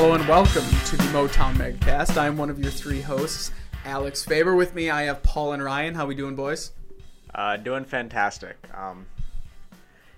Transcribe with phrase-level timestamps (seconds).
[0.00, 2.16] Hello and welcome to the Motown Megcast.
[2.16, 3.50] I'm one of your three hosts,
[3.84, 4.54] Alex Faber.
[4.54, 5.96] With me, I have Paul and Ryan.
[5.96, 6.70] How we doing, boys?
[7.34, 8.56] Uh, doing fantastic.
[8.72, 9.06] Um,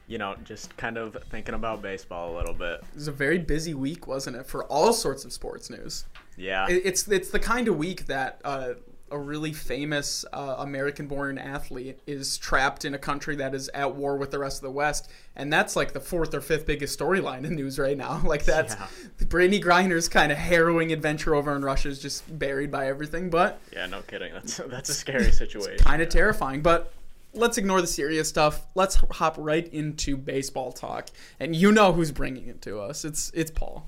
[0.07, 2.83] you know, just kind of thinking about baseball a little bit.
[2.91, 6.05] It was a very busy week, wasn't it, for all sorts of sports news?
[6.37, 6.67] Yeah.
[6.69, 8.75] It- It's it's the kind of week that uh,
[9.11, 14.17] a really famous uh, American-born athlete is trapped in a country that is at war
[14.17, 17.45] with the rest of the West, and that's like the fourth or fifth biggest storyline
[17.45, 18.21] in news right now.
[18.31, 18.87] Like that's Yeah.
[19.27, 23.59] Brittney Griner's kind of harrowing adventure over in Russia is just buried by everything, but
[23.73, 24.33] yeah, no kidding.
[24.33, 25.79] That's that's a scary situation.
[25.85, 26.63] kind of terrifying.
[26.63, 26.93] But
[27.33, 28.67] let's ignore the serious stuff.
[28.75, 31.09] Let's hop right into baseball talk.
[31.39, 33.05] And you know who's bringing it to us.
[33.05, 33.87] It's it's Paul.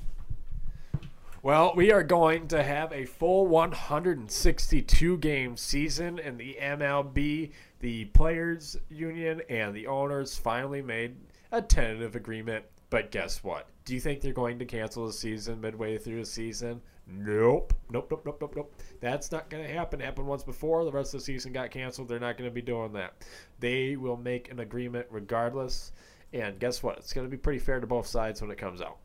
[1.45, 7.51] Well, we are going to have a full 162 game season in the MLB.
[7.81, 11.17] The players union and the owners finally made
[11.51, 12.65] a tentative agreement.
[12.91, 13.67] But guess what?
[13.85, 16.81] Do you think they're going to cancel the season midway through the season?
[17.09, 17.75] Nope.
[17.91, 18.75] Nope, nope, nope, nope, nope.
[19.01, 20.01] That's not going to happen.
[20.01, 20.85] It happened once before.
[20.85, 22.07] The rest of the season got canceled.
[22.07, 23.15] They're not going to be doing that.
[23.59, 25.91] They will make an agreement regardless.
[26.33, 26.99] And guess what?
[26.99, 28.99] It's going to be pretty fair to both sides when it comes out.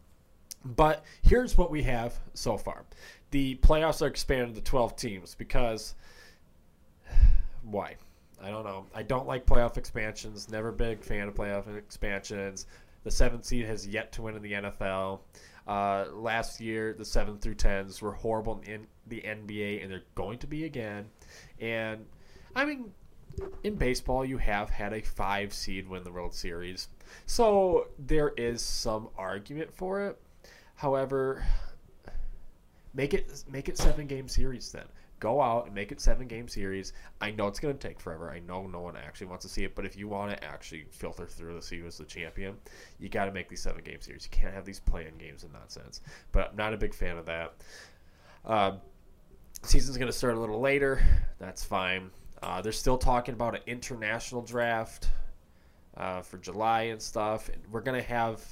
[0.76, 2.84] But here's what we have so far.
[3.32, 5.96] The playoffs are expanded to 12 teams because
[7.64, 7.96] why?
[8.42, 8.86] I don't know.
[8.94, 10.50] I don't like playoff expansions.
[10.50, 12.68] Never big fan of playoff expansions.
[13.04, 15.20] The seventh seed has yet to win in the NFL.
[15.68, 20.40] Uh, last year, the seven through tens were horrible in the NBA, and they're going
[20.40, 21.06] to be again.
[21.60, 22.06] And
[22.56, 22.92] I mean,
[23.64, 26.88] in baseball, you have had a five seed win the World Series,
[27.26, 30.20] so there is some argument for it.
[30.78, 31.44] However,
[32.94, 34.86] make it make it seven game series then.
[35.20, 36.94] Go out and make it seven game series.
[37.20, 38.30] I know it's going to take forever.
[38.30, 40.86] I know no one actually wants to see it, but if you want to actually
[40.92, 42.56] filter through to see who's the champion,
[43.00, 44.26] you got to make these seven game series.
[44.26, 46.02] You can't have these playing games and nonsense.
[46.32, 47.56] But I'm not a big fan of that.
[48.46, 48.78] Um,
[49.64, 51.02] season's going to start a little later.
[51.40, 52.12] That's fine.
[52.44, 55.10] Uh, they're still talking about an international draft
[55.98, 57.50] uh, for July and stuff.
[57.50, 58.46] And we're going to have.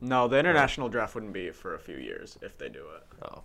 [0.00, 3.02] No, the international draft wouldn't be for a few years if they do it.
[3.30, 3.42] Oh,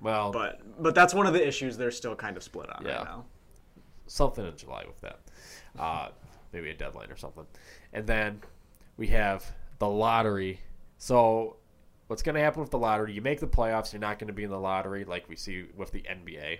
[0.00, 2.96] well, But but that's one of the issues they're still kind of split on Yeah.
[2.96, 3.24] right now.
[4.08, 5.20] something in July with that.
[5.78, 6.08] Uh,
[6.52, 7.46] maybe a deadline or something.
[7.94, 8.42] And then
[8.98, 10.60] we have the lottery.
[10.98, 11.56] So
[12.08, 13.12] what's going to happen with the lottery?
[13.12, 15.66] You make the playoffs, you're not going to be in the lottery like we see
[15.76, 16.58] with the NBA.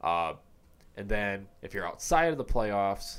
[0.00, 0.34] Uh,
[0.96, 3.18] and then if you're outside of the playoffs,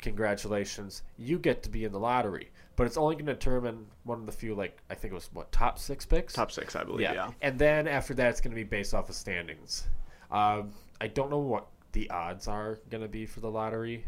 [0.00, 2.50] congratulations, you get to be in the lottery.
[2.80, 5.28] But it's only going to determine one of the few, like I think it was
[5.34, 6.32] what top six picks.
[6.32, 7.02] Top six, I believe.
[7.02, 7.12] Yeah.
[7.12, 7.30] yeah.
[7.42, 9.86] And then after that, it's going to be based off of standings.
[10.30, 14.06] Um, I don't know what the odds are going to be for the lottery.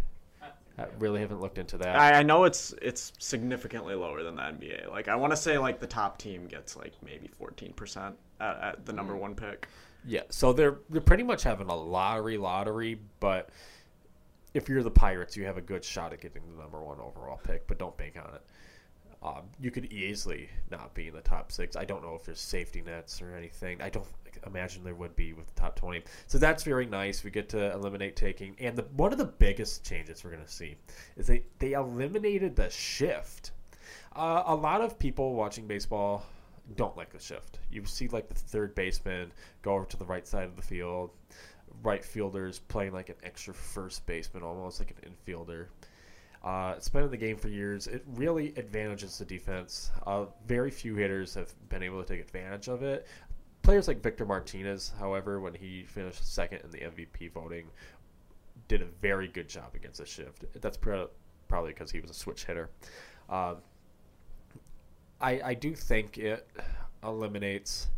[0.78, 1.96] I really haven't looked into that.
[1.96, 4.88] I, I know it's it's significantly lower than the NBA.
[4.90, 8.56] Like I want to say like the top team gets like maybe fourteen percent at,
[8.62, 8.96] at the Mm.
[8.96, 9.68] number one pick.
[10.06, 13.50] yeah, so they're they're pretty much having a lottery lottery, but
[14.54, 17.40] if you're the Pirates, you have a good shot at getting the number one overall
[17.42, 18.42] pick, but don't bank on it.
[19.22, 21.76] Um, you could easily not be in the top six.
[21.76, 23.80] I don't know if there's safety nets or anything.
[23.80, 24.06] I don't
[24.46, 26.02] imagine there would be with the top 20.
[26.26, 27.22] So that's very nice.
[27.22, 28.56] We get to eliminate taking.
[28.58, 30.76] And the, one of the biggest changes we're going to see
[31.16, 33.52] is they, they eliminated the shift.
[34.16, 36.26] Uh, a lot of people watching baseball
[36.76, 37.60] don't like the shift.
[37.70, 39.32] You see, like, the third baseman
[39.62, 41.10] go over to the right side of the field,
[41.82, 45.66] right fielders playing like an extra first baseman, almost like an infielder.
[46.42, 47.86] Uh, it's been in the game for years.
[47.86, 49.90] It really advantages the defense.
[50.06, 53.06] Uh, very few hitters have been able to take advantage of it.
[53.62, 57.66] Players like Victor Martinez, however, when he finished second in the MVP voting,
[58.66, 60.44] did a very good job against the shift.
[60.60, 61.10] That's pro-
[61.46, 62.70] probably because he was a switch hitter.
[63.28, 63.58] Um,
[65.20, 66.48] I, I do think it
[67.04, 67.88] eliminates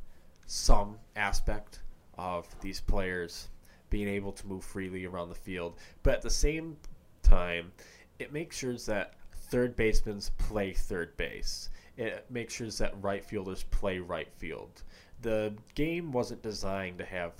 [0.46, 1.80] some aspect
[2.18, 3.48] of these players
[3.94, 6.76] being able to move freely around the field, but at the same
[7.22, 7.70] time,
[8.18, 11.70] it makes sure that third basemen play third base.
[11.96, 14.82] It makes sure that right fielders play right field.
[15.22, 17.34] The game wasn't designed to have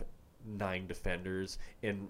[0.46, 2.06] nine defenders in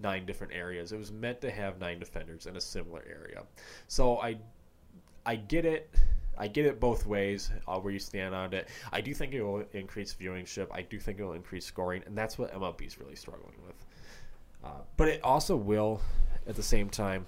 [0.00, 0.92] nine different areas.
[0.92, 3.42] It was meant to have nine defenders in a similar area.
[3.88, 4.38] So I
[5.26, 5.90] I get it.
[6.38, 8.68] I get it both ways uh, where you stand on it.
[8.92, 10.68] I do think it will increase viewership.
[10.70, 13.87] I do think it will increase scoring, and that's what MLB is really struggling with.
[14.64, 16.00] Uh, but it also will,
[16.46, 17.26] at the same time,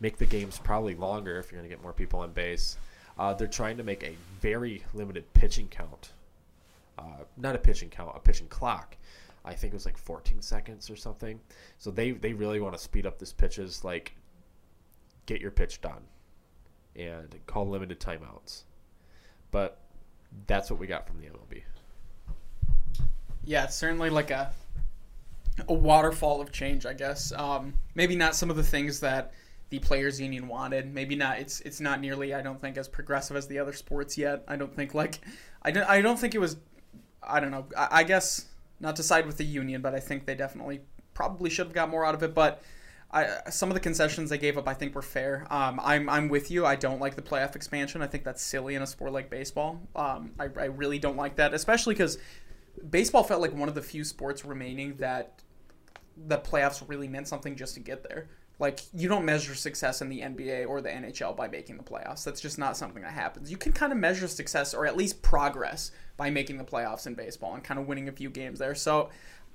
[0.00, 2.76] make the games probably longer if you're going to get more people on base.
[3.18, 6.12] Uh, they're trying to make a very limited pitching count.
[6.98, 8.96] Uh, not a pitching count, a pitching clock.
[9.44, 11.40] I think it was like 14 seconds or something.
[11.78, 14.14] So they, they really want to speed up this pitches, like
[15.26, 16.02] get your pitch done
[16.96, 18.62] and call limited timeouts.
[19.50, 19.78] But
[20.46, 21.62] that's what we got from the MLB.
[23.44, 24.52] Yeah, it's certainly like a
[25.68, 27.32] a waterfall of change, I guess.
[27.32, 29.32] Um, maybe not some of the things that
[29.70, 30.92] the players union wanted.
[30.92, 31.38] Maybe not.
[31.38, 32.34] It's it's not nearly.
[32.34, 34.44] I don't think as progressive as the other sports yet.
[34.48, 35.20] I don't think like
[35.62, 36.56] I don't I don't think it was.
[37.22, 37.66] I don't know.
[37.76, 38.46] I, I guess
[38.80, 40.80] not to side with the union, but I think they definitely
[41.14, 42.34] probably should have got more out of it.
[42.34, 42.62] But
[43.12, 45.46] I, some of the concessions they gave up, I think, were fair.
[45.50, 46.64] Um, I'm, I'm with you.
[46.64, 48.00] I don't like the playoff expansion.
[48.00, 49.80] I think that's silly in a sport like baseball.
[49.94, 52.18] Um, I, I really don't like that, especially because
[52.90, 55.42] baseball felt like one of the few sports remaining that
[56.16, 58.28] the playoffs really meant something just to get there.
[58.58, 62.22] Like you don't measure success in the NBA or the NHL by making the playoffs.
[62.22, 63.50] That's just not something that happens.
[63.50, 67.14] You can kind of measure success or at least progress by making the playoffs in
[67.14, 68.74] baseball and kind of winning a few games there.
[68.74, 69.10] So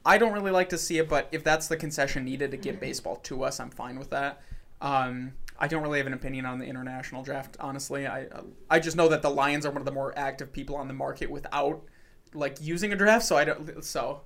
[0.06, 2.80] I don't really like to see it, but if that's the concession needed to get
[2.80, 4.42] baseball to us, I'm fine with that.
[4.82, 8.08] Um, I don't really have an opinion on the international draft, honestly.
[8.08, 8.28] I
[8.70, 10.94] I just know that the Lions are one of the more active people on the
[10.94, 11.84] market without
[12.34, 13.26] like using a draft.
[13.26, 13.84] So I don't.
[13.84, 14.22] So,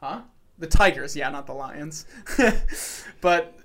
[0.00, 0.22] huh?
[0.58, 2.06] The Tigers, yeah, not the Lions.
[3.20, 3.56] but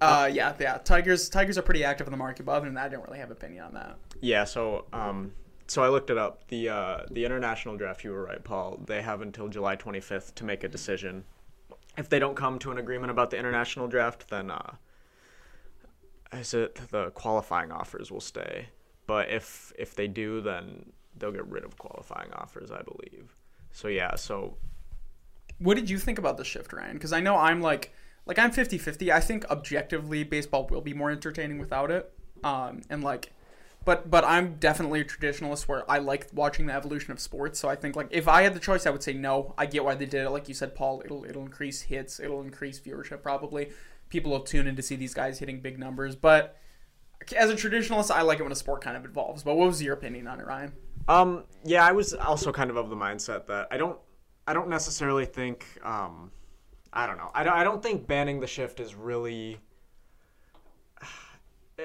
[0.00, 2.44] uh, yeah, yeah, Tigers Tigers are pretty active in the market.
[2.44, 3.96] But other than that, I don't really have an opinion on that.
[4.20, 5.32] Yeah, so um,
[5.66, 6.46] so I looked it up.
[6.48, 8.04] The uh, the international draft.
[8.04, 8.80] You were right, Paul.
[8.84, 11.24] They have until July 25th to make a decision.
[11.96, 14.74] If they don't come to an agreement about the international draft, then uh,
[16.32, 18.68] is it the qualifying offers will stay.
[19.06, 23.34] But if if they do, then they'll get rid of qualifying offers, I believe.
[23.72, 24.56] So yeah, so
[25.58, 26.94] What did you think about the shift, Ryan?
[26.94, 27.92] Because I know I'm like
[28.26, 29.10] like I'm 50-50.
[29.10, 32.12] I think objectively baseball will be more entertaining without it.
[32.44, 33.32] Um, and like
[33.86, 37.58] but but I'm definitely a traditionalist where I like watching the evolution of sports.
[37.60, 39.54] So I think like if I had the choice, I would say no.
[39.56, 40.30] I get why they did it.
[40.30, 43.70] Like you said, Paul, it'll it'll increase hits, it'll increase viewership probably.
[44.08, 46.16] People will tune in to see these guys hitting big numbers.
[46.16, 46.58] But
[47.36, 49.44] as a traditionalist, I like it when a sport kind of evolves.
[49.44, 50.72] But what was your opinion on it, Ryan?
[51.08, 53.98] Um, yeah, I was also kind of of the mindset that I don't,
[54.46, 56.30] I don't necessarily think, um,
[56.92, 59.58] I don't know, I don't, I don't think banning the shift is really.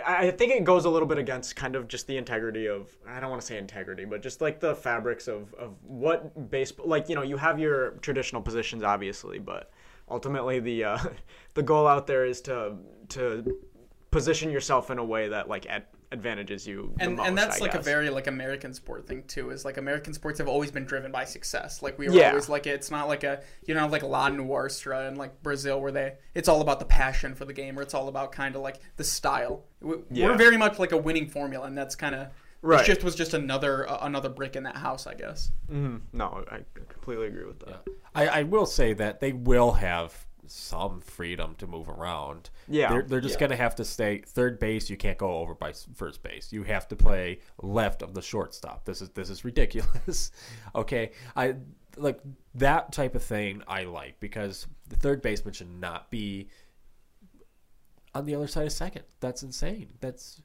[0.07, 3.19] I think it goes a little bit against kind of just the integrity of I
[3.19, 7.09] don't want to say integrity, but just like the fabrics of, of what baseball like
[7.09, 9.69] you know you have your traditional positions obviously, but
[10.09, 10.97] ultimately the uh,
[11.55, 12.77] the goal out there is to
[13.09, 13.59] to
[14.11, 17.57] position yourself in a way that like ad- advantages you the and most, and that's
[17.61, 19.49] I like a very like American sport thing too.
[19.51, 21.81] Is like American sports have always been driven by success.
[21.81, 22.29] Like we were Yeah.
[22.29, 25.91] always like it's not like a you know like La Nuestra and like Brazil where
[25.91, 28.61] they it's all about the passion for the game or it's all about kind of
[28.61, 29.63] like the style.
[29.81, 30.27] We- Yeah.
[30.27, 32.27] We're very much like a winning formula, and that's kind of
[32.63, 32.77] Right.
[32.77, 35.51] The shift was just another uh, another brick in that house, I guess.
[35.71, 36.01] Mhm.
[36.13, 36.59] No, I
[36.89, 37.81] completely agree with that.
[38.13, 42.49] I, I will say that they will have some freedom to move around.
[42.67, 42.89] Yeah.
[42.89, 43.47] they're, they're just Yeah.
[43.47, 44.89] gonna have to stay third base.
[44.89, 46.51] You can't go over by first base.
[46.51, 48.85] You have to play left of the shortstop.
[48.85, 50.31] This is this is ridiculous.
[50.75, 51.55] okay, I
[51.97, 52.19] like
[52.55, 53.63] that type of thing.
[53.67, 56.49] I like because the third baseman should not be
[58.13, 59.03] on the other side of second.
[59.19, 59.89] That's insane.
[60.01, 60.41] That's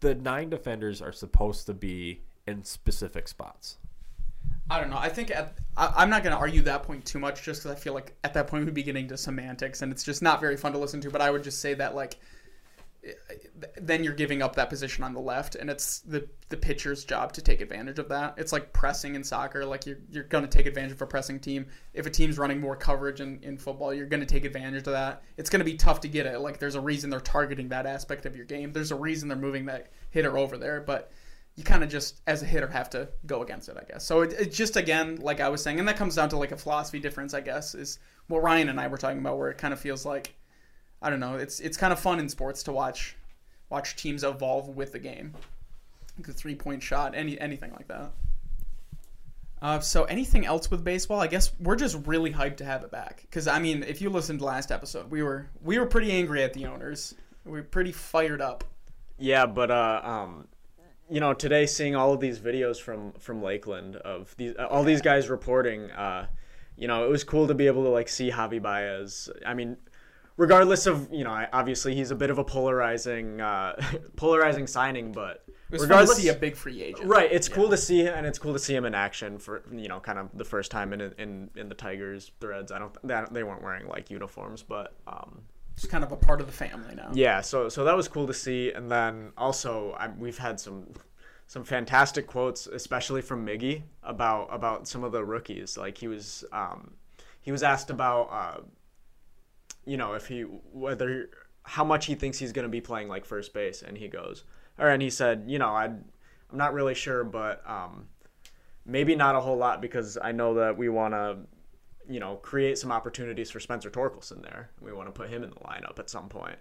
[0.00, 3.78] the nine defenders are supposed to be in specific spots.
[4.68, 4.98] I don't know.
[4.98, 7.76] I think at, I, I'm not going to argue that point too much, just because
[7.76, 10.40] I feel like at that point we'd be getting to semantics, and it's just not
[10.40, 11.10] very fun to listen to.
[11.10, 12.18] But I would just say that like,
[13.04, 13.12] eh,
[13.80, 17.32] then you're giving up that position on the left, and it's the the pitcher's job
[17.34, 18.34] to take advantage of that.
[18.38, 19.64] It's like pressing in soccer.
[19.64, 21.66] Like you're you're going to take advantage of a pressing team.
[21.94, 24.94] If a team's running more coverage in, in football, you're going to take advantage of
[24.94, 25.22] that.
[25.36, 26.40] It's going to be tough to get it.
[26.40, 28.72] Like there's a reason they're targeting that aspect of your game.
[28.72, 31.12] There's a reason they're moving that hitter over there, but
[31.56, 34.04] you kind of just as a hitter have to go against it, I guess.
[34.04, 36.52] So it, it just again, like I was saying, and that comes down to like
[36.52, 37.98] a philosophy difference, I guess, is
[38.28, 40.34] what Ryan and I were talking about, where it kind of feels like,
[41.00, 43.16] I don't know, it's it's kind of fun in sports to watch
[43.70, 45.32] watch teams evolve with the game,
[46.18, 48.12] the three point shot, any anything like that.
[49.62, 51.20] Uh, so anything else with baseball?
[51.20, 54.10] I guess we're just really hyped to have it back because I mean, if you
[54.10, 57.14] listened to last episode, we were we were pretty angry at the owners.
[57.46, 58.64] We were pretty fired up.
[59.18, 60.46] Yeah, but uh, um,
[61.08, 65.02] you know, today seeing all of these videos from from Lakeland of these all these
[65.02, 66.26] guys reporting, uh,
[66.76, 69.30] you know, it was cool to be able to like see Javy Baez.
[69.44, 69.76] I mean,
[70.36, 73.80] regardless of you know, obviously he's a bit of a polarizing uh,
[74.16, 77.08] polarizing signing, but It was fun regardless, to see a big free agent.
[77.08, 79.88] right, it's cool to see and it's cool to see him in action for you
[79.88, 82.72] know, kind of the first time in in in the Tigers threads.
[82.72, 85.42] I don't that they weren't wearing like uniforms, but um,
[85.76, 87.10] Just kind of a part of the family now.
[87.12, 90.86] yeah, so so that was cool to see, and then also I, we've had some
[91.46, 95.76] some fantastic quotes, especially from Miggy about about some of the rookies.
[95.76, 96.94] Like he was um,
[97.40, 98.60] he was asked about uh,
[99.84, 101.28] you know if he whether
[101.62, 104.44] how much he thinks he's going to be playing like first base, and he goes,
[104.78, 108.06] or and he said, you know, I I'm not really sure, but um,
[108.84, 111.38] maybe not a whole lot because I know that we want to
[112.08, 114.70] you know, create some opportunities for Spencer Torkelson there.
[114.80, 116.56] We want to put him in the lineup at some point.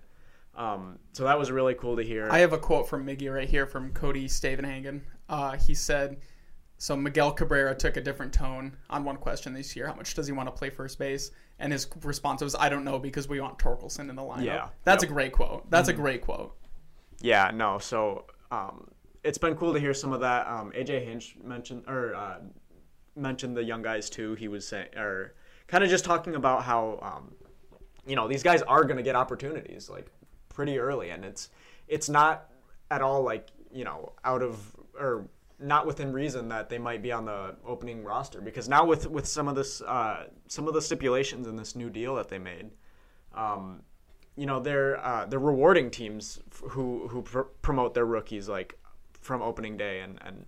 [0.55, 2.29] Um, so that was really cool to hear.
[2.31, 5.01] I have a quote from Miggy right here from Cody Stavenhagen.
[5.27, 6.17] Uh, he said,
[6.77, 9.87] "So Miguel Cabrera took a different tone on one question this year.
[9.87, 12.85] How much does he want to play first base?" And his response was, "I don't
[12.85, 14.69] know because we want Torkelson in the lineup." Yeah.
[14.85, 15.09] that's Yep.
[15.11, 15.69] a great quote.
[15.69, 16.55] That's a great quote.
[17.21, 17.77] Yeah, no.
[17.79, 18.87] So um,
[19.23, 20.47] it's been cool to hear some of that.
[20.47, 22.37] Um, AJ Hinch mentioned or uh,
[23.15, 24.35] mentioned the young guys too.
[24.35, 25.33] He was saying or
[25.67, 27.35] kind of just talking about how um,
[28.05, 30.07] you know these guys are going to get opportunities like
[30.49, 31.49] pretty early, and it's
[31.87, 32.49] it's not
[32.91, 35.27] at all like you know out of or
[35.59, 39.27] not within reason that they might be on the opening roster because now with with
[39.27, 42.71] some of this uh, some of the stipulations in this new deal that they made.
[43.33, 43.81] Um,
[44.37, 48.77] you know they're uh, they're rewarding teams who who pr- promote their rookies like
[49.21, 50.45] from opening day and and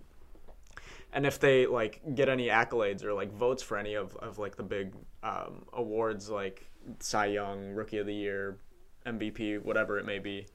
[1.18, 4.54] and if they like get any accolades or like votes for any of, of like
[4.54, 4.94] the big
[5.24, 6.70] um, awards like
[7.00, 8.58] Cy Young, Rookie of the Year,
[9.04, 10.46] MVP, whatever it may be,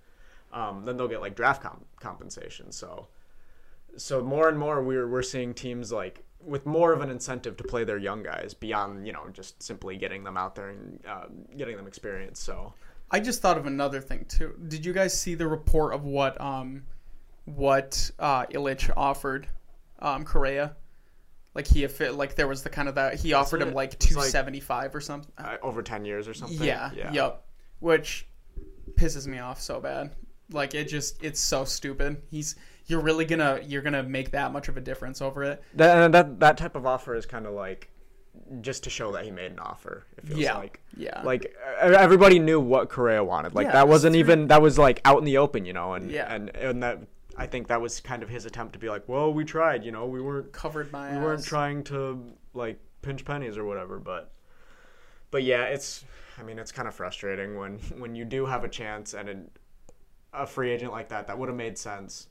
[0.53, 2.71] um, then they'll get like draft comp- compensation.
[2.71, 3.09] So
[3.97, 7.65] so more and more we're we're seeing teams like with more of an incentive to
[7.65, 11.25] play their young guys beyond you know just simply getting them out there and uh,
[11.57, 12.39] getting them experience.
[12.39, 12.73] So
[13.11, 14.55] I just thought of another thing too.
[14.69, 16.83] Did you guys see the report of what um
[17.43, 19.49] what uh Ilitch offered
[20.03, 20.75] um Correa?
[21.55, 24.05] Like he affi- like there was the kind of that he offered him like it's
[24.15, 25.31] like- 275 or something.
[25.37, 26.61] uh, over ten years or something.
[26.63, 27.43] Yeah, Yep.
[27.79, 28.27] Which
[28.95, 30.11] pisses me off so bad.
[30.51, 32.21] Like it just it's so stupid.
[32.29, 32.55] He's
[32.87, 35.63] you're really gonna you're gonna make that much of a difference over it.
[35.75, 37.89] That that that type of offer is kind of like
[38.61, 40.05] just to show that he made an offer.
[40.17, 40.57] It feels Yeah.
[40.57, 41.21] like Yeah.
[41.23, 43.53] like everybody knew what Correa wanted.
[43.55, 45.93] Like Yeah, that wasn't even that was like out in the open, you know.
[45.93, 46.33] And Yeah.
[46.33, 46.99] and and that
[47.35, 49.91] I think that was kind of his attempt to be like, well, we tried, you
[49.91, 52.23] know, we weren't covered my we weren't trying to
[52.53, 54.31] like pinch pennies or whatever, but
[55.31, 56.05] but yeah, it's
[56.37, 59.51] I mean, it's kind of frustrating when when you do have a chance and an,
[60.31, 62.27] a free agent like that that would have made sense.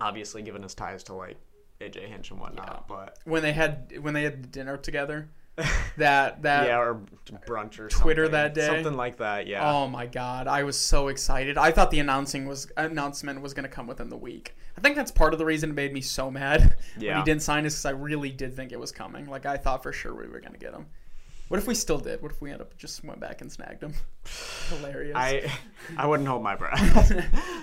[0.00, 1.36] Obviously, given his ties to like
[1.80, 5.28] AJ Hinch and whatnot, but when they had when they had dinner together.
[5.96, 7.00] That that yeah, or
[7.46, 8.32] brunch or Twitter something.
[8.32, 8.66] that day?
[8.66, 9.46] something like that.
[9.46, 11.56] Yeah, Oh my god, I was so excited.
[11.56, 14.56] I thought the announcing was announcement was going to come within the week.
[14.76, 16.60] I think that's part of the reason it made me so mad
[16.96, 17.18] when Yeah.
[17.18, 19.26] he didn't sign us because I really did think it was coming.
[19.26, 20.86] Like I thought for sure we were going to get him.
[21.46, 22.20] What if we still did?
[22.22, 23.94] What if we end up just went back and snagged him?
[24.70, 25.14] Hilarious.
[25.14, 25.48] I
[25.96, 26.80] I wouldn't hold my breath.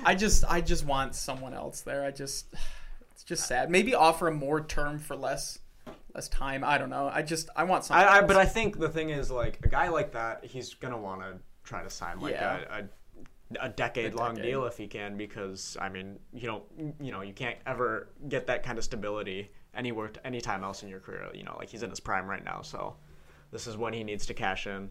[0.05, 2.05] I just I just want someone else there.
[2.05, 2.45] I just
[3.11, 3.69] it's just sad.
[3.69, 5.59] Maybe offer a more term for less
[6.13, 6.63] less time.
[6.63, 7.09] I don't know.
[7.13, 8.05] I just I want something.
[8.07, 10.97] I, I but I think the thing is like a guy like that, he's gonna
[10.97, 12.59] want to try to sign like Yeah.
[12.69, 12.83] a, a
[13.59, 14.49] a decade long decade.
[14.49, 16.63] deal if he can because I mean you don't
[17.01, 21.01] you know you can't ever get that kind of stability anywhere anytime else in your
[21.01, 21.27] career.
[21.33, 22.95] You know like he's in his prime right now, so
[23.51, 24.89] this is when he needs to cash in.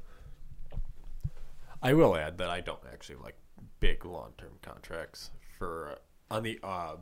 [1.83, 3.37] I will add that I don't actually like
[3.81, 5.93] big long term contracts for
[6.31, 6.97] uh, on the uh,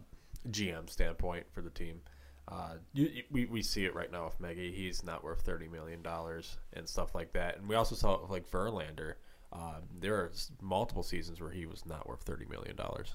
[0.51, 2.01] GM standpoint for the team.
[2.51, 4.73] Uh, you, you- we, we see it right now with Miggy.
[4.75, 7.59] He's not worth thirty million dollars and stuff like that.
[7.59, 9.15] And we also saw it with, like Verlander.
[9.53, 13.13] Uh, there are multiple seasons where he was not worth thirty million dollars.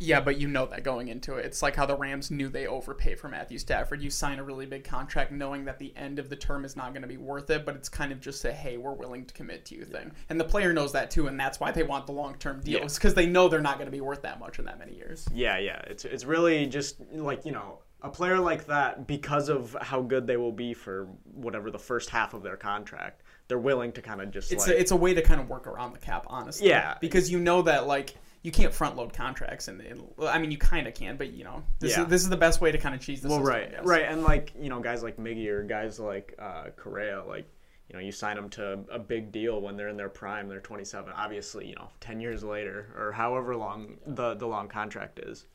[0.00, 1.46] Yeah, but you know that going into it.
[1.46, 4.02] It's like how the Rams knew they overpaid for Matthew Stafford.
[4.02, 6.92] You sign a really big contract knowing that the end of the term is not
[6.92, 9.32] going to be worth it, but it's kind of just a hey, we're willing to
[9.32, 10.10] commit to you thing.
[10.28, 12.96] And the player knows that too, and that's why they want the long term deals
[12.96, 15.28] because they know they're not going to be worth that much in that many years.
[15.32, 15.78] Yeah, yeah.
[15.86, 20.26] It's it's really just like you know a player like that because of how good
[20.26, 23.22] they will be for whatever the first half of their contract.
[23.48, 25.48] They're willing to kind of just It's like a, it's a way to kind of
[25.48, 26.68] work around the cap, honestly.
[26.68, 26.96] Yeah.
[27.00, 30.58] because you know that like you can't front load contracts, and, and I mean you
[30.58, 32.02] kind of can, but you know this Yeah.
[32.02, 33.54] is this is the best way to kind of cheese the well, system.
[33.54, 37.48] Right, right, and like you know guys like Miggy or guys like uh, Correa, like
[37.88, 40.60] you know you sign them to a big deal when they're in their prime, they're
[40.60, 41.10] 27.
[41.16, 45.46] Obviously, you know, 10 years later or however long the the long contract is,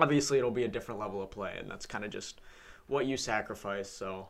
[0.00, 2.40] obviously it'll be a different level of play, and that's kind of just
[2.86, 3.90] what you sacrifice.
[3.90, 4.28] So.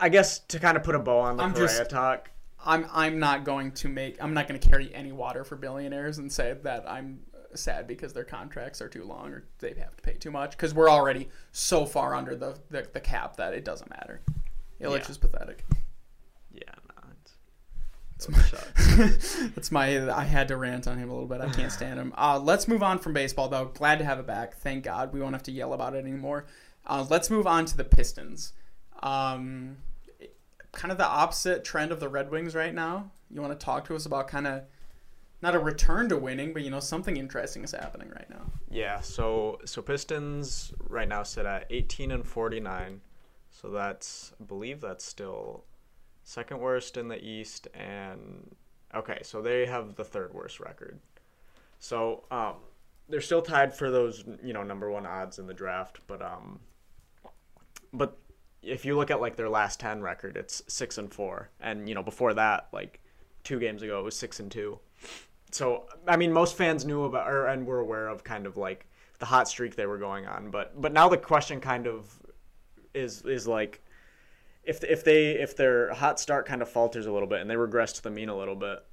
[0.00, 2.30] I guess to kind of put a bow on the I'm Correa just- talk,
[2.64, 6.18] I'm I'm not going to make I'm not going to carry any water for billionaires
[6.18, 7.18] and say that I'm
[7.56, 10.72] sad because their contracts are too long or they have to pay too much because
[10.72, 14.20] we're already so far under the, the, the cap that it doesn't matter.
[14.80, 15.10] Ilitch Yeah.
[15.10, 15.64] is pathetic.
[18.26, 19.36] No, it's.
[19.54, 21.40] That's my I had to rant on him a little bit.
[21.40, 22.12] I can't stand him.
[22.16, 23.66] Uh, let's move on from baseball though.
[23.66, 24.56] Glad to have it back.
[24.56, 26.46] Thank God we won't have to yell about it anymore.
[26.86, 28.52] Uh, let's move on to the Pistons.
[29.02, 29.76] Um,
[30.72, 33.10] kind of the opposite trend of the Red Wings right now.
[33.30, 34.62] You want to talk to us about kind of
[35.42, 38.50] not a return to winning, but you know something interesting is happening right now.
[38.70, 43.00] yeah, so so Pistons right now sit at 18 and 49.
[43.50, 45.64] So that's I believe that's still
[46.28, 48.54] second worst in the East and
[48.94, 51.00] okay, so they have the third worst record.
[51.78, 52.56] So um,
[53.08, 56.60] they're still tied for those you know number one odds in the draft, but um,
[57.94, 58.18] but
[58.62, 61.94] if you look at like their last ten record, it's six and four, and you
[61.94, 63.00] know before that, like
[63.42, 64.78] two games ago, it was six and two.
[65.50, 68.86] So I mean, most fans knew about or and were aware of kind of like
[69.18, 72.18] the hot streak they were going on, but but now the question kind of
[72.92, 73.80] is is like
[74.64, 77.56] if if they if their hot start kind of falters a little bit and they
[77.56, 78.84] regress to the mean a little bit,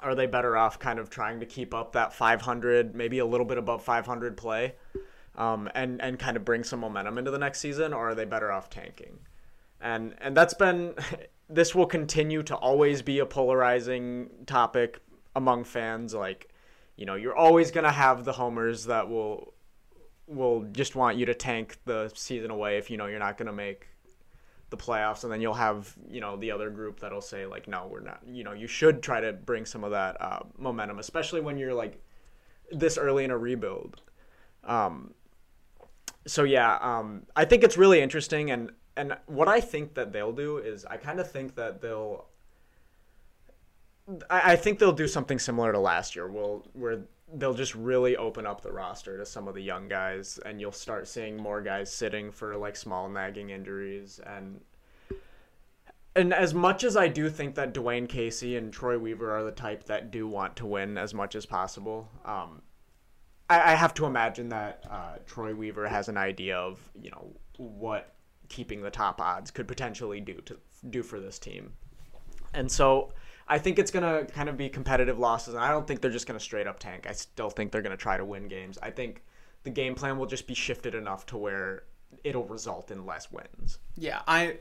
[0.00, 3.46] are they better off kind of trying to keep up that 500, maybe a little
[3.46, 4.74] bit above 500 play,
[5.36, 8.24] um, and and kind of bring some momentum into the next season, or are they
[8.24, 9.18] better off tanking?
[9.80, 10.94] And and that's been
[11.48, 15.00] this will continue to always be a polarizing topic
[15.34, 16.14] among fans.
[16.14, 16.48] Like,
[16.96, 19.54] you know, you're always gonna have the homers that will
[20.26, 23.52] will just want you to tank the season away if you know you're not gonna
[23.52, 23.88] make
[24.72, 27.86] the playoffs, and then you'll have you know the other group that'll say like, no,
[27.88, 28.20] we're not.
[28.26, 31.74] You know, you should try to bring some of that uh, momentum, especially when you're
[31.74, 32.02] like
[32.72, 34.00] this early in a rebuild.
[34.64, 35.14] Um,
[36.26, 40.32] so yeah, um, I think it's really interesting, and and what I think that they'll
[40.32, 42.26] do is I kind of think that they'll.
[44.28, 46.28] I, think they'll do something similar to last year.
[46.28, 47.02] Where
[47.34, 50.72] they'll just really open up the roster to some of the young guys, and you'll
[50.72, 54.60] start seeing more guys sitting for like small nagging injuries and.
[56.14, 59.50] And as much as I do think that Dwane Casey and Troy Weaver are the
[59.50, 62.60] type that do want to win as much as possible, um,
[63.48, 67.32] I, I have to imagine that uh, Troy Weaver has an idea of you know
[67.56, 68.14] what
[68.50, 70.58] keeping the top odds could potentially do to
[70.90, 71.72] do for this team,
[72.52, 73.12] and so
[73.48, 76.26] I think it's gonna kind of be competitive losses, and I don't think they're just
[76.26, 77.06] gonna straight up tank.
[77.08, 78.78] I still think they're gonna try to win games.
[78.82, 79.22] I think
[79.62, 81.84] the game plan will just be shifted enough to where
[82.24, 83.78] it'll result in less wins.
[83.96, 84.58] Yeah, I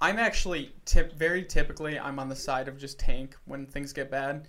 [0.00, 4.10] I'm actually tip very typically I'm on the side of just tank when things get
[4.10, 4.48] bad.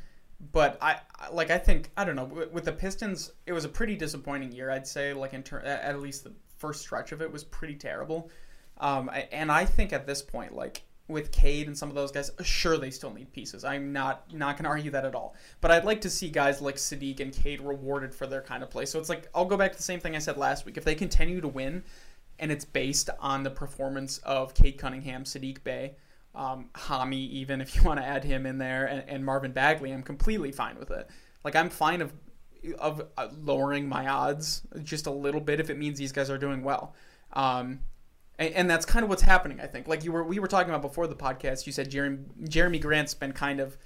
[0.51, 0.99] But I
[1.31, 4.51] like I think I don't know with, with the Pistons it was a pretty disappointing
[4.51, 7.43] year I'd say like in ter- at at least the first stretch of it was
[7.43, 8.29] pretty terrible.
[8.77, 12.11] Um, I, and I think at this point like with Cade and some of those
[12.11, 13.65] guys sure they still need pieces.
[13.65, 15.35] I'm not not to argue that at all.
[15.59, 18.69] But I'd like to see guys like Sadiq and Cade rewarded for their kind of
[18.69, 18.85] play.
[18.85, 20.77] So it's like I'll go back to the same thing I said last week.
[20.77, 21.83] If they continue to win
[22.37, 25.95] and it's based on the performance of Cade Cunningham, Sadiq Bey,
[26.35, 29.91] um, Hami, even if you want to add him in there, and, and Marvin Bagley.
[29.91, 31.09] I'm completely fine with it.
[31.43, 32.13] Like I'm fine of
[32.77, 36.37] of uh, lowering my odds just a little bit if it means these guys are
[36.37, 36.93] doing well.
[37.33, 37.79] Um,
[38.39, 39.59] and, and that's kind of what's happening.
[39.61, 39.87] I think.
[39.87, 41.67] Like you were, we were talking about before the podcast.
[41.67, 43.77] You said Jerami Jerami Grant's been kind of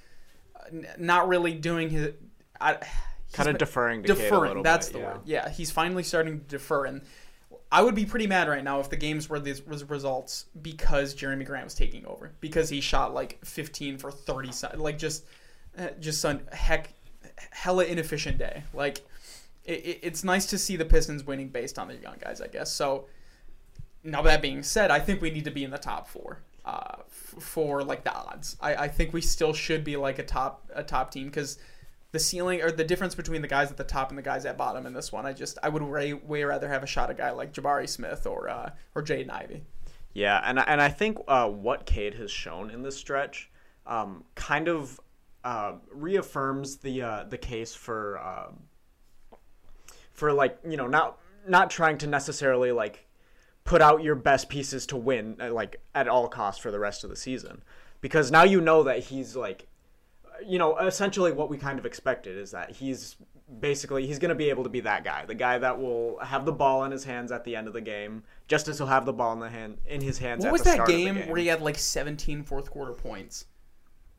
[0.56, 2.14] uh, not really doing his.
[2.62, 2.78] I,
[3.34, 4.62] Kind of deferring a deferring.
[4.62, 5.06] That's bit, the yeah.
[5.08, 5.22] word.
[5.26, 7.02] Yeah, he's finally starting to defer, and
[7.72, 11.16] I would be pretty mad right now if the games were these res- results because
[11.16, 15.26] Jerami Grant was taking over because he shot like 15 for 30, like just
[15.80, 16.94] uh, just some heck
[17.50, 18.62] hella inefficient day.
[18.72, 19.00] Like
[19.66, 22.48] it, it, it's nice to see the Pistons winning based on their young guys, I
[22.48, 22.72] guess.
[22.72, 23.08] So
[24.04, 26.40] now that being said, I think we need to be in the top four.
[26.66, 30.24] Uh, f- for like the odds, I, I think we still should be like a
[30.24, 31.58] top a top team because
[32.14, 34.58] the ceiling or the difference between the guys at the top and the guys at
[34.58, 37.16] bottom in this one, I just I would way, way rather have a shot at
[37.16, 39.64] a guy like Jabari Smith or uh, or Jaden Ivey.
[40.14, 43.52] Yeah, and I- and I think uh, what Cade has shown in this stretch
[43.86, 45.02] um, kind of
[45.44, 48.52] uh, reaffirms the uh, the case for uh,
[50.14, 53.06] for like you know not not trying to necessarily like
[53.66, 57.04] put out your best pieces to win uh, like at all costs for the rest
[57.04, 57.64] of the season.
[58.02, 59.68] Because now you know that he's like
[60.46, 63.16] you know essentially what we kind of expected is that he's
[63.60, 66.44] basically he's going to be able to be that guy the guy that will have
[66.46, 68.24] the ball in his hands at the end of the game.
[68.48, 70.62] Just as he'll have the ball in the hand in his hands What at was
[70.62, 71.32] the that start of the game, was that game.
[71.32, 73.46] where he had like 17 fourth quarter points?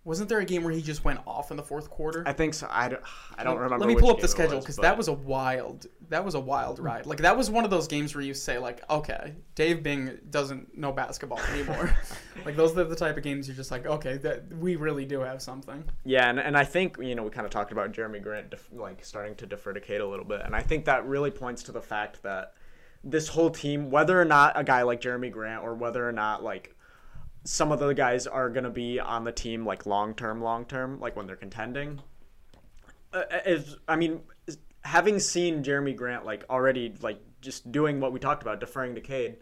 [0.04, 2.22] Wasn't there a game where he just went off in the fourth quarter?
[2.26, 2.66] I think so.
[2.70, 3.02] I don't,
[3.38, 3.86] I don't remember.
[3.86, 5.86] Let me pull up the schedule because but- that was a wild.
[6.10, 6.84] That was a wild hmm.
[6.84, 7.06] ride.
[7.06, 10.76] Like that was one of those games where you say like, okay, Dave Bing doesn't
[10.76, 11.96] know basketball anymore.
[12.44, 15.20] like those are the type of games you're just like, okay, that we really do
[15.20, 15.82] have something.
[16.04, 18.68] Yeah, and, and I think you know we kind of talked about Jerami Grant def-
[18.72, 21.62] like starting to defer to Cade a little bit, and I think that really points
[21.64, 22.52] to the fact that
[23.02, 26.42] this whole team, whether or not a guy like Jerami Grant or whether or not
[26.42, 26.73] like
[27.44, 30.98] some of the guys are gonna be on the team like long term, long term,
[31.00, 32.00] like when they're contending,
[33.12, 38.12] uh, is I mean, is- having seen Jerami Grant like already like just doing what
[38.12, 39.36] we talked about, deferring to Cade.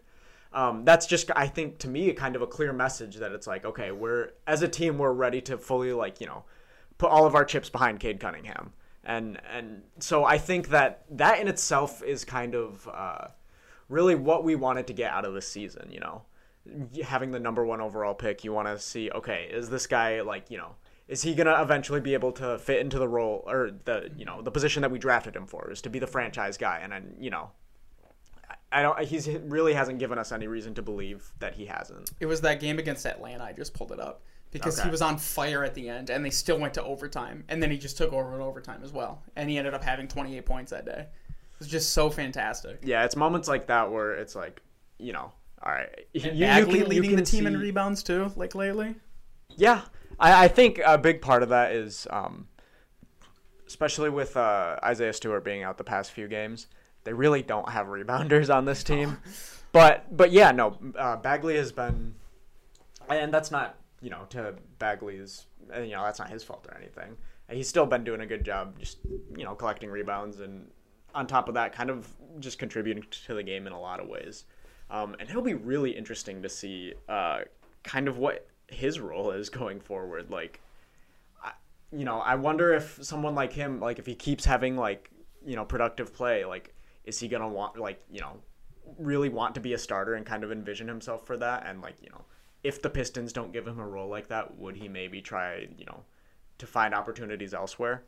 [0.51, 3.65] Um, that's just I think to me kind of a clear message that it's like
[3.65, 6.43] okay we're as a team we're ready to fully like you know
[6.99, 8.71] put all of our chips behind Cade Cunningham
[9.03, 13.29] and and so I think that that in itself is kind of uh,
[13.89, 16.21] really what we wanted to get out of this season you know
[17.03, 20.49] having the number one overall pick, you want to see, okay, is this guy like,
[20.49, 20.75] you know,
[21.07, 24.41] is he gonna eventually be able to fit into the role or the you know
[24.41, 27.15] the position that we drafted him for is to be the franchise guy, and then
[27.19, 27.51] you know,
[28.71, 28.97] I don't.
[29.01, 32.11] He's really hasn't given us any reason to believe that he hasn't.
[32.19, 33.43] It was that game against Atlanta.
[33.43, 34.21] I just pulled it up
[34.51, 34.87] because Okay.
[34.87, 37.69] he was on fire at the end, and they still went to overtime, and then
[37.69, 40.71] he just took over in overtime as well, and he ended up having 28 points
[40.71, 41.07] that day.
[41.29, 42.79] It was just so fantastic.
[42.81, 44.61] Yeah, it's moments like that where it's like,
[44.99, 45.31] you know,
[45.63, 48.31] all right, you, And you Bagley can- you leading the can team in rebounds too,
[48.35, 48.95] like lately.
[49.55, 49.81] Yeah,
[50.19, 52.47] I, I think a big part of that is, um,
[53.67, 56.67] especially with uh, Isaiah Stewart being out the past few games,
[57.03, 59.17] they really don't have rebounders on this team.
[59.73, 62.13] But but yeah, no, uh, Bagley has been,
[63.09, 67.17] and that's not you know to Bagley's, you know that's not his fault or anything.
[67.49, 68.99] He's still been doing a good job, just
[69.35, 70.69] you know collecting rebounds and
[71.15, 72.07] on top of that, kind of
[72.39, 74.45] just contributing to the game in a lot of ways.
[74.93, 77.39] Um, and it'll be really interesting to see uh,
[77.83, 80.29] kind of what his role is going forward.
[80.29, 80.61] Like,
[81.43, 81.51] I,
[81.91, 85.09] you know, I wonder if someone like him, like if he keeps having like
[85.43, 86.75] you know productive play, like
[87.05, 88.37] is he gonna want like you know
[88.99, 91.65] really want to be a starter and kind of envision himself for that?
[91.65, 92.21] And like you know,
[92.63, 95.85] if the Pistons don't give him a role like that, would he maybe try you
[95.85, 96.03] know
[96.59, 98.03] to find opportunities elsewhere?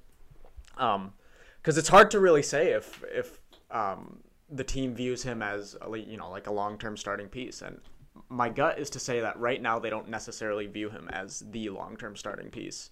[0.78, 1.14] Um,
[1.58, 3.40] because it's hard to really say if if
[3.72, 4.20] um,
[4.50, 7.80] the team views him as a, you know like a long term starting piece, and
[8.30, 11.70] my gut is to say that right now they don't necessarily view him as the
[11.70, 12.92] long term starting piece,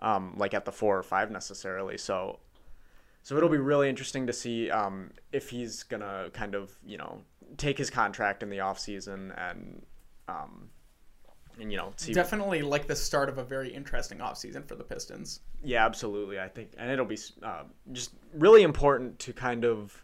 [0.00, 1.98] um, like at the four or five necessarily.
[1.98, 2.38] So
[3.22, 7.22] so it'll be really interesting to see um, if he's gonna kind of you know
[7.56, 9.82] take his contract in the off season and
[10.28, 10.68] um,
[11.58, 14.84] and you know see Definitely like the start of a very interesting offseason for the
[14.84, 15.40] Pistons.
[15.62, 16.38] Yeah, absolutely.
[16.38, 17.62] I think, and it'll be uh,
[17.92, 20.03] just really important to kind of.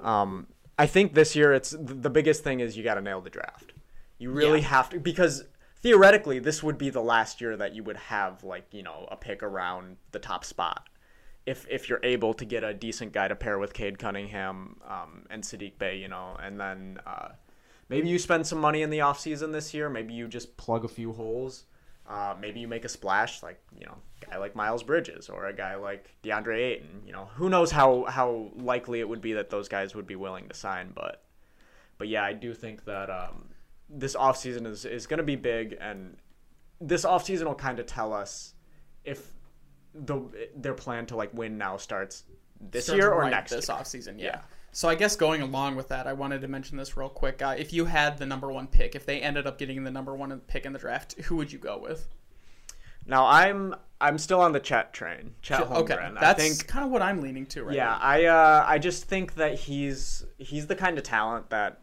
[0.00, 0.46] Um,
[0.78, 3.72] I think this year it's the biggest thing is you got to nail the draft.
[4.18, 4.68] You really Yeah.
[4.68, 5.44] have to because
[5.80, 9.16] theoretically this would be the last year that you would have like you know a
[9.16, 10.88] pick around the top spot.
[11.44, 15.26] If, if you're able to get a decent guy to pair with Cade Cunningham um,
[15.28, 17.30] and Sadiq Bey, you know, and then uh,
[17.88, 19.88] maybe you spend some money in the offseason this year.
[19.90, 21.64] Maybe you just plug a few holes.
[22.08, 25.46] Uh, maybe you make a splash, like you know, a guy like Miles Bridges or
[25.46, 27.02] a guy like DeAndre Ayton.
[27.06, 30.16] You know, who knows how how likely it would be that those guys would be
[30.16, 30.90] willing to sign.
[30.94, 31.22] But
[31.98, 33.50] but yeah, I do think that um,
[33.88, 36.16] this offseason is is going to be big, and
[36.80, 38.54] this offseason will kind of tell us
[39.04, 39.32] if
[39.94, 40.20] the
[40.56, 42.24] their plan to like win now starts
[42.60, 43.76] this Starts year or right next this year.
[43.76, 44.18] offseason.
[44.18, 44.24] Yeah.
[44.24, 44.40] Yeah.
[44.72, 47.42] So I guess going along with that, I wanted to mention this real quick.
[47.42, 50.16] Uh, if you had the number one pick, if they ended up getting the number
[50.16, 52.08] one pick in the draft, who would you go with?
[53.06, 55.34] Now I'm I'm still on the Chet train.
[55.42, 56.18] Chet okay, Holmgren.
[56.18, 57.98] that's I think kind of what I'm leaning to right yeah, now.
[58.00, 61.82] I uh, I just think that he's he's the kind of talent that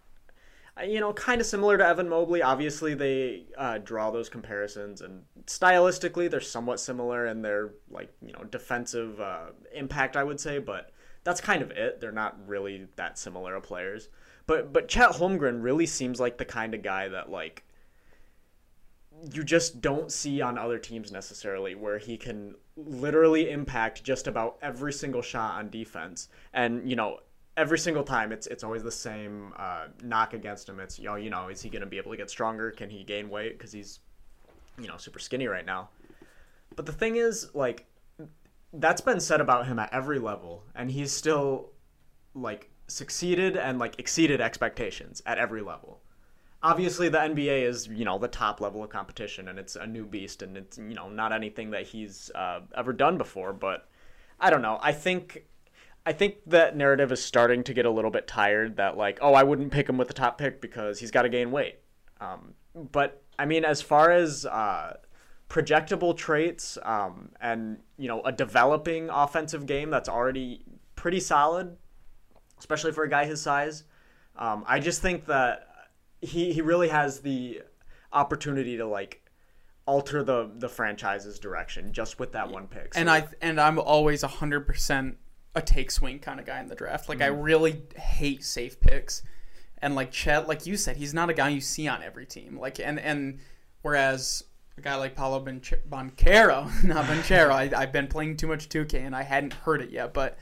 [0.80, 2.42] uh, you know, kind of similar to Evan Mobley.
[2.42, 8.34] Obviously, they uh, draw those comparisons, and stylistically, they're somewhat similar in their like you
[8.34, 10.60] know defensive uh, impact, I would say.
[10.60, 10.92] But
[11.24, 12.00] that's kind of it.
[12.00, 14.10] They're not really that similar of players.
[14.48, 17.64] But but Chet Holmgren really seems like the kind of guy that like
[19.34, 24.58] you just don't see on other teams necessarily where he can literally impact just about
[24.62, 26.30] every single shot on defense.
[26.54, 27.20] And you know
[27.58, 30.80] every single time it's it's always the same uh, knock against him.
[30.80, 32.72] It's you know you know is he going to be able to get stronger?
[32.72, 33.58] Can he gain weight?
[33.58, 34.00] Because he's
[34.80, 35.90] you know super skinny right now.
[36.76, 37.86] But the thing is like
[38.74, 41.72] that's been said about him at every level and he's still
[42.36, 46.02] like succeeded and like exceeded expectations at every level.
[46.62, 50.06] Obviously the NBA is you know the top level of competition and it's a new
[50.06, 53.88] beast and it's you know not anything that he's uh, ever done before but
[54.40, 54.80] I don't know.
[54.82, 55.46] I think
[56.06, 59.34] I think that narrative is starting to get a little bit tired that like oh
[59.34, 61.80] I wouldn't pick him with the top pick because he's got to gain weight.
[62.22, 62.54] Um,
[62.92, 64.98] but I mean as far as uh,
[65.50, 70.64] projectable traits um, and you know a developing offensive game that's already
[70.96, 71.76] pretty solid
[72.60, 73.84] especially for a guy his size
[74.36, 75.68] um, I just think that
[76.22, 77.62] he he really has the
[78.14, 79.24] opportunity to like
[79.86, 82.94] alter the the franchise's direction just with that one pick.
[82.94, 85.18] So- and I and I'm always hundred percent
[85.56, 87.10] a take swing kind of guy in the draft.
[87.10, 87.42] Like I Mm-hmm.
[87.42, 89.24] really hate safe picks,
[89.82, 92.58] and like Chet, like you said, he's not a guy you see on every team.
[92.60, 93.40] Like and and
[93.82, 94.44] whereas
[94.80, 99.06] a guy like Paolo Bonch- Boncaro, not Bonchero, I, I've been playing too much 2K
[99.06, 100.38] and I hadn't heard it yet, but.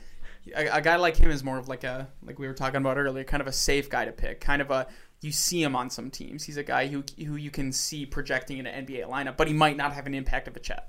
[0.56, 2.96] A, a guy like him is more of like a like we were talking about
[2.96, 4.40] earlier, kind of a safe guy to pick.
[4.40, 4.86] Kind of a
[5.20, 6.44] you see him on some teams.
[6.44, 9.54] He's a guy who who you can see projecting in an NBA lineup, but he
[9.54, 10.88] might not have an impact of a Chet.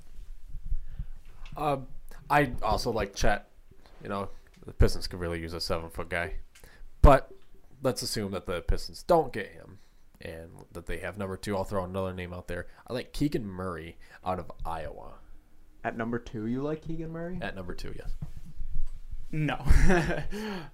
[1.56, 1.78] Uh,
[2.28, 3.48] I also like Chet.
[4.02, 4.28] You know,
[4.64, 6.34] the Pistons could really use a seven foot guy.
[7.02, 7.32] But
[7.82, 9.79] let's assume that the Pistons don't get him.
[10.20, 11.56] And that they have number two.
[11.56, 12.66] I'll throw another name out there.
[12.86, 15.14] I like Keegan Murray out of Iowa
[15.84, 17.38] At number two, you like Keegan Murray?
[17.40, 17.92] at number two.
[17.98, 18.10] Yes.
[19.32, 19.54] No,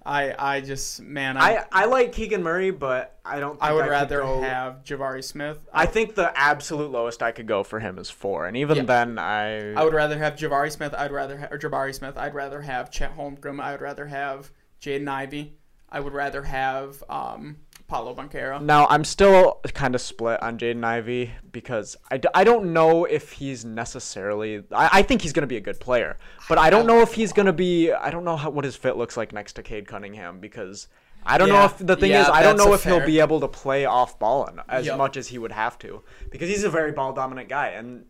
[0.06, 3.52] I I just man I I, I like Keegan Murray, but I don't.
[3.61, 5.59] Think I would could rather go- have Javari Smith.
[5.74, 8.82] I think the absolute lowest I could go for him is four, and even Yeah.
[8.85, 9.74] then, I.
[9.74, 10.94] I would rather have Javari Smith.
[10.96, 12.16] I'd rather ha- or Jabari Smith.
[12.16, 13.61] I'd rather have Chet Holmgren.
[13.61, 15.59] I would rather have Jaden Ivey.
[15.90, 18.61] I would rather have um, Paulo Banquero.
[18.61, 23.05] Now I'm still kind of split on Jaden Ivey because I, d- I don't know
[23.05, 26.16] if he's necessarily I, I think he's going to be a good player,
[26.49, 28.75] but I don't know if he's going to be I don't know how, what his
[28.77, 30.88] fit looks like next to Cade Cunningham because
[31.25, 33.40] I don't know if the thing yeah, is I don't know if he'll be able
[33.40, 34.99] to play off ball as Yep.
[34.99, 38.05] much as he would have to because he's a very ball dominant guy and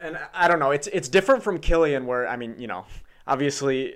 [0.00, 2.84] and I don't know it's it's different from Killian where I mean you know
[3.26, 3.94] obviously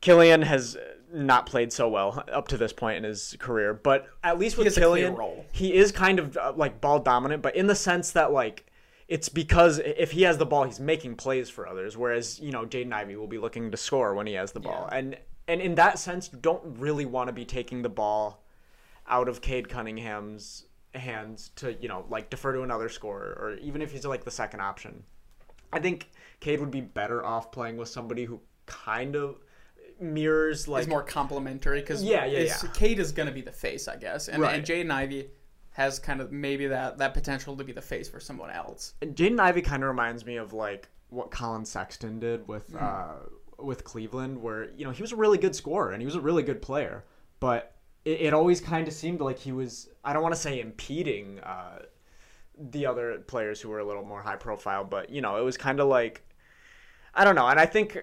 [0.00, 0.76] Killian has
[1.12, 4.72] not played so well up to this point in his career, but at least with
[4.72, 5.44] clear Killian, role.
[5.52, 8.66] he is kind of uh, like ball dominant, but in the sense that like
[9.08, 12.64] it's because if he has the ball, he's making plays for others, whereas you know
[12.64, 14.98] Jaden Ivey will be looking to score when he has the ball, Yeah.
[14.98, 18.42] and and in that sense, you don't really want to be taking the ball
[19.08, 23.82] out of Cade Cunningham's hands to you know like defer to another scorer, or even
[23.82, 25.02] if he's like the second option.
[25.74, 29.36] I think Cade would be better off playing with somebody who kind of
[30.02, 32.56] mirrors like is more complimentary because Yeah, yeah, yeah.
[32.74, 34.54] Cade is going to be the face, I guess, and, Right.
[34.54, 35.30] and Jaden Ivey
[35.70, 38.94] has kind of maybe that that potential to be the face for someone else.
[39.00, 42.78] And Jaden Ivey kind of reminds me of like what Collin Sexton did with Hmm.
[42.80, 43.14] uh,
[43.58, 46.20] with Cleveland, where you know he was a really good scorer and he was a
[46.20, 47.04] really good player,
[47.40, 50.60] but it, it always kind of seemed like he was I don't want to say
[50.60, 51.82] impeding uh,
[52.58, 55.56] the other players who were a little more high profile, but you know it was
[55.56, 56.22] kind of like
[57.14, 57.98] I don't know, and I think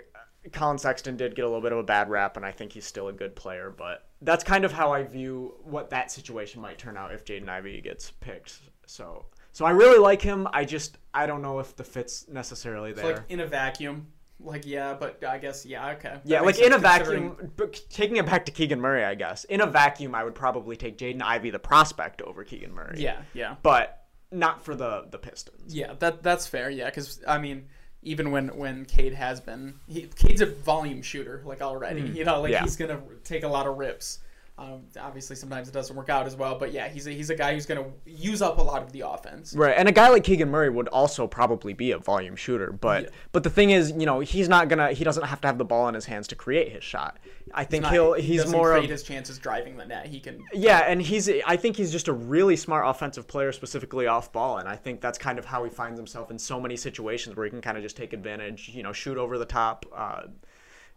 [0.51, 2.85] Collin Sexton did get a little bit of a bad rap, and I think he's
[2.85, 6.77] still a good player, but that's kind of how I view what that situation might
[6.77, 8.59] turn out if Jaden Ivey gets picked.
[8.85, 10.47] So, so I really like him.
[10.53, 13.15] I just I don't know if the fit's necessarily there.
[13.15, 14.07] like in a vacuum,
[14.39, 16.09] like yeah, but I guess yeah, okay.
[16.09, 19.43] That yeah, like in a vacuum, but taking it back to Keegan Murray, I guess.
[19.45, 22.95] In a vacuum, I would probably take Jaden Ivey, the prospect, over Keegan Murray.
[22.97, 23.55] Yeah, yeah.
[23.61, 23.99] but
[24.31, 25.75] not for the the Pistons.
[25.75, 26.69] Yeah, that that's fair.
[26.69, 27.67] Yeah, because I mean,
[28.01, 32.01] even when when Cade has been, he, Cade's a volume shooter like already.
[32.01, 32.53] You know, like Mm.
[32.53, 32.63] Yeah.
[32.63, 34.19] he's gonna take a lot of rips.
[34.59, 37.35] Um, obviously, sometimes it doesn't work out as well, but yeah, he's a, he's a
[37.35, 39.53] guy who's gonna use up a lot of the offense.
[39.53, 43.03] Right, and a guy like Keegan Murray would also probably be a volume shooter, but
[43.03, 43.09] Yeah.
[43.31, 45.63] but the thing is, you know, he's not gonna he doesn't have to have the
[45.63, 47.19] ball in his hands to create his shot.
[47.53, 50.07] I think Not- he'll he's doesn't more create of his chances driving the net.
[50.07, 50.43] He can.
[50.51, 54.57] yeah, and he's I think he's just a really smart offensive player, specifically off ball,
[54.57, 57.45] and I think that's kind of how he finds himself in so many situations where
[57.45, 60.23] he can kind of just take advantage, you know, shoot over the top, uh,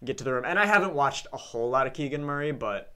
[0.04, 0.44] get to the rim.
[0.44, 2.91] And I haven't watched a whole lot of Keegan Murray, but.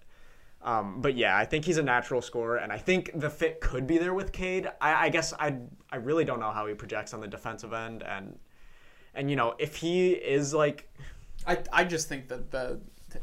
[0.62, 3.86] Um, but yeah, I think he's a natural scorer, and I think the fit could
[3.86, 4.66] be there with Cade.
[4.80, 5.58] I, I guess I
[5.92, 8.38] I really don't know how he projects on the defensive end, and
[9.14, 10.92] and you know if he is like
[11.46, 13.20] I I just think that the, the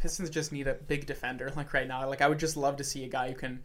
[0.00, 2.08] Pistons just need a big defender like right now.
[2.08, 3.62] Like I would just love to see a guy who can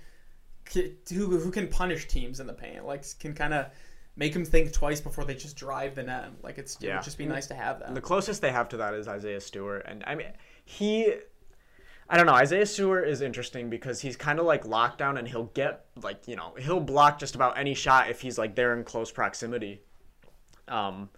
[0.73, 2.86] who who can punish teams in the paint.
[2.86, 3.67] Like can kind of
[4.17, 6.30] make them think twice before they just drive the net.
[6.43, 6.95] Like it's it Yeah.
[6.97, 7.95] would just be nice to have that.
[7.95, 10.28] The closest they have to that is Isaiah Stewart, and I mean
[10.65, 11.13] he.
[12.08, 12.34] I don't know.
[12.34, 16.36] Isaiah Stewart is interesting because he's kind of like lockdown, and he'll get like you
[16.36, 19.82] know he'll block just about any shot if he's like there in close proximity.
[20.68, 21.10] Um,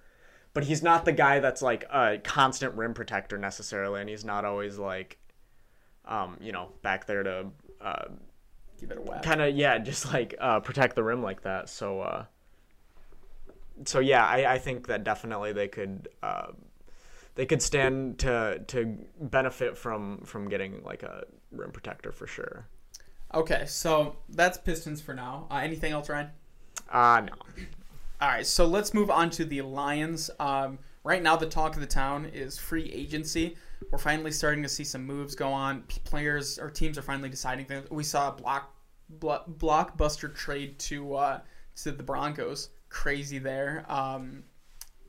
[0.53, 4.45] but he's not the guy that's like a constant rim protector necessarily, and he's not
[4.45, 5.17] always like,
[6.05, 7.47] um, you know, back there to
[7.81, 8.05] uh,
[8.79, 9.23] Give it a whack.
[9.23, 11.69] kind of yeah, just like uh, protect the rim like that.
[11.69, 12.25] So, uh,
[13.85, 16.47] so yeah, I, I think that definitely they could uh,
[17.37, 22.67] they could stand to to benefit from from getting like a rim protector for sure.
[23.33, 25.47] Okay, so that's Pistons for now.
[25.51, 26.29] Uh, anything else, Ryan?
[26.91, 27.33] Uh no.
[28.19, 30.31] All right, so let's move on to the Lions.
[30.39, 33.55] Um, right now, the talk of the town is free agency.
[33.91, 35.83] We're finally starting to see some moves go on.
[36.03, 37.87] Players or teams are finally deciding things.
[37.91, 38.73] We saw a block,
[39.07, 41.39] blo- blockbuster trade to uh,
[41.83, 42.69] to the Broncos.
[42.89, 43.85] Crazy there.
[43.87, 44.43] Um,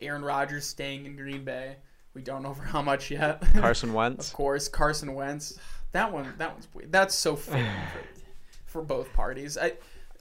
[0.03, 1.77] Aaron Rodgers staying in Green Bay.
[2.19, 3.41] We don't know for how much yet.
[3.55, 4.27] Carson Wentz.
[4.27, 5.57] of course, Carson Wentz.
[5.93, 6.91] That one, that one's weird.
[6.91, 9.57] That's so fitting for, for both parties.
[9.57, 9.75] I,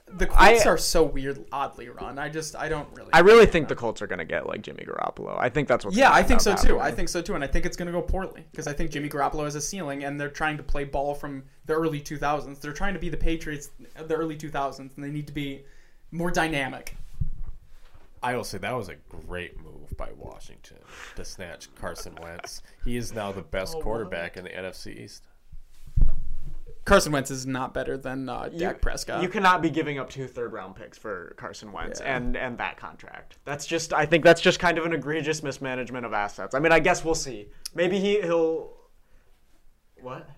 [0.06, 2.16] the Colts I- are so weird, oddly run.
[2.16, 3.10] I just, I don't really.
[3.12, 5.36] I really think the Colts are gonna get like Jimmy Garoppolo.
[5.40, 5.92] I think that's what.
[5.92, 6.78] Yeah, I think so too.
[6.78, 8.92] I think so too, and I think it's going to go poorly because I think
[8.92, 12.60] Jimmy Garoppolo has a ceiling, and they're trying to play ball from the early 2000s.
[12.60, 15.64] They're trying to be the Patriots of the early 2000s, and they need to be
[16.12, 16.96] more dynamic.
[18.22, 20.78] I will say that was a great move by Washington
[21.16, 22.62] to snatch Carson Wentz.
[22.84, 23.82] He is now the best Oh, wow.
[23.84, 25.24] quarterback in the NFC East.
[26.84, 29.22] Carson Wentz is not better than uh, You- Dak Prescott.
[29.22, 32.16] You cannot be giving up two third round picks for Carson Wentz Yeah.
[32.16, 33.36] and and that contract.
[33.44, 36.54] That's just I think that's just kind of an egregious mismanagement of assets.
[36.54, 37.48] I mean, I guess we'll see.
[37.74, 38.72] Maybe he he'll
[40.00, 40.28] what?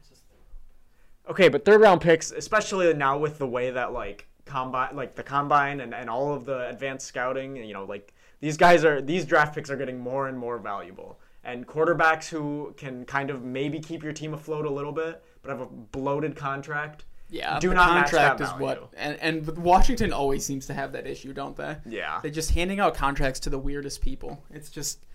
[1.28, 5.22] Okay, but third round picks, especially now with the way that like combine like the
[5.22, 9.24] combine and, and all of the advanced scouting, you know, like these guys are these
[9.24, 11.18] draft picks are getting more and more valuable.
[11.42, 15.50] And quarterbacks who can kind of maybe keep your team afloat a little bit, but
[15.50, 17.04] have a bloated contract.
[17.30, 21.06] yeah, do not match contract is what, and and Washington always seems to have that
[21.06, 21.76] issue, don't they?
[21.86, 22.18] Yeah.
[22.22, 24.42] They're just handing out contracts to the weirdest people.
[24.50, 25.06] It's just,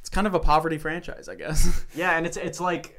[0.00, 1.84] it's kind of a poverty franchise, I guess.
[1.94, 2.98] Yeah, and it's it's like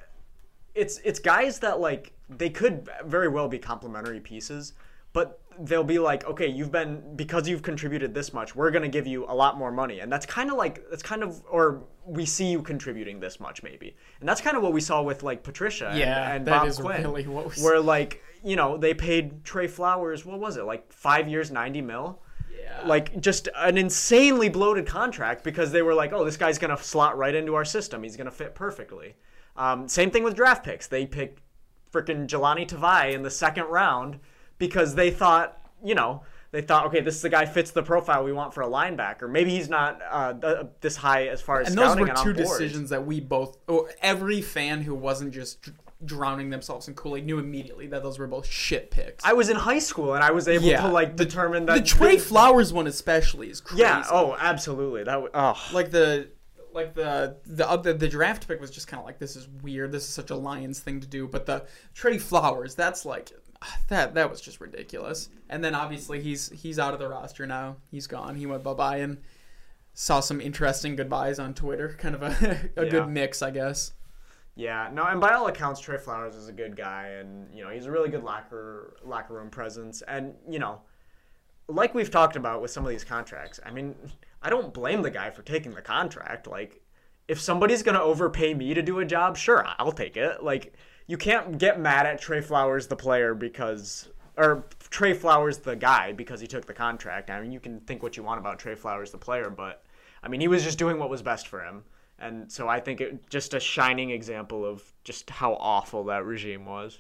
[0.76, 4.74] it's it's guys that like they could very well be complementary pieces,
[5.12, 9.08] but they'll be like, okay, you've been because you've contributed this much, we're gonna give
[9.08, 12.26] you a lot more money, and that's kind of like that's kind of or we
[12.26, 15.44] see you contributing this much maybe, and that's kind of what we saw with like
[15.44, 19.44] Patricia and, Yeah, and that Bob is Quinn, really where like you know they paid
[19.44, 22.22] Trey Flowers what was it like five years ninety mil
[22.62, 22.88] yeah.
[22.88, 27.18] like just an insanely bloated contract because they were like, oh, this guy's gonna slot
[27.18, 28.04] right into our system.
[28.04, 29.16] He's gonna fit perfectly.
[29.56, 30.88] Um, same thing with draft picks.
[30.88, 31.42] They picked
[31.92, 34.20] freaking Jahlani Tavai in the second round
[34.62, 36.22] because they thought, you know,
[36.52, 39.30] they thought, okay, this is the guy fits the profile we want for a linebacker.
[39.30, 42.32] Maybe he's not uh, th- this high as far as and those were and two
[42.34, 45.70] decisions that we both, or every fan who wasn't just
[46.04, 49.24] drowning themselves in Kool Aid knew immediately that those were both shit picks.
[49.24, 51.76] I was in high school and I was able Yeah, to like the- determine that
[51.80, 53.82] the Trey Flowers one especially is crazy.
[53.84, 54.04] Yeah.
[54.12, 55.04] Oh, absolutely.
[55.04, 55.24] That.
[55.34, 55.58] Oh.
[55.74, 56.30] like the
[56.74, 59.92] like the the other the draft pick was just kind of like this is weird.
[59.92, 61.28] This is such a Lions thing to do.
[61.28, 63.32] But the Trey Flowers, that's like
[63.90, 65.30] that that was just ridiculous.
[65.50, 67.78] And then obviously he's he's out of the roster now.
[67.90, 68.36] He's gone.
[68.36, 69.18] He went bye bye and
[69.94, 71.96] saw some interesting goodbyes on Twitter.
[72.00, 72.92] Kind of a, a Yeah.
[72.92, 73.94] good mix, I guess.
[74.56, 77.70] Yeah, no, and by all accounts, Trey Flowers is a good guy, and you know
[77.70, 80.82] he's a really good locker locker room presence, and you know,
[81.70, 83.62] like we've talked about with some of these contracts.
[83.66, 83.96] I mean,
[84.42, 86.48] I don't blame the guy for taking the contract.
[86.48, 86.82] Like,
[87.30, 90.44] if somebody's gonna overpay me to do a job, sure, I'll take it.
[90.44, 90.74] Like,
[91.12, 96.14] you can't get mad at Trey Flowers the player because, or Trey Flowers the guy
[96.14, 97.30] because he took the contract.
[97.30, 99.84] I mean, you can think what you want about Trey Flowers the player, but
[100.24, 101.84] I mean, he was just doing what was best for him.
[102.18, 106.66] And so I think it just a shining example of just how awful that regime
[106.66, 106.98] was.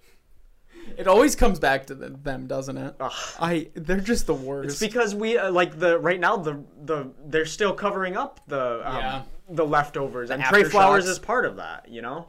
[0.97, 2.95] It always comes back to them, doesn't it?
[2.99, 3.11] Ugh.
[3.39, 4.71] I they're just the worst.
[4.71, 8.81] It's because we uh, like the right now the the they're still covering up the
[8.83, 9.21] um, Yeah.
[9.47, 10.65] the leftovers and Trey.
[10.65, 12.27] Flowers is part of that, you know.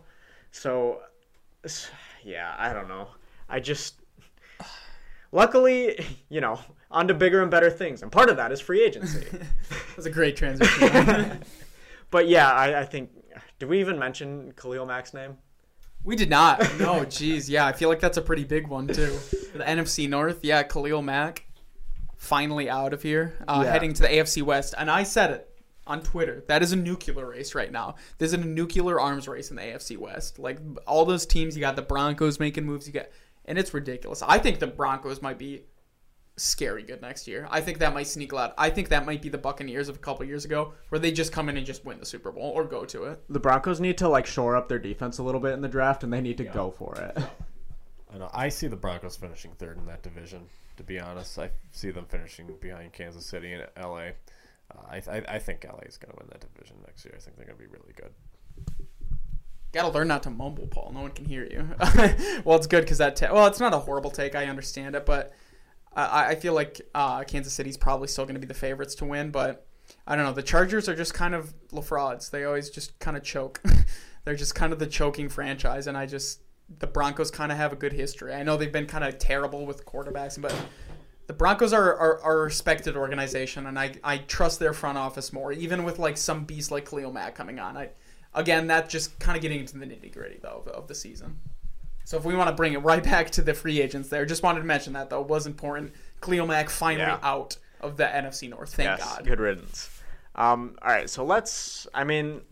[0.52, 1.00] So
[2.24, 3.08] yeah, I don't know.
[3.48, 3.94] I just
[5.30, 6.58] luckily, you know,
[6.90, 9.26] on to bigger and better things, and part of that is free agency.
[9.96, 11.42] That's a great transition.
[12.10, 13.10] but yeah, I, I think
[13.58, 15.38] did we even mention Khalil Mack's name?
[16.04, 16.58] We did not.
[16.80, 17.48] No, jeez.
[17.48, 19.16] Yeah, I feel like that's a pretty big one too.
[19.54, 20.44] The NFC North.
[20.44, 21.46] Yeah, Khalil Mack
[22.16, 23.72] finally out of here, uh, Yeah.
[23.72, 24.74] heading to the AFC West.
[24.76, 25.51] And I said it
[25.86, 26.44] on Twitter.
[26.48, 27.96] That is a nuclear race right now.
[28.18, 30.38] There's a nuclear arms race in the AFC West.
[30.38, 32.86] Like all those teams, you got the Broncos making moves.
[32.86, 33.08] You got,
[33.44, 34.22] and it's ridiculous.
[34.22, 35.64] I think the Broncos might be
[36.36, 37.46] scary good next year.
[37.50, 38.54] I think that might sneak out.
[38.56, 41.32] I think that might be the Buccaneers of a couple years ago, where they just
[41.32, 43.22] come in and just win the Super Bowl or go to it.
[43.28, 46.04] The Broncos need to like shore up their defense a little bit in the draft,
[46.04, 47.18] and they need to go for it.
[48.14, 48.30] I know.
[48.32, 50.42] I see the Broncos finishing third in that division.
[50.76, 54.14] To be honest, I see them finishing behind Kansas City and L.A.
[54.90, 57.14] I, I I think LA is going to win that division next year.
[57.16, 58.12] I think they're going to be really good.
[59.72, 60.92] Gotta learn not to mumble, Paul.
[60.94, 61.66] No one can hear you.
[62.44, 63.16] well, it's good because that.
[63.16, 64.34] Ta- well, it's not a horrible take.
[64.34, 65.32] I understand it, but
[65.94, 69.06] I, I feel like uh, Kansas City's probably still going to be the favorites to
[69.06, 69.30] win.
[69.30, 69.66] But
[70.06, 70.32] I don't know.
[70.32, 72.28] The Chargers are just kind of la frauds.
[72.28, 73.62] They always just kind of choke.
[74.24, 76.42] They're just kind of the choking franchise, and I just
[76.78, 78.34] the Broncos kind of have a good history.
[78.34, 80.54] I know they've been kind of terrible with quarterbacks, but
[81.32, 85.32] the Broncos are, are, are a respected organization, and I, I trust their front office
[85.32, 87.76] more, even with like some beast like Khalil Mack coming on.
[87.76, 87.88] I
[88.34, 91.38] again, that's just kind of getting into the nitty gritty though of, of the season.
[92.04, 94.42] So if we want to bring it right back to the free agents, there, just
[94.42, 95.92] wanted to mention that though it was important.
[96.20, 97.18] Khalil Mack finally Yeah.
[97.22, 98.74] out of the NFC North.
[98.74, 99.24] Thank yes, God.
[99.24, 99.90] good riddance.
[100.34, 101.86] Um, all right, so let's.
[101.94, 102.42] I mean,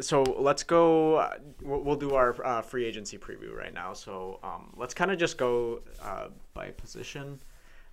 [0.00, 1.16] so let's go.
[1.16, 3.92] Uh, we'll, we'll do our uh, free agency preview right now.
[3.94, 7.40] So um, let's kind of just go uh, by position.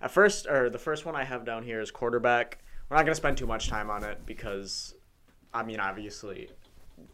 [0.00, 2.58] At first, or the first one I have down here is quarterback.
[2.88, 4.94] We're not going to spend too much time on it because,
[5.52, 6.50] I mean, obviously,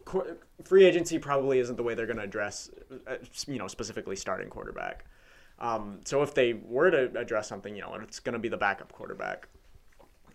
[0.05, 2.69] qu- free agency probably isn't the way they're going to address,
[3.07, 3.15] uh,
[3.47, 5.05] you know, specifically starting quarterback.
[5.59, 8.57] Um, so if they were to address something, you know, it's going to be the
[8.57, 9.47] backup quarterback.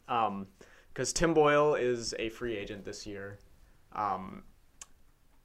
[0.08, 0.46] Um,
[0.92, 3.38] because Tim Boyle is a free agent this year,
[3.92, 4.42] um,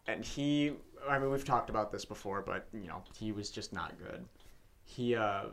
[0.08, 0.72] and he.
[1.08, 4.26] I mean, we've talked about this before, but you know, he was just not good.
[4.86, 5.44] he uh,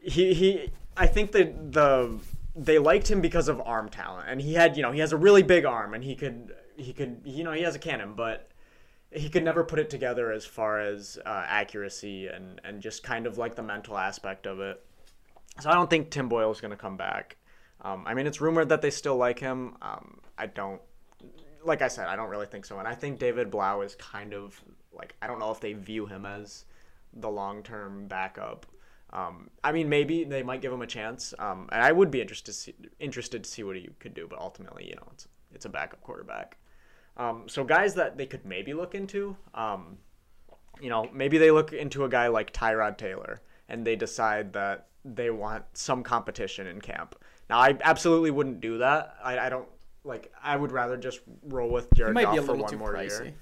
[0.00, 0.70] he he.
[0.96, 2.18] I think that the
[2.54, 5.16] they liked him because of arm talent, and he had you know he has a
[5.16, 8.50] really big arm, and he could he could you know he has a cannon, but
[9.10, 13.26] he could never put it together as far as uh, accuracy and and just kind
[13.26, 14.84] of like the mental aspect of it.
[15.60, 17.36] So I don't think Tim Boyle is going to come back.
[17.82, 19.76] Um, I mean, it's rumored that they still like him.
[19.82, 20.80] Um, I don't,
[21.64, 22.78] like I said, I don't really think so.
[22.78, 24.58] And I think David Blough is kind of
[24.92, 26.64] like I don't know if they view him as
[27.12, 28.66] the long term backup.
[29.12, 32.20] Um, I mean, maybe they might give him a chance, um, and I would be
[32.20, 34.26] interested to see, interested to see what he could do.
[34.28, 36.56] But ultimately, you know, it's it's a backup quarterback.
[37.16, 39.98] Um, so guys that they could maybe look into, um,
[40.80, 44.86] you know, maybe they look into a guy like Tyrod Taylor, and they decide that
[45.04, 47.14] they want some competition in camp.
[47.50, 49.14] Now, I absolutely wouldn't do that.
[49.22, 49.68] I, I don't
[50.04, 50.32] like.
[50.42, 53.34] I would rather just roll with Jared Goff for one more pricey year.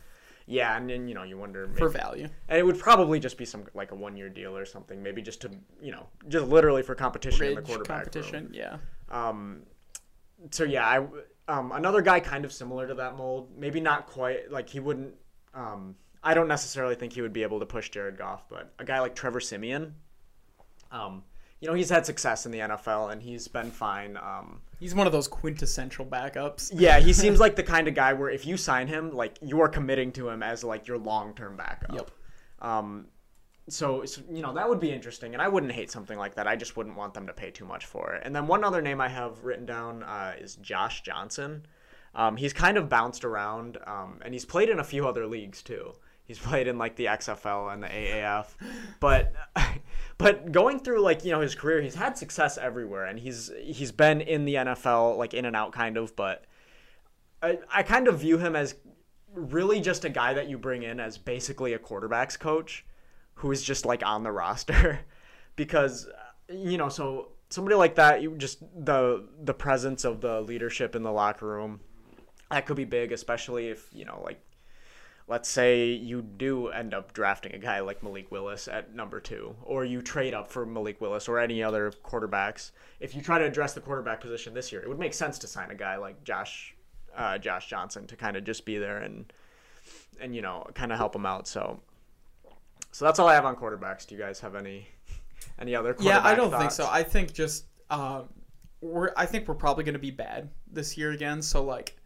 [0.50, 2.28] Yeah, and then you know you wonder maybe, for value.
[2.48, 5.00] and it would probably just be some like a one year deal or something.
[5.00, 8.04] Maybe just to you know just literally for competition in the quarterback room.
[8.04, 8.78] competition, yeah.
[9.10, 9.62] Um,
[10.50, 11.06] so yeah, I
[11.46, 13.50] um, another guy kind of similar to that mold.
[13.56, 15.14] Maybe not quite like he wouldn't.
[15.54, 18.84] Um, I don't necessarily think he would be able to push Jared Goff, but a
[18.84, 19.94] guy like Trevor Siemian.
[20.90, 21.22] Um,
[21.60, 24.16] you know he's had success in the NFL and he's been fine.
[24.16, 26.72] Um, He's one of those quintessential backups.
[26.74, 29.60] yeah, he seems like the kind of guy where if you sign him, like you
[29.60, 31.94] are committing to him as like your long term backup.
[31.94, 32.10] Yep.
[32.62, 33.06] Um,
[33.68, 36.48] so, so, you know that would be interesting, and I wouldn't hate something like that.
[36.48, 38.22] I just wouldn't want them to pay too much for it.
[38.24, 41.66] And then one other name I have written down uh, is Josh Johnson.
[42.14, 45.62] Um, he's kind of bounced around, um, and he's played in a few other leagues
[45.62, 45.92] too.
[46.30, 48.46] He's played in like the XFL and the AAF,
[49.00, 49.34] but
[50.16, 53.90] but going through like you know his career, he's had success everywhere, and he's he's
[53.90, 56.14] been in the NFL like in and out kind of.
[56.14, 56.44] But
[57.42, 58.76] I, I kind of view him as
[59.34, 62.86] really just a guy that you bring in as basically a quarterbacks coach
[63.34, 65.00] who is just like on the roster.
[65.56, 66.08] Because
[66.48, 71.02] you know so somebody like that you just the the presence of the leadership in
[71.02, 71.80] the locker room
[72.50, 74.40] that could be big especially if you know like
[75.30, 79.56] let's say you do end up drafting a guy like Malik Willis at number 2
[79.62, 83.44] or you trade up for Malik Willis or any other quarterbacks if you try to
[83.44, 86.22] address the quarterback position this year it would make sense to sign a guy like
[86.24, 86.74] Josh
[87.16, 89.32] uh, Josh Johnson to kind of just be there and
[90.20, 91.80] and you know kind of help him out so
[92.92, 94.06] so that's all I have on quarterbacks.
[94.06, 94.88] Do you guys have any
[95.58, 95.96] any other?
[96.00, 96.88] Yeah, I don't think so.
[96.90, 98.28] I think just um,
[98.80, 99.10] we're.
[99.16, 101.40] I think we're probably going to be bad this year again.
[101.42, 101.96] So like,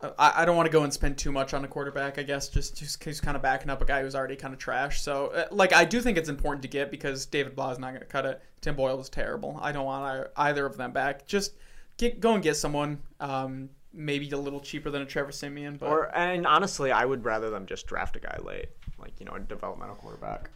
[0.00, 2.18] I, I don't want to go and spend too much on a quarterback.
[2.18, 4.60] I guess just just he's kind of backing up a guy who's already kind of
[4.60, 5.00] trash.
[5.00, 7.90] So uh, like, I do think it's important to get because David Blough is not
[7.90, 8.42] going to cut it.
[8.60, 9.58] Tim Boyle is terrible.
[9.62, 11.26] I don't want either, either of them back.
[11.26, 11.54] Just
[11.96, 13.00] get go and get someone.
[13.20, 17.24] Um, maybe a little cheaper than a Trevor Siemian, but Or and honestly, I would
[17.24, 18.68] rather them just draft a guy late,
[18.98, 20.50] like you know, a developmental quarterback.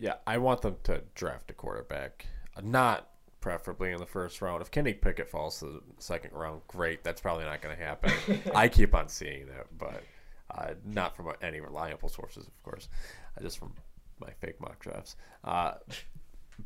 [0.00, 2.26] Yeah, I want them to draft a quarterback,
[2.62, 3.09] not
[3.40, 4.62] preferably in the first round.
[4.62, 7.02] If Kenny Pickett falls to the second round, great.
[7.02, 8.12] That's probably not going to happen.
[8.54, 10.02] I keep on seeing that, but
[10.50, 12.88] uh, not from any reliable sources, of course,
[13.36, 13.74] uh, just from
[14.20, 15.16] my fake mock drafts.
[15.44, 15.74] Uh,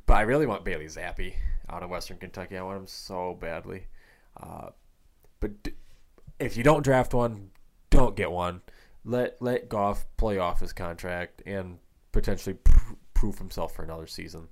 [0.07, 1.35] but I really want Bailey Zappe
[1.69, 2.57] out of Western Kentucky.
[2.57, 3.87] I want him so badly.
[4.41, 4.71] Uh,
[5.41, 5.75] but d-
[6.39, 7.51] if you don't draft one,
[7.91, 8.63] don't get one.
[9.05, 11.79] Let let Goff play off his contract and
[12.11, 14.49] potentially pr- prove himself for another season.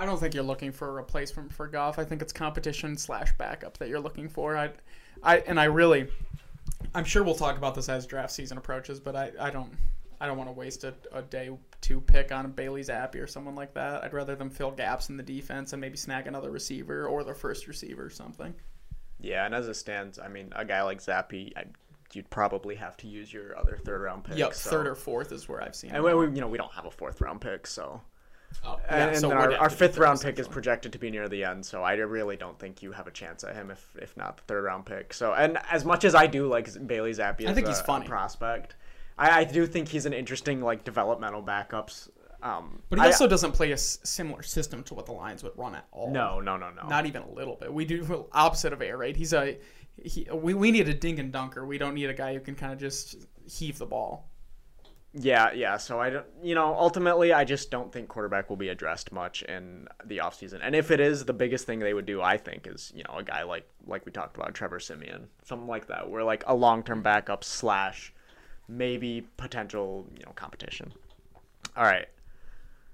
[0.00, 1.98] I don't think you're looking for a replacement for Goff.
[1.98, 4.56] I think it's competition slash backup that you're looking for.
[4.56, 4.70] I,
[5.22, 6.08] I and I really,
[6.94, 9.70] I'm sure we'll talk about this as draft season approaches, but I, I don't,
[10.18, 11.50] I don't want to waste a, a day
[11.82, 14.02] to pick on Bailey's Zappe or someone like that.
[14.02, 17.34] I'd rather them fill gaps in the defense and maybe snag another receiver or their
[17.34, 18.54] first receiver or something.
[19.20, 21.64] Yeah, and as it stands, I mean, a guy like Zappe, I,
[22.14, 24.38] you'd probably have to use your other third round pick.
[24.38, 25.90] Yep, so- third or fourth is where I've seen.
[25.90, 26.02] And it.
[26.16, 28.00] we, we- you know, we don't have a fourth round pick, so.
[28.64, 31.28] Oh, yeah, and so then our, our fifth round pick is projected to be near
[31.28, 34.16] the end, so I really don't think you have a chance at him if if
[34.16, 35.14] not the third round pick.
[35.14, 37.84] So, and as much as I do like Bailey Zappe, I think a, he's a
[37.84, 38.06] funny.
[38.06, 38.76] prospect.
[39.16, 42.08] I, I do think he's an interesting like developmental backups.
[42.42, 45.42] Um, But he I- also doesn't play a s- similar system to what the Lions
[45.42, 46.10] would run at all.
[46.10, 46.88] no, no, no, no.
[46.88, 47.70] Not even a little bit.
[47.72, 49.16] We do opposite of air raid.
[49.16, 49.58] He's a
[50.02, 51.66] he, we, we need a dink and dunker.
[51.66, 54.29] We don't need a guy who can kind of just heave the ball.
[55.12, 55.76] Yeah, yeah.
[55.76, 59.42] So I don't, you know, ultimately, I just don't think quarterback will be addressed much
[59.42, 60.60] in the offseason.
[60.62, 63.18] And if it is, the biggest thing they would do, I think, is you know
[63.18, 66.54] a guy like like we talked about, Trevor Siemian, something like that, where like a
[66.54, 68.12] long term backup slash
[68.68, 70.92] maybe potential you know competition.
[71.76, 72.08] All right.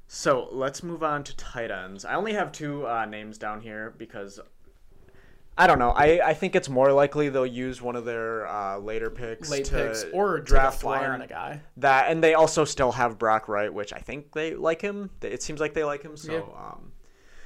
[0.09, 2.05] So let's move on to tight ends.
[2.05, 4.41] I only have two uh, names down here because
[5.59, 5.91] I don't know.
[5.91, 9.71] I, I think it's more likely they'll use one of their uh, later picks Late
[9.71, 11.63] picks or draft draft flyer on a guy.
[11.79, 15.11] That and they also still have Brock Wright, which I think they like him.
[15.23, 16.17] It seems like they like him.
[16.17, 16.39] So, Yeah.
[16.63, 16.93] um,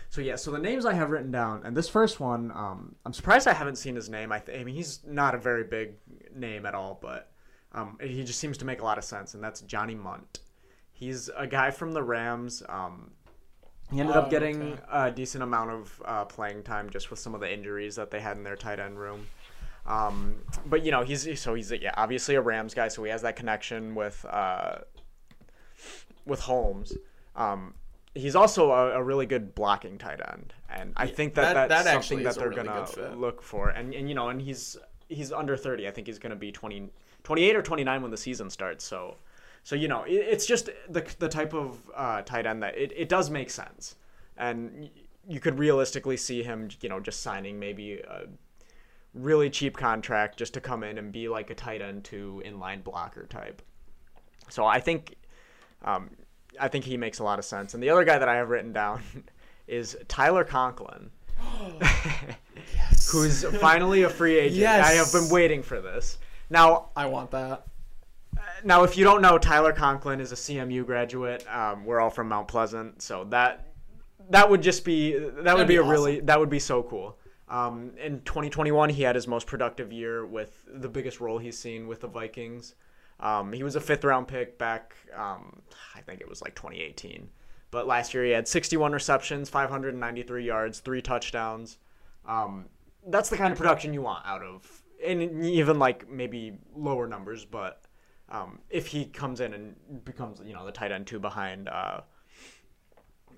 [0.09, 0.35] so yeah.
[0.35, 3.53] So the names I have written down, and this first one, um, I'm surprised I
[3.53, 4.33] haven't seen his name.
[4.33, 5.93] I, th- I mean, he's not a very big
[6.35, 7.31] name at all, but
[7.73, 10.41] um, he just seems to make a lot of sense, and that's Johnny Mundt.
[10.93, 12.63] He's a guy from the Rams.
[12.69, 13.13] Um,
[13.93, 14.83] he ended Oh, up getting okay.
[14.91, 18.21] a decent amount of uh, playing time just with some of the injuries that they
[18.21, 19.27] had in their tight end room.
[19.87, 20.37] Um,
[20.67, 23.37] but you know, he's so he's yeah, obviously a Rams guy, so he has that
[23.37, 24.79] connection with uh,
[26.27, 26.93] with Holmes.
[27.37, 27.75] Um,
[28.15, 31.85] he's also a, a really good blocking tight end, and I think that, that- that's
[31.85, 33.71] that something that they're really gonna look for.
[33.71, 34.77] And and you know, and he's
[35.09, 35.89] he's under thirty.
[35.89, 36.91] I think he's gonna be 20,
[37.25, 38.85] 28 or twenty nine when the season starts.
[38.85, 39.17] So.
[39.63, 42.93] So you know, it, it's just the, the type of uh, tight end that it,
[42.97, 43.97] it does make sense,
[44.37, 44.91] and
[45.29, 48.25] you could realistically see him, you know, just signing maybe a
[49.15, 52.83] really cheap contract just to come in and be like a tight end to inline
[52.83, 53.63] blocker type.
[54.49, 55.17] So I think,
[55.85, 56.11] um,
[56.59, 57.75] I think he makes a lot of sense.
[57.75, 59.03] And the other guy that I have written down
[59.69, 61.11] is Tyler Conklin,
[63.11, 64.63] who's finally a free agent.
[64.67, 66.19] I have been waiting for this.
[66.49, 67.67] Now, I want that.
[68.65, 71.45] Now, if you don't know, Tyler Conklin is a CMU graduate.
[71.53, 73.67] Um, we're all from Mount Pleasant, so that
[74.31, 77.19] that would just be that would be, be a really that would be so cool.
[77.49, 81.89] Um, in 2021, he had his most productive year with the biggest role he's seen
[81.89, 82.77] with the Vikings.
[83.19, 85.61] Um, he was a fifth round pick back, um,
[85.95, 87.29] I think it was like 2018.
[87.71, 91.79] But last year he had 61 receptions, 593 yards, three touchdowns.
[92.27, 92.67] Um,
[93.07, 97.45] that's the kind of production you want out of, and even like maybe lower numbers,
[97.45, 97.83] but
[98.31, 102.01] um, if he comes in and becomes you know the tight end two behind uh,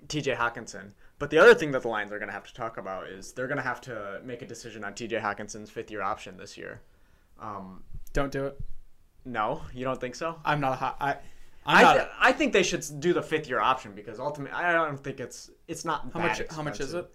[0.07, 0.33] T.J.
[0.35, 0.91] Hockenson.
[1.19, 3.31] But the other thing that the Lions are going to have to talk about is
[3.31, 5.17] they're going to have to make a decision on T.J.
[5.19, 6.81] Hockenson's fifth year option this year.
[7.39, 8.59] Um, Don't do it.
[9.25, 10.37] no, you don't think so?
[10.43, 10.97] I'm not a hot.
[10.99, 11.15] I.
[11.65, 14.73] I'm I, th- I think they should do the fifth year option because ultimately I
[14.73, 16.41] don't think it's it's not how that much?
[16.51, 17.09] How much is it?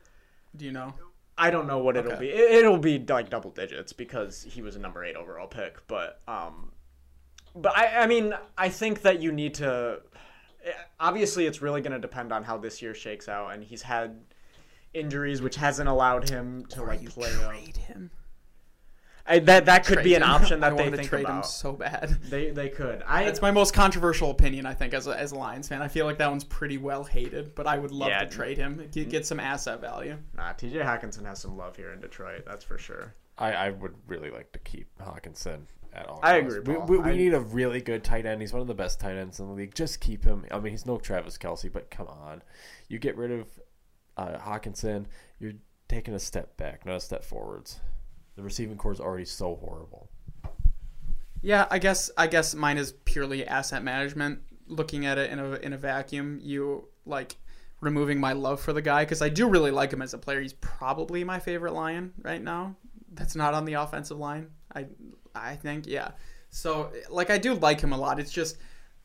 [0.57, 0.95] Do you know?
[1.37, 2.21] I don't know what it'll Okay.
[2.21, 2.29] be.
[2.31, 5.87] It, it'll be like double digits because he was a number eight overall pick.
[5.87, 6.73] But um,
[7.63, 10.01] but I I mean I think that you need to.
[11.01, 14.21] Obviously, it's really going to depend on how this year shakes out, and he's had
[14.93, 17.33] injuries which hasn't allowed him to like you play.
[17.33, 17.49] up.
[17.51, 18.11] trade him.
[19.31, 20.31] I, that that could be an him.
[20.31, 21.37] option I that they wanna think trade about.
[21.39, 22.19] him so bad.
[22.31, 23.03] They they could.
[23.07, 25.83] I That's my most controversial opinion, I think, as a, as a Lions fan.
[25.83, 28.21] I feel like that one's pretty well hated, but I would love Yeah.
[28.25, 30.17] to trade him, get, get some asset value.
[30.35, 30.53] nah.
[30.55, 30.79] T.J.
[30.79, 32.45] Hockenson has some love here in Detroit.
[32.47, 33.15] That's for sure.
[33.37, 35.61] I, I would really like to keep Hockenson
[35.93, 36.21] at all.
[36.23, 38.41] I agree, We, we, we I- need a really good tight end.
[38.41, 39.75] He's one of the best tight ends in the league.
[39.75, 40.45] Just keep him.
[40.51, 42.43] I mean, he's no Travis Kelce, but come on.
[42.89, 43.47] You get rid of
[44.17, 45.07] uh, Hockenson,
[45.39, 45.53] you're
[45.89, 47.81] taking a step back, not a step forwards.
[48.37, 50.11] The receiving corps is already so horrible.
[51.41, 54.41] Yeah, I guess I guess mine is purely asset management.
[54.67, 57.37] Looking at it in a in a vacuum, you like
[57.81, 60.41] removing my love for the guy because I do really like him as a player.
[60.41, 62.75] He's probably my favorite Lion right now.
[63.13, 64.49] That's not on the offensive line.
[64.75, 64.87] I
[65.43, 66.11] I think yeah.
[66.51, 68.19] So like I do like him a lot.
[68.19, 68.59] It's just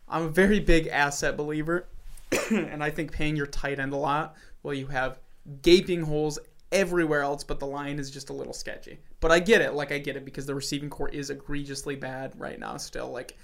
[0.08, 1.88] I'm a very big asset believer,
[2.52, 5.20] and I think paying your tight end a lot while you have
[5.62, 6.40] gaping holes
[6.72, 9.00] everywhere else but the line is just a little sketchy.
[9.20, 12.34] But I get it, like I get it because the receiving corps is egregiously bad
[12.38, 13.12] right now still.
[13.12, 13.38] Like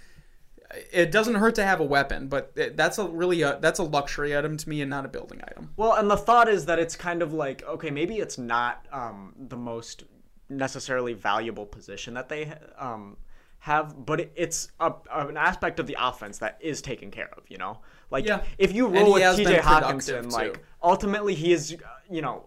[0.91, 4.37] it doesn't hurt to have a weapon, but that's a really a, that's a luxury
[4.37, 5.71] item to me and not a building item.
[5.77, 9.33] Well, and the thought is that it's kind of like okay, maybe it's not um,
[9.37, 10.03] the most
[10.49, 13.17] necessarily valuable position that they um,
[13.59, 17.43] have, but it, it's a, an aspect of the offense that is taken care of.
[17.49, 17.79] You know,
[18.11, 18.43] like Yeah.
[18.57, 19.59] if you roll with T.J.
[19.59, 21.75] Hockenson, like ultimately he is,
[22.09, 22.45] you know.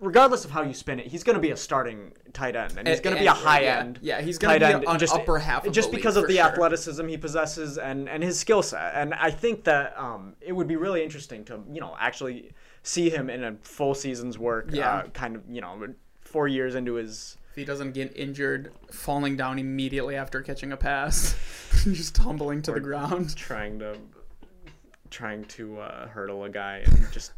[0.00, 2.86] Regardless of how you spin it, he's going to be a starting tight end, and
[2.86, 3.80] he's going to be a high yeah.
[3.80, 3.98] end.
[4.00, 6.36] Yeah, he's gonna tight be end, on just, upper half of just because of the
[6.36, 6.44] sure.
[6.44, 8.92] athleticism he possesses and and his skill set.
[8.94, 12.52] And I think that um, it would be really interesting to you know actually
[12.84, 14.68] see him in a full season's work.
[14.70, 14.88] Yeah.
[14.88, 15.88] Uh, kind of you know
[16.28, 17.36] four years into his.
[17.50, 21.34] If he doesn't get injured, falling down immediately after catching a pass,
[21.84, 23.34] just tumbling to the ground.
[23.36, 23.96] trying to
[25.10, 27.32] trying to uh, hurdle a guy and just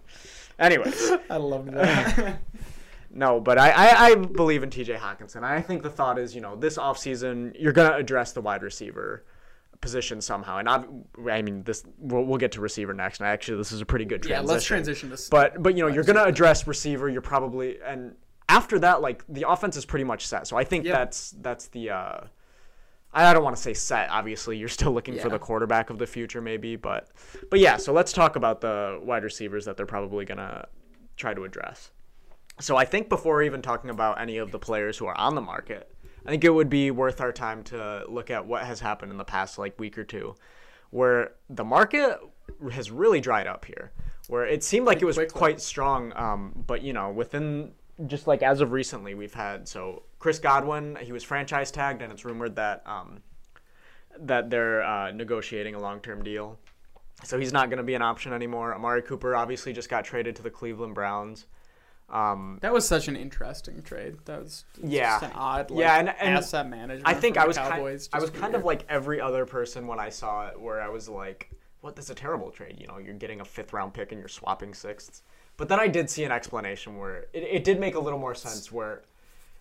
[0.58, 2.38] anyways I love that.
[3.10, 6.40] no but I, I i believe in tj hockenson i think the thought is you
[6.40, 9.24] know this offseason you're going to address the wide receiver
[9.80, 10.84] position somehow and i
[11.30, 14.04] i mean this we'll, we'll get to receiver next and actually this is a pretty
[14.04, 15.18] good yeah, transition let's transition to.
[15.30, 18.14] but but you know you're going to address receiver you're probably and
[18.48, 20.92] after that like the offense is pretty much set so i think Yeah.
[20.92, 22.20] that's that's the uh
[23.10, 24.10] I don't want to say set.
[24.10, 27.08] Obviously, you're still looking for the quarterback of the future, maybe, but
[27.50, 27.78] but yeah.
[27.78, 30.68] So let's talk about the wide receivers that they're probably gonna
[31.16, 31.90] try to address.
[32.60, 35.40] So I think before even talking about any of the players who are on the
[35.40, 35.90] market,
[36.26, 39.16] I think it would be worth our time to look at what has happened in
[39.16, 40.34] the past like week or two,
[40.90, 42.18] where the market
[42.72, 43.90] has really dried up here.
[44.28, 47.72] Where it seemed like it was quite strong, um, but you know, within
[48.06, 52.12] just like as of recently, we've had so Chris Godwin, he was franchise tagged, and
[52.12, 53.22] it's rumored that um,
[54.18, 56.58] that they're uh, negotiating a long-term deal.
[57.24, 58.74] So he's not going to be an option anymore.
[58.74, 61.46] Amari Cooper obviously just got traded to the Cleveland Browns.
[62.10, 64.16] Um, That was such an interesting trade.
[64.24, 65.18] That was Yeah.
[65.20, 67.06] just an odd like, Yeah, and- and asset management.
[67.06, 68.08] I think I was Cowboys.
[68.08, 70.80] kind, I was just kind of like every other person when I saw it, where
[70.80, 71.50] I was like,
[71.82, 71.96] "What?
[71.96, 74.72] That's a terrible trade." You know, you're getting a fifth round pick and you're swapping
[74.72, 75.22] sixths.
[75.58, 78.34] But then I did see an explanation where it, it did make a little more
[78.34, 78.72] sense.
[78.72, 79.02] Where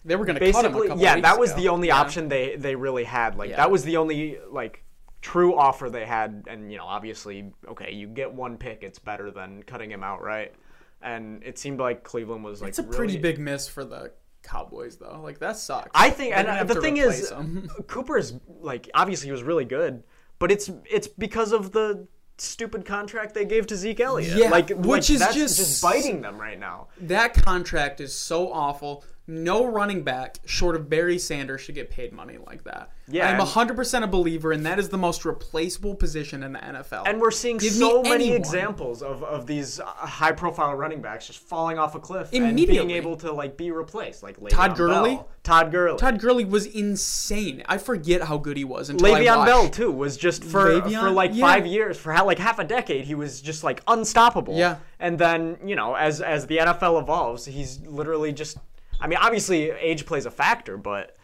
[0.05, 1.61] they were going to cut him a couple yeah, that was ago.
[1.61, 1.99] the only Yeah.
[1.99, 3.35] option they they really had.
[3.35, 3.57] Like Yeah.
[3.57, 4.83] that was the only like
[5.21, 6.45] true offer they had.
[6.47, 10.21] And you know, obviously, okay, you get one pick, it's better than cutting him out
[10.21, 10.53] right
[11.01, 14.11] And it seemed like Cleveland was like It's a really, pretty big miss for the
[14.43, 15.19] Cowboys, though.
[15.23, 15.89] Like that sucks.
[15.95, 17.33] I think, They're and uh, the thing is.
[17.87, 20.03] Cooper's like obviously he was really good,
[20.39, 22.07] but it's it's because of the
[22.37, 24.37] stupid contract they gave to Zeke Elliott.
[24.37, 26.87] Yeah, like which like, is that's just- biting them right now.
[27.01, 29.03] that contract is so awful.
[29.29, 32.91] No running back short of Barry Sanders should get paid money like that.
[33.09, 37.03] Yeah, I'm 100% a believer, and that is the most replaceable position in the NFL.
[37.07, 38.37] And we're seeing Give so many anyone.
[38.37, 42.55] examples of, of these uh, high profile running backs just falling off a cliff and
[42.55, 45.15] being able to like be replaced, like Le'Veon Todd Gurley?
[45.15, 45.29] Bell.
[45.43, 45.97] Todd Gurley.
[45.97, 47.63] Todd Gurley was insane.
[47.67, 49.45] I forget how good he was until I Le'Veon.
[49.45, 50.99] Bell too was just for Le'Veon?
[51.01, 51.45] for like Yeah.
[51.45, 54.55] five years for like half a decade he was just like unstoppable.
[54.57, 54.77] Yeah.
[54.99, 58.57] And then you know as as the NFL evolves, he's literally just.
[58.99, 61.15] I mean, obviously age plays a factor, but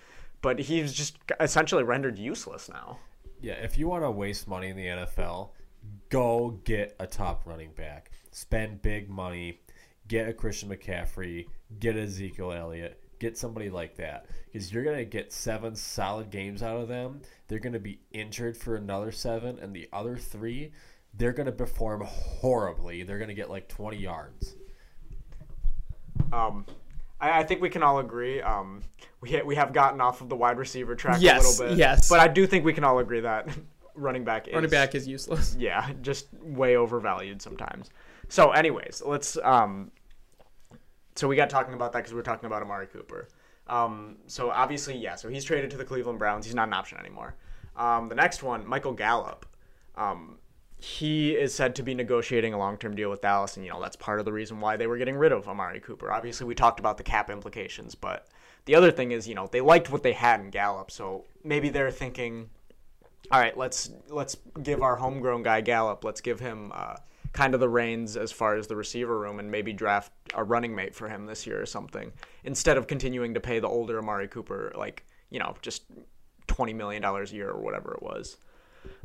[0.42, 3.00] but he's just essentially rendered useless now.
[3.42, 5.50] Yeah, if you want to waste money in the NFL,
[6.10, 8.12] go get a top running back.
[8.32, 9.60] Spend big money.
[10.08, 11.48] Get a Christian McCaffrey.
[11.80, 13.00] Get Ezekiel Elliott.
[13.20, 14.28] Get somebody like that.
[14.46, 17.22] Because you're going to get seven solid games out of them.
[17.48, 19.60] They're going to be injured for another seven.
[19.60, 20.72] And the other three,
[21.14, 23.04] they're going to perform horribly.
[23.04, 24.56] They're going to get like 20 yards.
[26.32, 26.66] Um,
[27.24, 28.42] I, I think we can all agree.
[28.42, 28.82] Um,
[29.22, 31.78] we ha- we have gotten off of the wide receiver track Yes, a little bit.
[31.78, 32.10] yes.
[32.10, 33.48] But I do think we can all agree that
[33.96, 35.56] running back is Running back is useless.
[35.60, 37.90] yeah, just way overvalued sometimes.
[38.30, 39.38] So, anyways, let's.
[39.44, 39.92] Um,
[41.16, 43.28] so we got talking about that because we were talking about Amari Cooper.
[43.68, 45.16] Um, so obviously, yeah.
[45.16, 46.46] So he's traded to the Cleveland Browns.
[46.46, 47.36] He's not an option anymore.
[47.78, 49.46] Um, the next one, Michael Gallup.
[49.96, 50.38] Um,
[50.84, 53.96] he is said to be negotiating a long-term deal with Dallas, and you know that's
[53.96, 56.12] part of the reason why they were getting rid of Amari Cooper.
[56.12, 58.28] Obviously, we talked about the cap implications, but
[58.66, 61.70] the other thing is, you know, they liked what they had in Gallup, so maybe
[61.70, 62.50] they're thinking,
[63.32, 66.98] all right, let's let's give our homegrown guy Gallup, let's give him uh,
[67.32, 70.76] kind of the reins as far as the receiver room, and maybe draft a running
[70.76, 72.12] mate for him this year or something,
[72.44, 75.84] instead of continuing to pay the older Amari Cooper like you know just
[76.48, 78.36] twenty million dollars a year or whatever it was.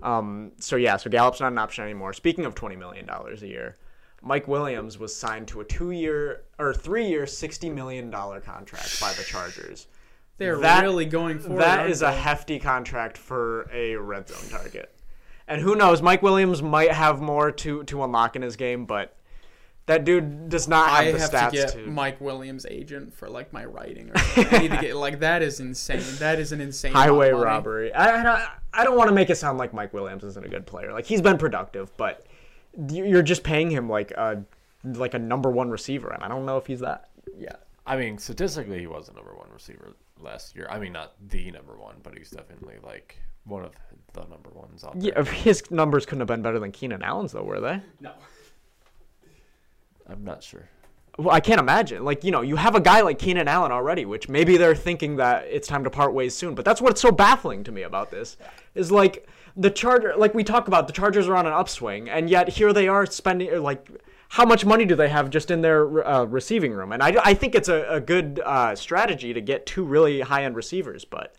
[0.02, 2.12] Um, so yeah, so Gallup's not an option anymore.
[2.12, 3.76] Speaking of twenty million dollars a year,
[4.22, 9.22] Mike Williams was signed to a two-year or three-year, sixty million dollar contract by the
[9.24, 9.86] Chargers.
[10.38, 14.94] They're That- really going for That is a hefty contract for a red zone target.
[15.48, 19.16] And who knows, Mike Williams might have more to, to unlock in his game, but
[19.86, 21.86] that dude does not have I the have stats to get to.
[21.86, 24.10] Mike Williams agent for like my writing.
[24.10, 24.46] Or something.
[24.54, 26.02] I need to get like that is insane.
[26.18, 27.94] That is an insane Highway robbery.
[27.94, 30.92] I, I don't want to make it sound like Mike Williams isn't a good player.
[30.92, 32.26] Like he's been productive, but
[32.90, 34.44] you- you're just paying him like a
[34.84, 37.08] like a number one receiver, and I don't know if he's that.
[37.36, 37.56] Yeah.
[37.86, 40.66] I mean, statistically, he was the number one receiver last year.
[40.70, 43.72] I mean, not the number one, but he's definitely like one of
[44.12, 45.12] the number ones out there.
[45.16, 47.80] Yeah, his numbers couldn't have been better than Keenan Allen's, though, were they?
[48.00, 48.12] No.
[50.08, 50.68] I'm not sure.
[51.18, 52.04] Well, I can't imagine.
[52.04, 55.16] Like, you know, you have a guy like Keenan Allen already, which maybe they're thinking
[55.16, 56.54] that it's time to part ways soon.
[56.54, 58.36] But that's what's so baffling to me about this
[58.76, 62.30] is like the Charger, like we talk about, the Chargers are on an upswing, and
[62.30, 63.90] yet here they are spending like.
[64.30, 66.92] How much money do they have just in their uh, receiving room?
[66.92, 70.44] And I, I think it's a, a good uh, strategy to get two really high
[70.44, 71.34] end receivers, but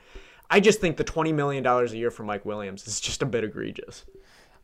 [0.49, 3.43] I just think the $20 million a year for Mike Williams is just a bit
[3.43, 4.05] egregious.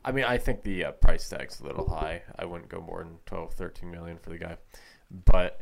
[0.03, 2.23] I mean, I think the uh, price tag's a little high.
[2.39, 4.57] I wouldn't go more than 12, 13 million for the guy.
[5.09, 5.61] But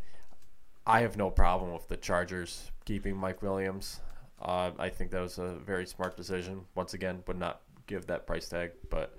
[0.85, 4.01] I have no problem with the Chargers keeping Mike Williams.
[4.41, 6.65] Uh, I think that was a very smart decision.
[6.75, 9.15] Once again, would not give that price tag, but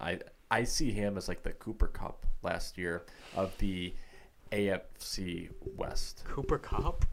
[0.00, 0.18] I
[0.50, 3.04] I see him as like the Cooper Kupp last year
[3.36, 3.94] of the
[4.52, 6.24] AFC West.
[6.24, 7.04] Cooper Kupp?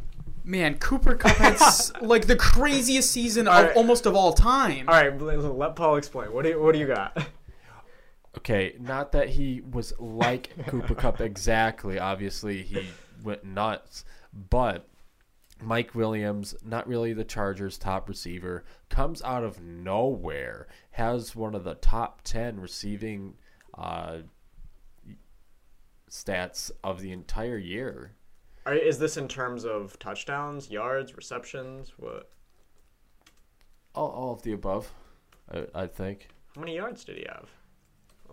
[0.43, 1.57] Man, Cooper Kupp had
[2.01, 4.89] like the craziest season of almost of all time.
[4.89, 6.34] All right, let Paul explain.
[6.34, 7.18] What do you, what do you got?
[8.38, 11.99] Okay, not that he was like Cooper Kupp exactly.
[11.99, 12.88] Obviously, he
[13.23, 14.05] went nuts.
[14.49, 14.88] But
[15.61, 21.63] Mike Williams, not really the Chargers' top receiver, comes out of nowhere, has one of
[21.63, 23.36] the top 10 receiving
[23.77, 24.19] uh,
[26.09, 28.13] stats of the entire year.
[28.65, 31.93] Are, is this in terms of touchdowns, yards, receptions?
[31.97, 32.29] What?
[33.95, 34.91] All, all of the above,
[35.51, 36.29] I, I think.
[36.55, 37.49] How many yards did he have?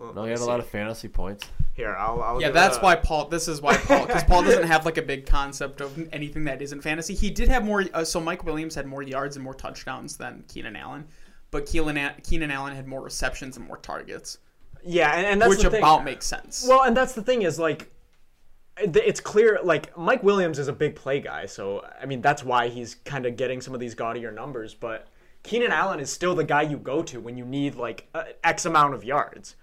[0.01, 1.44] Well, No, he me had a lot of fantasy points.
[1.74, 2.22] Here, I'll.
[2.22, 3.28] I'll Yeah, that's a- why Paul.
[3.28, 6.62] This is why Paul, because Paul doesn't have like a big concept of anything that
[6.62, 7.14] isn't fantasy.
[7.14, 7.84] He did have more.
[7.92, 11.07] Uh, so Mike Williams had more yards and more touchdowns than Keenan Allen,
[11.51, 14.38] but Keenan Keenan Allen had more receptions and more targets,
[14.82, 15.80] Yeah, and, and that's which the thing.
[15.82, 16.66] about makes sense.
[16.68, 17.90] Well, and that's the thing is like,
[18.78, 22.68] it's clear like Mike Williams is a big play guy, so I mean that's why
[22.68, 24.74] he's kind of getting some of these gaudier numbers.
[24.74, 25.07] But
[25.42, 28.64] Keenan Allen is still the guy you go to when you need like uh, X
[28.66, 29.57] amount of yards.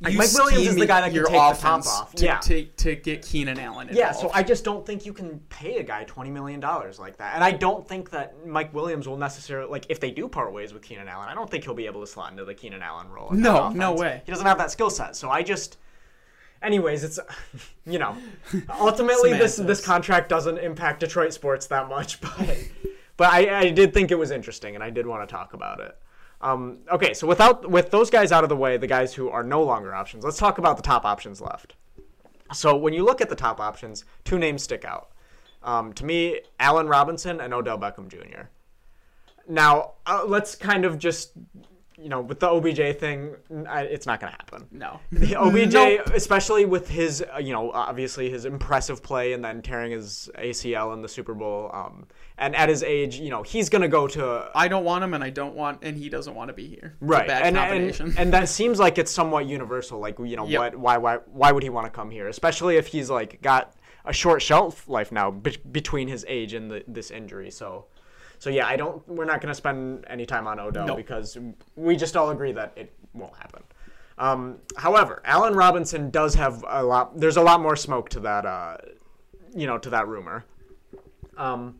[0.00, 2.14] You Mike Williams is the guy that can take the top off.
[2.16, 2.38] To, Yeah.
[2.38, 3.88] to, to get Keenan Allen.
[3.88, 3.96] In.
[3.96, 7.16] Yeah, so I just don't think you can pay a guy twenty million dollars like
[7.16, 10.52] that, and I don't think that Mike Williams will necessarily like if they do part
[10.52, 11.28] ways with Keenan Allen.
[11.28, 13.30] I don't think he'll be able to slot into the Keenan Allen role.
[13.30, 14.22] No, no way.
[14.26, 15.16] He doesn't have that skill set.
[15.16, 15.78] So I just,
[16.62, 17.18] anyways, it's
[17.86, 18.16] you know,
[18.78, 22.58] ultimately this this contract doesn't impact Detroit sports that much, but
[23.16, 25.80] but I, I did think it was interesting, and I did want to talk about
[25.80, 25.96] it.
[26.40, 29.42] Um, okay, so without with those guys out of the way, the guys who are
[29.42, 31.74] no longer options, let's talk about the top options left.
[32.52, 35.10] So when you look at the top options, two names stick out.
[35.62, 38.48] Um, to me, Allen Robinson and Odell Beckham Jr.
[39.48, 41.32] Now, uh, let's kind of just,
[41.98, 43.34] you know, with the OBJ thing,
[43.68, 44.66] I, it's not going to happen.
[44.70, 45.00] no.
[45.12, 46.06] The OBJ, Nope.
[46.14, 50.92] especially with his, uh, you know, obviously his impressive play and then tearing his ACL
[50.92, 52.06] in the Super Bowl, um,
[52.38, 55.14] and at his age, you know, he's going to go to I don't want him,
[55.14, 56.94] and I don't want, and he doesn't want to be here.
[57.00, 58.06] It's a right bad and, combination.
[58.08, 60.58] and and that seems like it's somewhat universal like you know Yep.
[60.60, 63.74] what why why why would he want to come here especially if he's like got
[64.04, 67.86] a short shelf life now be- between his age and the, this injury so
[68.38, 71.38] so yeah i don't we're not going to spend any time on odell because
[71.74, 73.62] we just all agree that it won't happen.
[74.18, 78.46] Um, however allen robinson does have a lot there's a lot more smoke to that
[78.46, 78.76] uh,
[79.54, 80.44] you know to that rumor.
[81.36, 81.78] Um,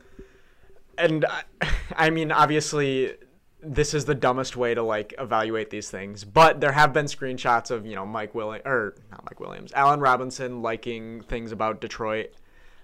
[0.98, 1.42] and I,
[1.96, 3.14] I mean obviously
[3.62, 7.70] this is the dumbest way to like evaluate these things but there have been screenshots
[7.70, 12.30] of you know mike williams or not mike williams allen robinson liking things about detroit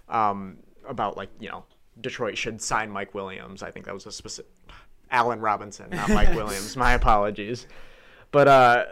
[0.08, 0.58] um,
[0.88, 1.64] about like you know
[2.00, 3.62] detroit should sign mike williams.
[3.62, 4.50] I think that was a specific
[5.10, 6.76] allen robinson not mike williams.
[6.76, 7.66] My apologies.
[8.30, 8.84] But uh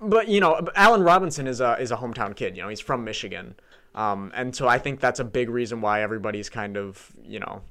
[0.00, 3.04] but you know allen robinson is a is a hometown kid you know he's from
[3.04, 3.54] michigan.
[3.94, 7.62] Um, and so i think that's a big reason why everybody's kind of you know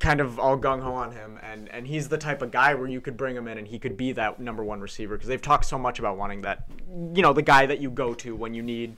[0.00, 2.88] kind of all gung ho on him, and and he's the type of guy where
[2.88, 5.42] you could bring him in and he could be that number one receiver because they've
[5.42, 6.66] talked so much about wanting that,
[7.14, 8.96] you know, the guy that you go to when you need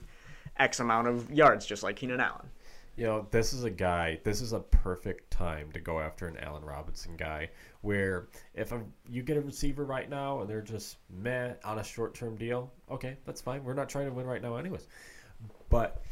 [0.57, 2.49] X amount of yards, just like Keenan Allen.
[2.99, 4.19] You know, this is a guy.
[4.25, 7.49] This is a perfect time to go after an Allen Robinson guy.
[7.83, 11.85] Where if a, you get a receiver right now and they're just meh on a
[11.85, 13.63] short-term deal, okay, that's fine.
[13.63, 14.89] We're not trying to win right now, anyways.
[15.71, 16.03] But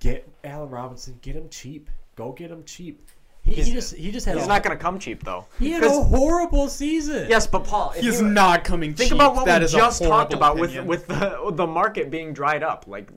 [0.00, 1.88] get Allen Robinson, get him cheap.
[2.14, 3.08] Go get him cheap.
[3.44, 5.46] He, he just he just had He's a, not going to come cheap though.
[5.58, 7.26] he had a 'Cause- horrible season.
[7.30, 9.16] yes, but Paul, if He's you- not coming Think cheap.
[9.16, 10.86] about what That we just talked about opinion.
[10.86, 12.84] with with the the market being dried up.
[12.86, 13.08] Like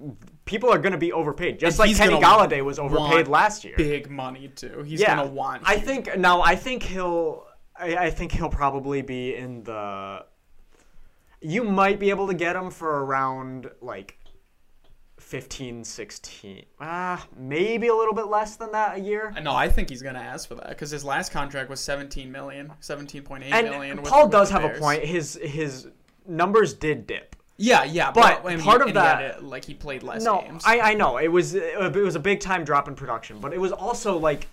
[0.46, 3.76] people are going to be overpaid, just And like Kenny Golladay was overpaid last year.
[3.78, 4.84] big money too.
[4.84, 5.64] He's yeah, gonna want.
[5.66, 6.42] I think now.
[6.42, 7.46] I think he'll.
[7.78, 10.26] I, I think he'll probably be in the.
[11.42, 14.18] You might be able to get him for around like
[15.20, 16.66] 15, 16.
[16.80, 19.34] Ah, maybe a little bit less than that a year.
[19.42, 22.72] No, I think he's gonna ask for that because his last contract was 17 million,
[22.82, 23.98] 17.8 And million.
[24.00, 25.04] Paul with does the have a point.
[25.04, 25.88] His his
[26.28, 27.35] numbers did dip.
[27.58, 30.04] Yeah, yeah, But I mean, part of and he had that- it, like he played
[30.04, 30.64] less No, games.
[30.66, 33.54] I, I know it was uh, it was a big time drop in production, but
[33.54, 34.48] it was also like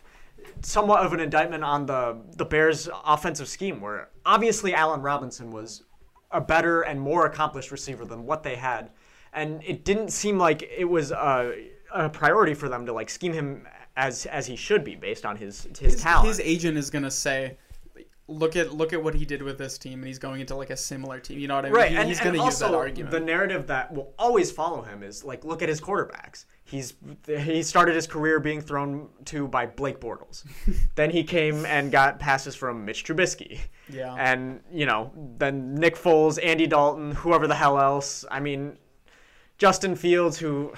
[0.62, 5.82] somewhat of an indictment on the the Bears' offensive scheme, where obviously Allen Robinson was
[6.30, 8.90] a better and more accomplished receiver than what they had,
[9.32, 13.32] and it didn't seem like it was a, a priority for them to like scheme
[13.32, 16.28] him as as he should be based on his his, his, talent.
[16.28, 17.57] his agent is gonna say,
[18.29, 20.70] "Look at look at what he did with this team, and he's going into like
[20.70, 21.75] a similar team." You know what I mean?
[21.77, 23.11] Right, He- and, he's gonna use that also argument.
[23.11, 26.45] the narrative that will always follow him is like, look at his quarterbacks.
[26.64, 26.95] He's
[27.27, 30.45] he started his career being thrown to by Blake Bortles,
[30.95, 33.59] then he came and got passes from Mitch Trubisky,
[33.89, 34.14] Yeah.
[34.14, 38.25] and you know then Nick Foles, Andy Dalton, whoever the hell else.
[38.31, 38.79] I mean,
[39.59, 40.73] Justin Fields, who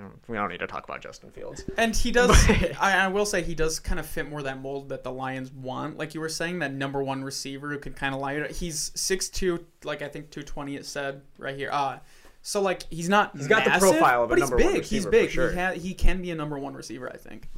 [0.00, 1.64] I don't, we don't need to talk about Justin Fields.
[1.76, 2.30] And he does.
[2.80, 5.52] I, I will say he does kind of fit more that mold that the Lions
[5.52, 5.98] want.
[5.98, 8.48] Like you were saying, that number one receiver who can kind of lie.
[8.48, 10.76] He's six two, like I think two twenty.
[10.76, 11.68] It said right here.
[11.70, 11.98] Uh
[12.40, 14.84] So like he's not he's got the profile of a but number he's one big.
[14.84, 15.28] He's big.
[15.28, 15.50] for sure.
[15.52, 17.48] He ha- he can be a number one receiver, I think.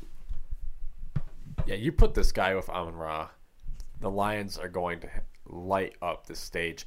[1.66, 3.28] Yeah, you put this guy with Amon Ra,
[4.00, 5.08] the Lions are going to
[5.46, 6.86] light up the stage.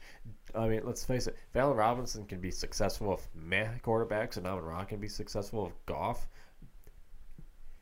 [0.58, 1.36] I mean, let's face it.
[1.50, 5.64] if Allen Robinson can be successful with meh quarterbacks, and Amon Ra can be successful
[5.66, 6.28] with Goff.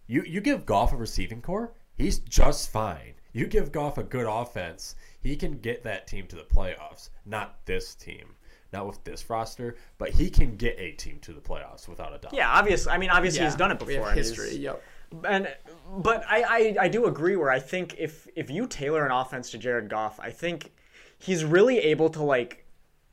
[0.08, 3.14] You you give Goff a receiving corps, he's just fine.
[3.32, 7.10] You give Goff a good offense, he can get that team to the playoffs.
[7.26, 8.36] Not this team,
[8.72, 12.18] not with this roster, but he can get a team to the playoffs without a
[12.18, 12.34] doubt.
[12.34, 12.92] Yeah, obviously.
[12.92, 13.94] I mean, obviously he's done it before.
[13.94, 14.58] have and he's- history.
[14.58, 14.84] Yep.
[15.26, 15.48] and
[15.98, 19.52] but I, I I do agree where I think if if you tailor an offense
[19.52, 20.72] to Jared Goff, I think
[21.18, 22.63] he's really able to like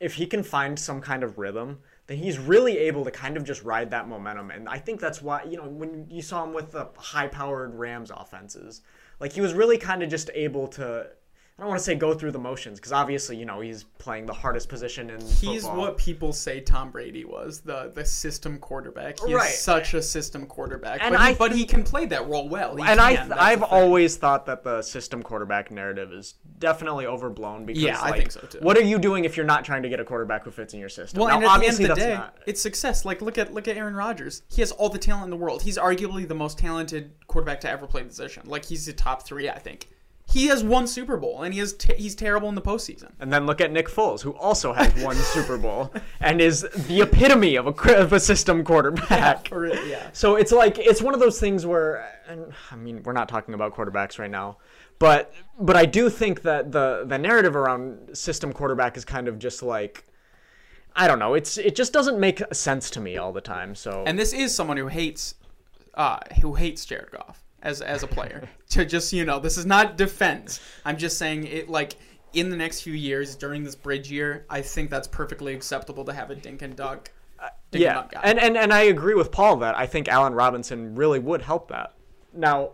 [0.01, 3.45] if he can find some kind of rhythm, then he's really able to kind of
[3.45, 4.51] just ride that momentum.
[4.51, 8.11] And I think that's why you know when you saw him with the high-powered Rams
[8.11, 8.81] offenses,
[9.21, 11.09] like he was really kind of just able to.
[11.61, 14.25] I don't want to say go through the motions because obviously you know he's playing
[14.25, 15.77] the hardest position in He's football.
[15.77, 19.19] what people say Tom Brady was the the system quarterback.
[19.21, 19.51] He Right.
[19.53, 22.77] such a system quarterback, And but, he, I but he can play that role well.
[22.77, 27.67] He and can, I, I've always thought that the system quarterback narrative is definitely overblown
[27.67, 28.61] because, Yeah, I think so, too.
[28.63, 30.81] What are you doing if you're not trying to get a quarterback who fits in
[30.81, 31.21] your system?
[31.21, 32.39] Well, Now, and at the end obviously of the day, not.
[32.47, 33.05] it's success.
[33.05, 34.43] Like look at look at Aaron Rodgers.
[34.49, 35.61] He has all the talent in the world.
[35.61, 38.45] He's arguably the most talented quarterback to ever play the position.
[38.47, 39.89] Like he's the top three, I think.
[40.31, 43.11] He has one Super Bowl, and he has t- he's terrible in the postseason.
[43.19, 47.01] And then look at Nick Foles, who also has one Super Bowl and is the
[47.03, 49.51] epitome of a, of a system quarterback.
[49.51, 50.09] It, yeah.
[50.13, 53.55] So it's like it's one of those things where, and I mean, we're not talking
[53.55, 54.59] about quarterbacks right now,
[55.01, 59.39] but but I do think that the the narrative around system quarterback is kind of
[59.39, 60.07] just like,
[60.95, 63.75] I don't know, it's it just doesn't make sense to me all the time.
[63.75, 65.35] So And this is someone who hates,
[65.95, 68.49] uh, who hates Jared Goff as as a player.
[68.71, 70.61] to just you know, this is not defense.
[70.85, 71.97] I'm just saying it like
[72.33, 76.13] in the next few years during this bridge year, I think that's perfectly acceptable to
[76.13, 77.13] have a dink and dunk.
[77.71, 78.21] Dink yeah, dunk guy.
[78.25, 81.69] and, and and I agree with Paul that I think Allen Robinson really would help
[81.69, 81.95] that.
[82.35, 82.73] Now,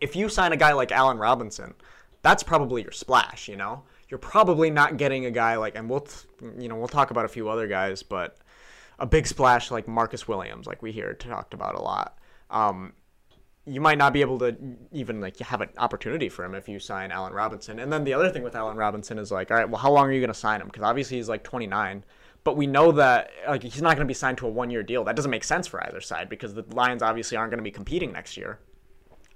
[0.00, 1.74] if you sign a guy like Allen Robinson,
[2.20, 3.48] that's probably your splash.
[3.48, 6.06] You know, you're probably not getting a guy like, and we'll
[6.58, 8.36] you know we'll talk about a few other guys, but
[8.98, 12.18] a big splash like Marcus Williams, like we hear talked about a lot.
[12.50, 12.92] Um,
[13.64, 14.56] you might not be able to
[14.90, 17.78] even like have an opportunity for him if you sign Allen Robinson.
[17.78, 20.06] And then the other thing with Allen Robinson is like, all right, well, how long
[20.06, 20.66] are you going to sign him?
[20.66, 22.04] Because obviously he's like 29,
[22.44, 25.04] but we know that like he's not going to be signed to a one-year deal.
[25.04, 27.70] That doesn't make sense for either side because the Lions obviously aren't going to be
[27.70, 28.58] competing next year,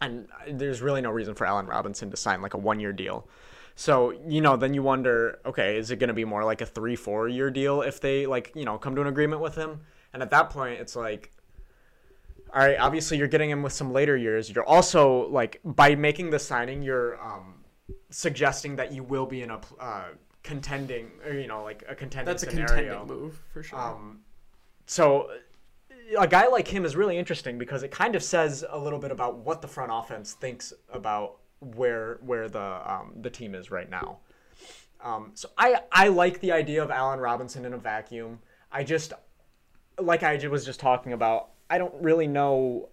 [0.01, 3.29] and there's really no reason for Allen Robinson to sign like a one-year deal.
[3.77, 6.67] So you know, then you wonder, okay, is it going to be more like a
[6.67, 9.83] three, four-year deal if they like you know come to an agreement with him?
[10.13, 11.31] And at that point, it's like
[12.55, 14.51] all right, obviously you're getting him with some later years.
[14.51, 17.65] You're also like by making the signing, you're um,
[18.11, 20.05] suggesting that you will be in a uh,
[20.43, 22.27] contending, or you know, like a contending.
[22.27, 22.99] that's a scenario.
[22.99, 23.79] contending move for sure.
[23.79, 24.21] Um,
[24.87, 25.31] so
[26.19, 29.11] a guy like him is really interesting because it kind of says a little bit
[29.11, 33.91] about what the front offense thinks about where where the um, the team is right
[33.91, 34.19] now.
[35.03, 38.39] Um, so I I like the idea of Allen Robinson in a vacuum.
[38.71, 39.13] I just
[40.01, 41.51] like I was just talking about.
[41.69, 42.89] I don't really know.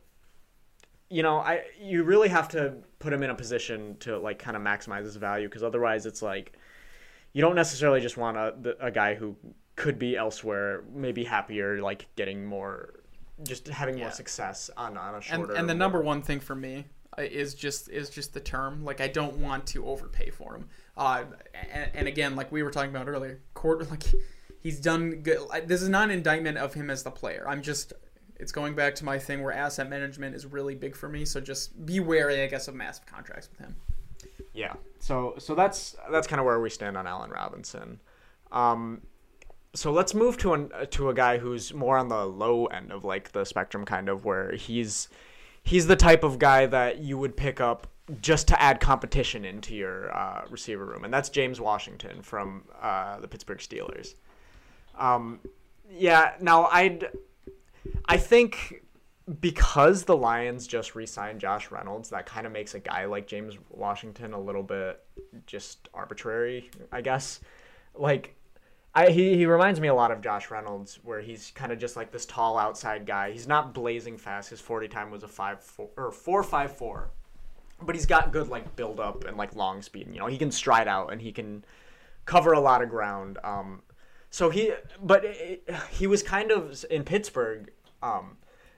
[1.10, 4.58] You know, I you really have to put him in a position to like kind
[4.58, 6.54] of maximize his value because otherwise it's like
[7.34, 9.36] you don't necessarily just want a a guy who
[9.76, 12.94] could be elsewhere, maybe happier, like getting more,
[13.44, 15.54] just having more success on on a and shorter.
[15.54, 16.86] and the number one thing for me
[17.18, 18.84] uh, is just is just the term.
[18.86, 20.70] Like I don't want to overpay for him.
[20.96, 21.26] Uh,
[21.72, 24.04] and, and again, like we were talking about earlier, quarter like
[24.60, 25.40] he's done good.
[25.66, 27.46] This is not an indictment of him as the player.
[27.48, 27.94] I'm just.
[28.44, 31.24] It's going back to my thing where asset management is really big for me.
[31.24, 33.74] So just be wary, I guess, of massive contracts with him.
[34.54, 34.74] Yeah.
[35.00, 38.02] So so that's that's kind of where we stand on Allen Robinson.
[38.52, 39.04] Um,
[39.74, 43.06] so let's move to an to a guy who's more on the low end of
[43.06, 45.08] like the spectrum, kind of where he's
[45.64, 47.88] he's the type of guy that you would pick up
[48.22, 53.22] just to add competition into your uh, receiver room, and that's James Washington from uh,
[53.22, 54.16] the Pittsburgh Steelers.
[55.00, 55.40] Um,
[55.90, 56.34] yeah.
[56.42, 57.08] Now I'd
[58.06, 58.82] I think
[59.40, 63.58] because the Lions just re-signed Josh Reynolds, that kind of makes a guy like James
[63.70, 65.04] Washington a little bit
[65.46, 67.40] just arbitrary, I guess.
[67.96, 68.36] Like,
[68.96, 71.96] I he, he reminds me a lot of Josh Reynolds, where he's kind of just
[71.96, 73.32] like this tall outside guy.
[73.32, 74.50] He's not blazing fast.
[74.50, 77.10] His forty time was a five four or four five four,
[77.82, 80.10] but he's got good like build up and like long speed.
[80.12, 81.64] You know, he can stride out and he can
[82.26, 83.40] cover a lot of ground.
[83.44, 83.82] Um,
[84.34, 87.70] so he, but it, he was kind of in Pittsburgh.
[88.02, 88.38] Um,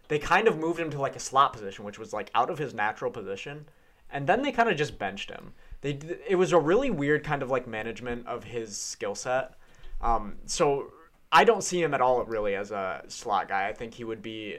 [0.10, 2.58] they kind of moved him to like a slot position, which was like out of
[2.58, 3.66] his natural position,
[4.10, 5.54] and then they kind of just benched him.
[5.80, 5.98] They
[6.28, 9.54] it was a really weird kind of like management of his skill set.
[10.02, 10.92] Um, so
[11.32, 13.70] I don't see him at all really as a slot guy.
[13.70, 14.58] I think he would be,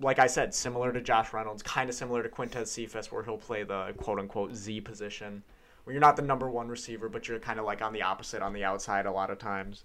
[0.00, 3.36] like I said, similar to Josh Reynolds, kind of similar to Quintez Cephus, where he'll
[3.36, 5.42] play the quote unquote Z position,
[5.82, 8.42] where you're not the number one receiver, but you're kind of like on the opposite
[8.42, 9.82] on the outside a lot of times.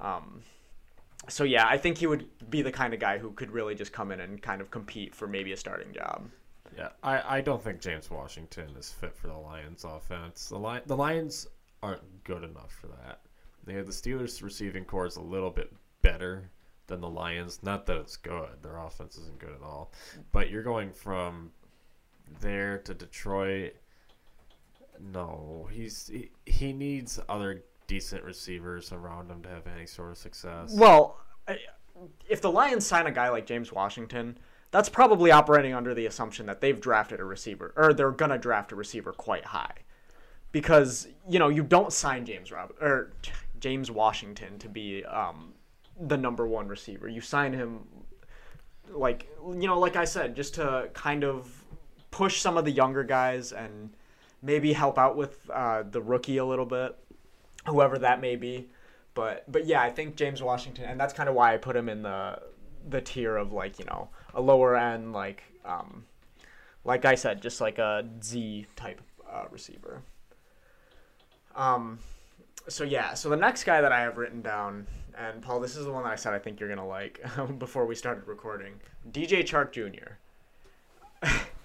[0.00, 0.42] Um,
[1.28, 3.92] so yeah, I think he would be the kind of guy who could really just
[3.92, 6.28] come in and kind of compete for maybe a starting job.
[6.76, 10.48] Yeah, I, I don't think James Washington is fit for the Lions offense.
[10.48, 11.46] The Lion, the Lions
[11.82, 13.20] aren't good enough for that.
[13.64, 15.72] They the Steelers receiving corps is a little bit
[16.02, 16.50] better
[16.86, 17.60] than the Lions.
[17.62, 19.92] Not that it's good; their offense isn't good at all.
[20.32, 21.50] But you're going from
[22.40, 23.74] there to Detroit.
[25.00, 30.18] No, he's he, he needs other decent receivers around him to have any sort of
[30.18, 30.74] success.
[30.74, 31.18] Well,
[32.28, 34.38] if the Lions sign a guy like James Washington,
[34.70, 38.72] that's probably operating under the assumption that they've drafted a receiver or they're gonna draft
[38.72, 39.74] a receiver quite high,
[40.52, 43.12] because you know you don't sign James Rob or
[43.60, 45.54] James Washington to be um,
[46.00, 47.08] the number one receiver.
[47.08, 47.80] You sign him
[48.90, 51.64] like you know, like I said, just to kind of
[52.10, 53.90] push some of the younger guys and
[54.42, 56.96] maybe help out with uh, the rookie a little bit,
[57.66, 58.68] whoever that may be.
[59.14, 61.88] But but yeah, I think James Washington, and that's kind of why I put him
[61.88, 62.40] in the
[62.88, 66.04] the tier of like you know a lower end like um,
[66.84, 69.00] like I said, just like a Z type
[69.30, 70.02] uh, receiver.
[71.54, 71.98] Um,
[72.68, 74.86] so yeah, so the next guy that I have written down,
[75.16, 77.20] and Paul, this is the one that I said I think you're gonna like
[77.58, 78.74] before we started recording,
[79.10, 80.18] DJ Chark Jr.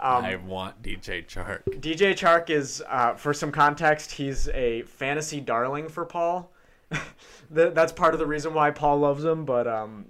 [0.00, 1.62] um, I want DJ Chark.
[1.80, 6.52] DJ Chark is, uh, for some context, he's a fantasy darling for Paul.
[7.50, 9.44] That's part of the reason why Paul loves him.
[9.44, 10.06] But um,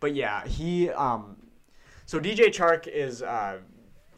[0.00, 1.36] but yeah, he um,
[2.06, 3.58] so DJ Chark is uh,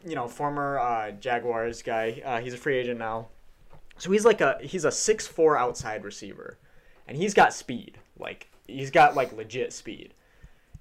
[0.05, 2.21] you know former uh, Jaguars guy.
[2.23, 3.27] Uh, he's a free agent now.
[3.97, 6.57] So he's like a he's a six four outside receiver,
[7.07, 7.97] and he's got speed.
[8.19, 10.13] Like he's got like legit speed.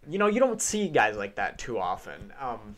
[0.09, 2.33] You know you don't see guys like that too often.
[2.41, 2.77] Um,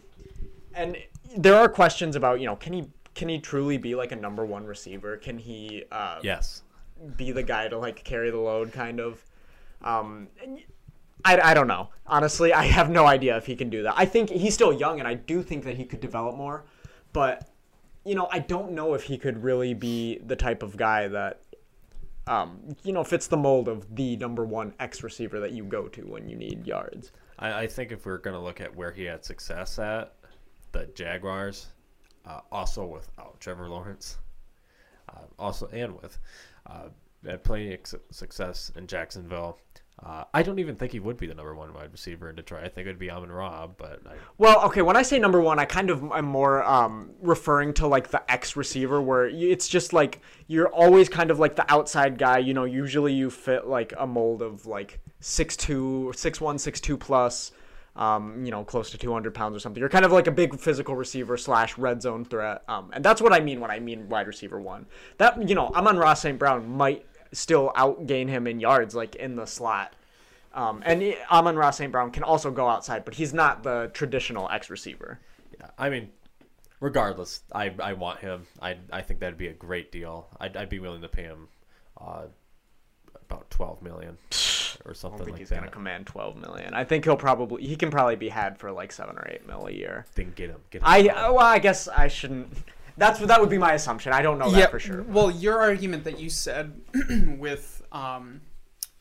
[0.74, 0.96] and
[1.36, 4.44] there are questions about you know can he can he truly be like a number
[4.46, 5.16] one receiver?
[5.16, 6.62] Can he uh, Yes.
[7.16, 9.24] be the guy to like carry the load kind of?
[9.82, 10.28] Um,
[11.24, 11.88] I, I don't know.
[12.06, 13.94] Honestly, I have no idea if he can do that.
[13.96, 16.64] I think he's still young, and I do think that he could develop more.
[17.12, 17.48] But
[18.04, 21.40] you know, I don't know if he could really be the type of guy that
[22.26, 25.88] um, you know fits the mold of the number one X receiver that you go
[25.88, 27.10] to when you need yards.
[27.38, 30.12] I, I think if we're going to look at where he had success at,
[30.72, 31.68] the Jaguars,
[32.26, 34.18] uh, also without Trevor Lawrence,
[35.08, 36.18] uh, also and with
[36.66, 36.88] uh,
[37.24, 39.58] had plenty of success in Jacksonville.
[40.00, 42.62] Uh, I don't even think he would be the number one wide receiver in Detroit.
[42.62, 45.40] I think it would be Amon Ra, but I, Well, okay, when I say number
[45.40, 49.66] one, I kind of am more um, referring to like the X receiver, where it's
[49.66, 52.38] just like you're always kind of like the outside guy.
[52.38, 56.80] You know, usually you fit like a mold of like six two, six one, six
[56.80, 57.50] two plus,
[57.98, 59.80] um, you know, close to 200 pounds or something.
[59.80, 62.62] You're kind of like a big physical receiver slash red zone threat.
[62.68, 64.86] Um, and that's what I mean when I mean wide receiver one.
[65.18, 66.38] That, you know, Amon Ra St.
[66.38, 69.94] Brown might still outgain him in yards, like in the slot.
[70.54, 71.90] Um, and Amon Ra St.
[71.90, 75.18] Brown can also go outside, but he's not the traditional X receiver.
[75.58, 76.08] yeah, I mean,
[76.80, 78.46] regardless, I, I want him.
[78.62, 80.28] I, I think that'd be a great deal.
[80.40, 81.48] I'd, I'd be willing to pay him
[82.00, 82.26] uh,
[83.28, 84.16] about twelve million
[84.84, 85.60] or I something don't think like he's that.
[85.60, 86.74] gonna command 12 million.
[86.74, 89.66] I think he'll probably he can probably be had for like seven or eight mil
[89.66, 90.06] a year.
[90.14, 90.60] Then get him.
[90.70, 90.88] Get him.
[90.88, 92.52] I uh, well, I guess I shouldn't.
[92.96, 94.12] That's that would be my assumption.
[94.12, 95.02] I don't know that for sure.
[95.02, 96.80] Well, your argument that you said
[97.38, 98.40] with um,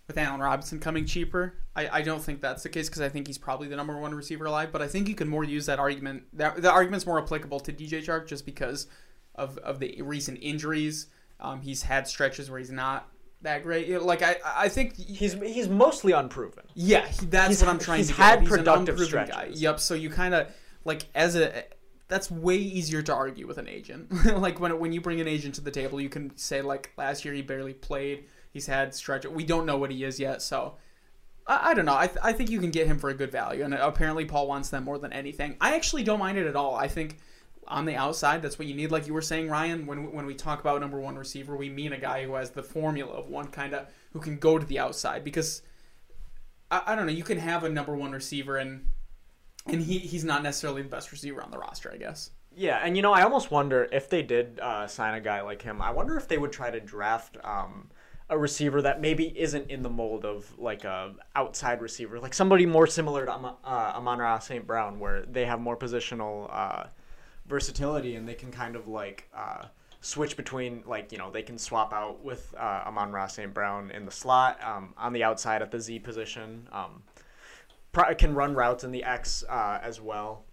[0.08, 3.28] with Allen Robinson coming cheaper, I, I don't think that's the case because I think
[3.28, 4.72] he's probably the number one receiver alive.
[4.72, 6.24] But I think you can more use that argument.
[6.34, 8.88] That the argument's more applicable to DJ Chark just because
[9.36, 11.08] of of the recent injuries.
[11.40, 13.10] Um, he's had stretches where he's not
[13.42, 13.88] that great.
[13.88, 16.64] You know, Like I I think He's he's mostly unproven.
[16.74, 18.40] yeah, he, that's He's- what I'm trying he's to had.
[18.42, 19.32] He's productive unproven Guy.
[19.34, 19.62] stretches.
[19.62, 19.80] Yep.
[19.80, 20.48] So you kind of
[20.86, 21.64] like as a
[22.08, 24.12] that's way easier to argue with an agent.
[24.38, 27.26] like when when you bring an agent to the table, you can say like last
[27.26, 28.26] year he barely played.
[28.54, 29.26] He's had stretch.
[29.26, 30.76] We don't know what he is yet, so.
[31.46, 31.96] I, I don't know.
[31.96, 34.48] I, th- I think you can get him for a good value, and apparently Paul
[34.48, 35.56] wants them more than anything.
[35.62, 36.76] I actually don't mind it at all.
[36.76, 37.18] I think
[37.68, 38.92] on the outside, that's what you need.
[38.92, 41.94] Like you were saying, Ryan, when when we talk about number one receiver, we mean
[41.94, 44.80] a guy who has the formula of one kind of who can go to the
[44.80, 45.62] outside because
[46.72, 47.12] I, I don't know.
[47.12, 48.88] You can have a number one receiver and
[49.66, 51.92] and he he's not necessarily the best receiver on the roster.
[51.94, 52.32] I guess.
[52.56, 55.62] Yeah, and you know, I almost wonder if they did uh, sign a guy like
[55.62, 55.82] him.
[55.82, 57.92] I wonder if they would try to draft um,
[58.30, 62.66] a receiver that maybe isn't in the mold of like a outside receiver, like somebody
[62.66, 64.66] more similar to Am- uh, Amon Ra St.
[64.66, 66.86] Brown, where they have more positional uh,
[67.48, 69.66] versatility and they can kind of like uh,
[70.02, 73.54] switch between like you know they can swap out with uh, Amon Ra St.
[73.54, 76.68] Brown in the slot um, on the outside at the Z position.
[76.72, 77.04] Um,
[77.92, 80.46] pro- can run routes in the X uh, as well.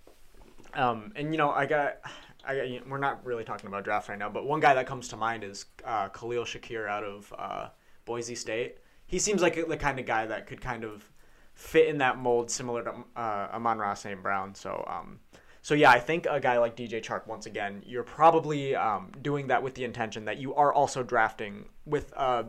[0.75, 1.99] Um, and you know I got.
[2.47, 5.17] I, we're not really talking about draft right now, but one guy that comes to
[5.17, 7.69] mind is uh, Khalil Shakir out of uh,
[8.05, 8.77] Boise State.
[9.07, 11.11] He seems like the kind of guy that could kind of
[11.55, 14.23] fit in that mold, similar to uh, Amon Ra St.
[14.23, 14.55] Brown.
[14.55, 15.21] So, um,
[15.65, 19.47] so yeah, I think a guy like DJ Chark, once again, you're probably um, doing
[19.47, 22.43] that with the intention that you are also drafting with, uh,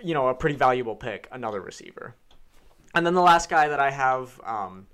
[0.00, 2.14] you know, a pretty valuable pick, another receiver.
[2.94, 4.86] And then the last guy that I have, um,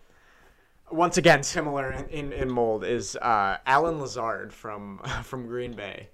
[0.90, 6.08] once again, similar in, in, in mold, is uh, Allen Lazard from from Green Bay.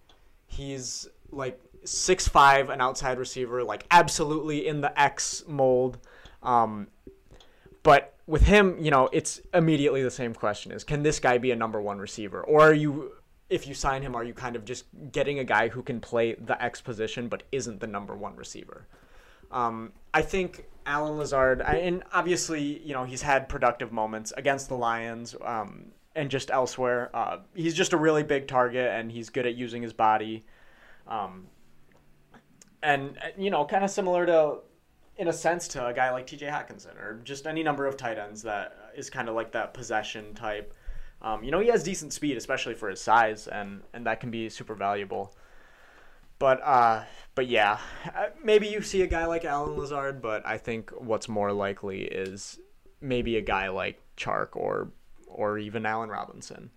[0.49, 5.97] He's like six five, an outside receiver, like absolutely in the X mold.
[6.43, 6.89] Um,
[7.85, 11.51] but with him, you know, it's immediately the same question: is can this guy be
[11.51, 13.13] a number one receiver, or are you?
[13.51, 16.35] If you sign him, are you kind of just getting a guy who can play
[16.35, 18.87] the X position but isn't the number one receiver?
[19.51, 24.69] Um, I think Allen Lazard, I- and obviously, you know, he's had productive moments against
[24.69, 27.11] the Lions um, and just elsewhere.
[27.15, 30.45] Uh, he's just a really big target, and he's good at using his body.
[31.07, 31.47] Um,
[32.83, 34.57] and uh, you know, kind of similar to,
[35.17, 36.47] in a sense, to a guy like T.J.
[36.47, 40.35] Hockenson or just any number of tight ends that is kind of like that possession
[40.35, 40.75] type.
[41.23, 44.31] Um, you know, he has decent speed, especially for his size, and and that can
[44.31, 45.35] be super valuable.
[46.39, 47.05] But uh,
[47.35, 47.79] but yeah,
[48.15, 52.03] uh, maybe you see a guy like Allen Lazard, but I think what's more likely
[52.03, 52.59] is
[53.01, 54.91] maybe a guy like Chark or
[55.27, 56.71] or even Allen Robinson.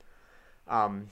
[0.68, 1.10] Um,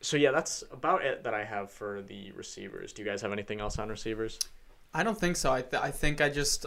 [0.00, 2.92] so yeah, that's about it that I have for the receivers.
[2.92, 4.38] Do you guys have anything else on receivers?
[4.94, 5.52] I don't think so.
[5.52, 6.64] I, th- I think I just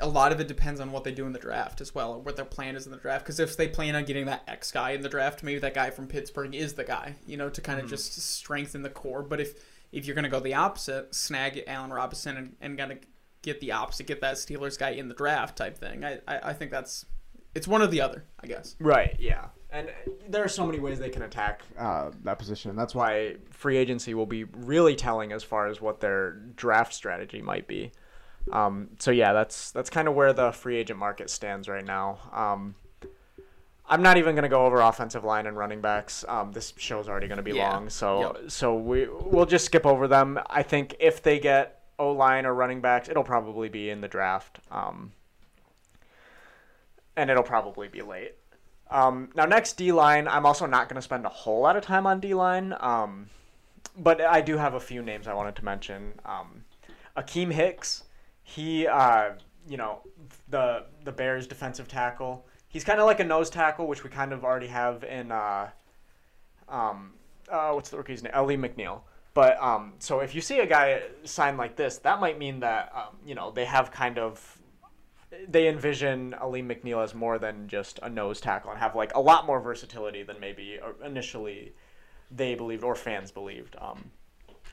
[0.00, 2.18] a lot of it depends on what they do in the draft as well, or
[2.18, 3.24] what their plan is in the draft.
[3.24, 5.90] Because if they plan on getting that X guy in the draft, maybe that guy
[5.90, 7.90] from Pittsburgh is the guy, you know, to kind of hmm.
[7.90, 9.22] just strengthen the core.
[9.22, 9.54] But if
[9.92, 12.98] if you're gonna go the opposite, snag Allen Robinson and, and gonna
[13.42, 16.04] get the opposite, get that Steelers guy in the draft type thing.
[16.04, 17.04] I, I, I think that's
[17.54, 18.76] it's one or the other, I guess.
[18.80, 19.16] Right.
[19.18, 19.46] Yeah.
[19.72, 19.90] And
[20.28, 23.78] there are so many ways they can attack uh, that position, and that's why free
[23.78, 27.90] agency will be really telling as far as what their draft strategy might be.
[28.52, 32.18] Um, so yeah, that's that's kind of where the free agent market stands right now.
[32.32, 32.74] Um,
[33.88, 36.24] I'm not even going to go over offensive line and running backs.
[36.28, 37.72] Um, this show's already going to be Yeah.
[37.72, 38.50] long, so Yep.
[38.50, 40.38] so we we'll just skip over them.
[40.50, 44.08] I think if they get O line or running backs, it'll probably be in the
[44.08, 45.12] draft, um,
[47.16, 48.34] and it'll probably be late.
[48.92, 51.82] Um, now, next D line, I'm also not going to spend a whole lot of
[51.82, 53.30] time on D line, um,
[53.96, 56.12] but I do have a few names I wanted to mention.
[56.26, 56.64] Um,
[57.16, 58.04] Akeem Hicks,
[58.42, 59.30] he, uh,
[59.66, 60.00] you know,
[60.50, 62.46] the the Bears defensive tackle.
[62.68, 65.68] He's kind of like a nose tackle, which we kind of already have in, uh,
[66.68, 67.12] um,
[67.50, 68.32] uh, what's the rookie's name?
[68.34, 69.00] Alim McNeill.
[69.34, 72.92] But um, so if you see a guy sign like this, that might mean that
[72.94, 74.58] um, you know they have kind of
[75.48, 79.20] they envision Alim McNeill as more than just a nose tackle and have like a
[79.20, 81.72] lot more versatility than maybe uh, initially
[82.30, 83.76] they believed or fans believed.
[83.80, 84.10] Um,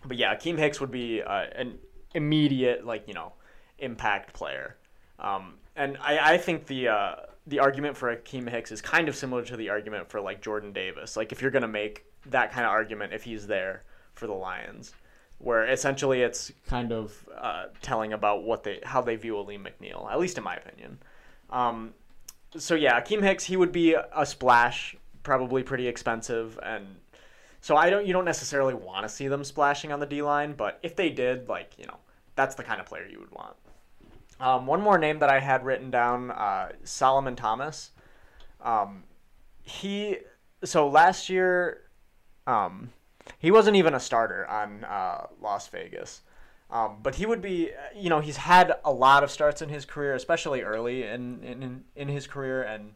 [0.05, 1.77] but yeah, Akeem Hicks would be uh, an
[2.13, 3.33] immediate like you know
[3.79, 4.77] impact player,
[5.19, 7.15] um, and I, I think the uh,
[7.47, 10.73] the argument for Akeem Hicks is kind of similar to the argument for like Jordan
[10.73, 11.17] Davis.
[11.17, 13.83] Like if you're gonna make that kind of argument, if he's there
[14.13, 14.93] for the Lions
[15.39, 20.11] where essentially it's kind of uh, telling about what they how they view Alim McNeill,
[20.11, 20.99] at least in my opinion.
[21.49, 21.93] Um,
[22.55, 26.85] so yeah, Akeem Hicks he would be a splash, probably pretty expensive, and
[27.61, 30.53] so I don't you don't necessarily want to see them splashing on the D line,
[30.53, 31.97] but if they did, like you know,
[32.35, 33.55] that's the kind of player you would want.
[34.41, 37.91] Um, one more name that I had written down, uh, Solomon Thomas.
[38.61, 39.03] Um,
[39.63, 40.17] he
[40.63, 41.81] so last year,
[42.47, 42.89] um,
[43.37, 46.21] he wasn't even a starter on uh, Las Vegas.
[46.71, 49.85] Um, but he would be, you know, he's had a lot of starts in his
[49.85, 52.93] career, especially early in in, in his career, and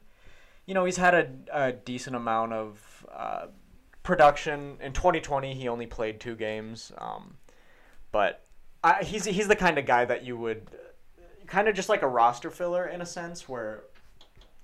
[0.67, 3.47] you know he's had a, a decent amount of uh,
[4.03, 4.77] production.
[4.79, 7.35] In 2020, he only played two games, um,
[8.11, 8.45] but
[8.83, 10.67] I, he's he's the kind of guy that you would
[11.47, 13.85] kind of just like a roster filler in a sense, where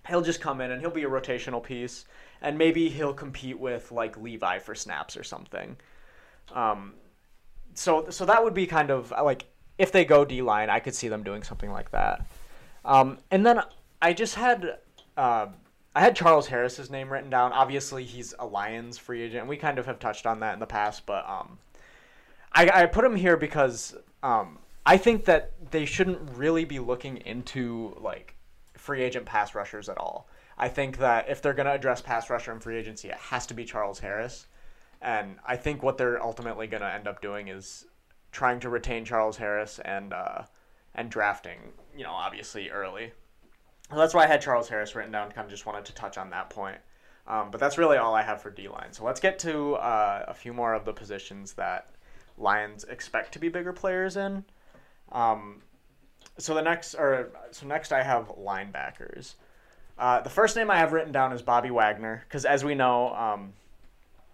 [0.08, 2.06] he'll just come in and he'll be a rotational piece,
[2.41, 5.78] and maybe he'll compete with like Levi for snaps or something.
[6.53, 6.94] Um,
[7.74, 9.45] so so that would be kind of like
[9.78, 12.26] if they go D line, I could see them doing something like that.
[12.86, 13.61] Um, and then
[14.02, 14.78] I just had
[15.18, 15.48] uh,
[15.95, 17.52] I had Charles Harris's name written down.
[17.52, 19.48] Obviously, he's a Lions free agent.
[19.48, 21.57] We kind of have touched on that in the past, but um,
[22.53, 27.18] I, I put him here because um, I think that they shouldn't really be looking
[27.18, 28.36] into like
[28.76, 30.28] free agent pass rushers at all.
[30.60, 33.45] I think that if they're going to address pass rusher and free agency, it has
[33.48, 34.48] to be Charles Harris.
[35.02, 37.86] And I think what they're ultimately going to end up doing is
[38.34, 40.44] trying to retain Charles Harris and uh,
[40.94, 41.60] and drafting,
[41.95, 43.14] you know, obviously early.
[43.90, 45.31] So that's why I had Charles Harris written down.
[45.31, 46.77] Kind of just wanted to touch on that point.
[47.26, 48.91] Um, but that's really all I have for D line.
[48.91, 51.90] So let's get to uh, a few more of the positions that
[52.38, 54.44] Lions expect to be bigger players in.
[55.11, 55.61] Um,
[56.38, 59.36] so the next, or so next, I have linebackers.
[60.00, 63.14] Uh, the first name I have written down is Bobby Wagner because, as we know,
[63.14, 63.52] um,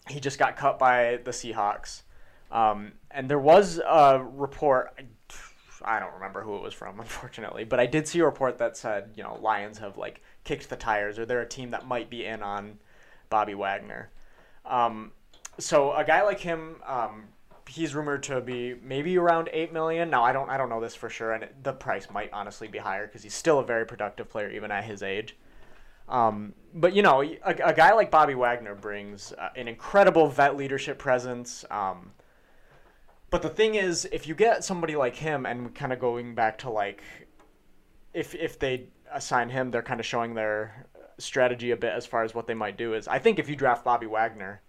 [0.07, 2.03] he just got cut by the Seahawks.
[2.51, 4.97] Um, and there was a report.
[5.83, 8.77] I don't remember who it was from, unfortunately, but I did see a report that
[8.77, 12.11] said, you know, Lions have like kicked the tires, or they're a team that might
[12.11, 12.77] be in on
[13.31, 14.09] Bobby Wagner.
[14.65, 15.13] Um,
[15.57, 17.23] so a guy like him, um,
[17.67, 20.11] he's rumored to be maybe around eight million.
[20.11, 22.67] Now I don't, I don't know this for sure, and it, the price might honestly
[22.67, 25.35] be higher because he's still a very productive player even at his age.
[26.07, 30.55] Um, but you know, a, a, guy like Bobby Wagner brings uh, an incredible vet
[30.55, 31.65] leadership presence.
[31.71, 32.11] Um,
[33.31, 36.59] but the thing is, if you get somebody like him, and kind of going back
[36.59, 37.01] to like,
[38.13, 40.85] if if they assign him, they're kind of showing their
[41.17, 42.93] strategy a bit as far as what they might do.
[42.93, 44.61] Is I think if you draft Bobby Wagner,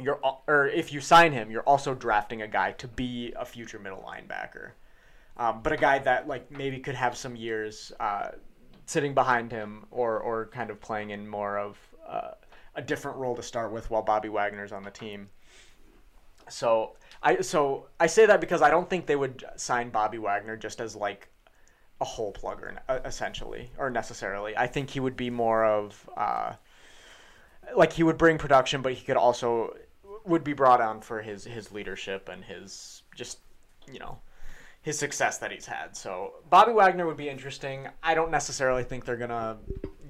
[0.00, 3.78] you're or if you sign him, you're also drafting a guy to be a future
[3.78, 4.70] middle linebacker,
[5.36, 7.92] um, but a guy that like maybe could have some years.
[8.00, 8.28] Uh,
[8.86, 12.32] sitting behind him or or kind of playing in more of uh,
[12.74, 15.28] a different role to start with while Bobby Wagner's on the team.
[16.48, 20.56] So I so I say that because I don't think they would sign Bobby Wagner
[20.56, 21.28] just as like
[22.00, 24.56] a hole plugger essentially or necessarily.
[24.56, 26.54] I think he would be more of uh,
[27.76, 29.74] like he would bring production, but he could also
[30.24, 33.38] would be brought on for his his leadership and his just
[33.90, 34.18] you know
[34.84, 35.96] his success that he's had.
[35.96, 37.88] So Bobby Wagner would be interesting.
[38.02, 39.56] I don't necessarily think they're gonna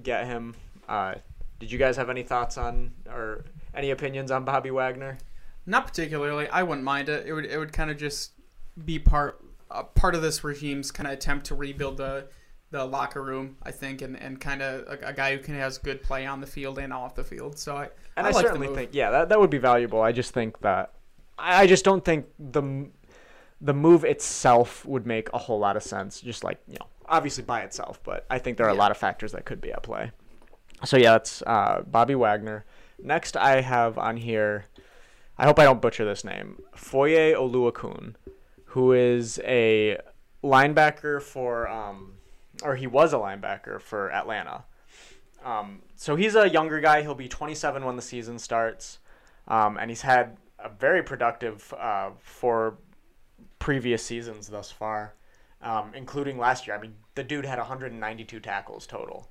[0.02, 0.56] get him.
[0.88, 1.14] Uh,
[1.60, 5.16] did you guys have any thoughts on or any opinions on Bobby Wagner?
[5.64, 6.48] Not particularly.
[6.48, 7.24] I wouldn't mind it.
[7.24, 8.32] It would it would kind of just
[8.84, 9.40] be part
[9.70, 12.26] uh, part of this regime's kind of attempt to rebuild the
[12.72, 15.78] the locker room, I think, and, and kind of a, a, guy who can has
[15.78, 17.56] good play on the field and off the field.
[17.56, 20.02] So I and I, I certainly think yeah that that would be valuable.
[20.02, 20.94] I just think that
[21.38, 22.88] I just don't think the
[23.64, 27.42] the move itself would make a whole lot of sense, just like you know, obviously
[27.42, 27.98] by itself.
[28.04, 28.76] But I think there are yeah.
[28.76, 30.12] a lot of factors that could be at play.
[30.84, 32.66] So yeah, that's uh, Bobby Wagner.
[33.02, 34.66] Next, I have on here.
[35.38, 36.62] I hope I don't butcher this name.
[36.76, 38.14] Foye Oluokun,
[38.66, 39.98] who is a
[40.44, 42.12] linebacker for, um,
[42.62, 44.64] or he was a linebacker for Atlanta.
[45.42, 47.00] Um, so he's a younger guy.
[47.00, 48.98] He'll be 27 when the season starts,
[49.48, 52.78] um, and he's had a very productive uh, for
[53.64, 55.14] previous seasons thus far,
[55.62, 56.76] um, including last year.
[56.76, 59.30] I mean, the dude had 192 tackles total.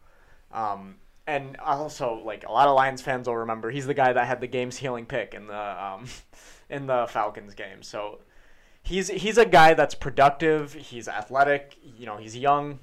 [0.51, 0.95] Um,
[1.27, 4.41] and also, like a lot of Lions fans will remember, he's the guy that had
[4.41, 6.07] the game's healing pick in the um,
[6.71, 7.83] in the Falcons game.
[7.83, 8.21] So
[8.81, 10.73] he's he's a guy that's productive.
[10.73, 11.77] He's athletic.
[11.95, 12.79] You know, he's young.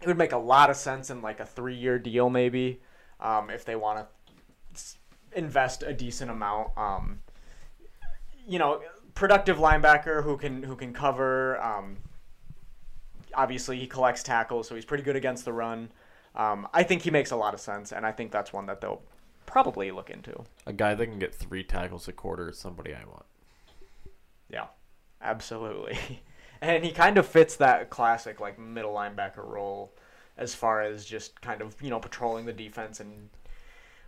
[0.00, 2.80] It would make a lot of sense in like a three year deal, maybe,
[3.20, 6.76] um, if they want to invest a decent amount.
[6.76, 7.20] Um,
[8.48, 8.80] you know,
[9.14, 11.60] productive linebacker who can who can cover.
[11.62, 11.98] Um,
[13.34, 15.90] obviously, he collects tackles, so he's pretty good against the run.
[16.34, 18.80] Um, I think he makes a lot of sense, and I think that's one that
[18.80, 19.02] they'll
[19.46, 20.44] probably look into.
[20.66, 23.26] A guy that can get three tackles a quarter is somebody I want.
[24.48, 24.66] Yeah,
[25.20, 25.98] absolutely.
[26.62, 29.92] and he kind of fits that classic like middle linebacker role
[30.38, 33.28] as far as just kind of you know patrolling the defense and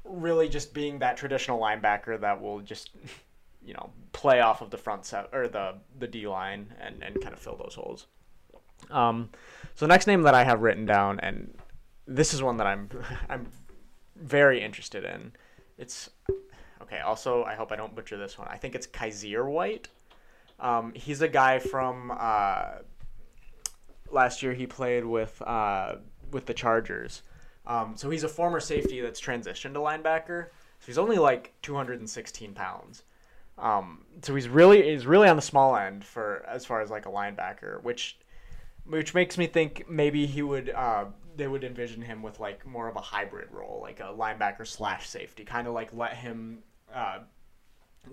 [0.05, 2.91] really just being that traditional linebacker that will just
[3.65, 7.20] you know play off of the front set or the the D line and and
[7.20, 8.07] kind of fill those holes.
[8.91, 9.31] Um,
[9.74, 11.57] so the next name that I have written down, and
[12.07, 12.89] this is one that I'm
[13.28, 13.47] I'm
[14.16, 15.32] very interested in.
[15.78, 16.11] It's
[16.82, 17.01] okay.
[17.01, 18.49] Also, I hope I don't butcher this one.
[18.49, 19.89] I think it's Kyzir White.
[20.61, 22.77] Um, he's a guy from uh,
[24.11, 24.55] last year.
[24.55, 25.97] He played with uh,
[26.31, 27.23] with the Chargers.
[27.66, 30.49] Um, so he's a former safety that's transitioned to linebacker.
[30.81, 33.05] So he's only like 216 pounds.
[33.59, 37.07] Um, so he's really he's really on the small end for as far as like
[37.07, 38.19] a linebacker, which
[38.87, 41.07] which makes me think maybe he would uh,
[41.37, 45.09] they would envision him with like more of a hybrid role, like a linebacker slash
[45.09, 46.59] safety, kind of like let him
[46.93, 47.19] uh,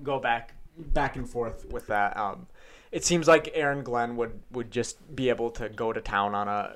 [0.04, 2.16] go back back and forth with that.
[2.18, 2.48] Um,
[2.92, 6.48] it seems like Aaron Glenn would would just be able to go to town on
[6.48, 6.76] a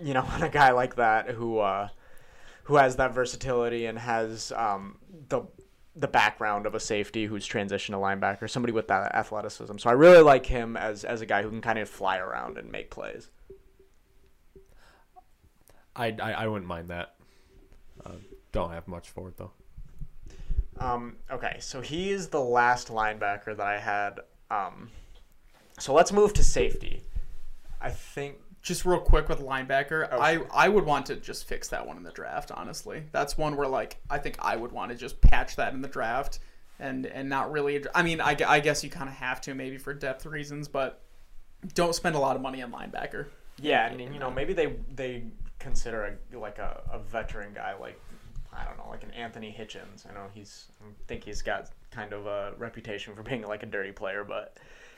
[0.00, 1.88] you know on a guy like that who uh,
[2.64, 4.98] who has that versatility and has um,
[5.28, 5.42] the
[5.98, 9.78] the background of a safety who's transitioned to linebacker, somebody with that athleticism.
[9.78, 12.58] So I really like him as as a guy who can kind of fly around
[12.58, 13.30] and make plays.
[15.94, 17.14] I I, I wouldn't mind that.
[18.04, 18.12] Uh,
[18.52, 19.52] don't have much for it though.
[20.78, 24.20] Um, okay, so he is the last linebacker that I had.
[24.50, 24.90] Um,
[25.78, 27.02] so let's move to safety.
[27.80, 28.36] I think
[28.66, 30.40] Just real quick with linebacker, Oh, I.
[30.52, 32.50] I would want to just fix that one in the draft.
[32.50, 35.82] Honestly, that's one where like I think I would want to just patch that in
[35.82, 36.40] the draft
[36.80, 37.84] and and not really.
[37.94, 41.00] I mean, I, I guess you kind of have to maybe for depth reasons, but
[41.74, 43.26] don't spend a lot of money on linebacker.
[43.60, 45.22] Yeah, and you know maybe they they
[45.60, 48.00] consider a like a, a veteran guy like
[48.52, 50.10] I don't know like an Anthony Hitchens.
[50.10, 53.66] I know he's I think he's got kind of a reputation for being like a
[53.66, 54.56] dirty player, but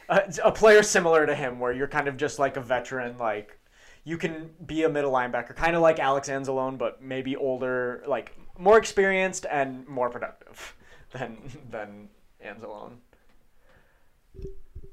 [0.08, 3.58] a player similar to him where you're kind of just like a veteran like
[4.04, 8.34] you can be a middle linebacker kind of like Alex Anzalone but maybe older like
[8.58, 10.76] more experienced and more productive
[11.12, 11.36] than
[11.70, 12.08] than
[12.44, 12.96] Anzalone.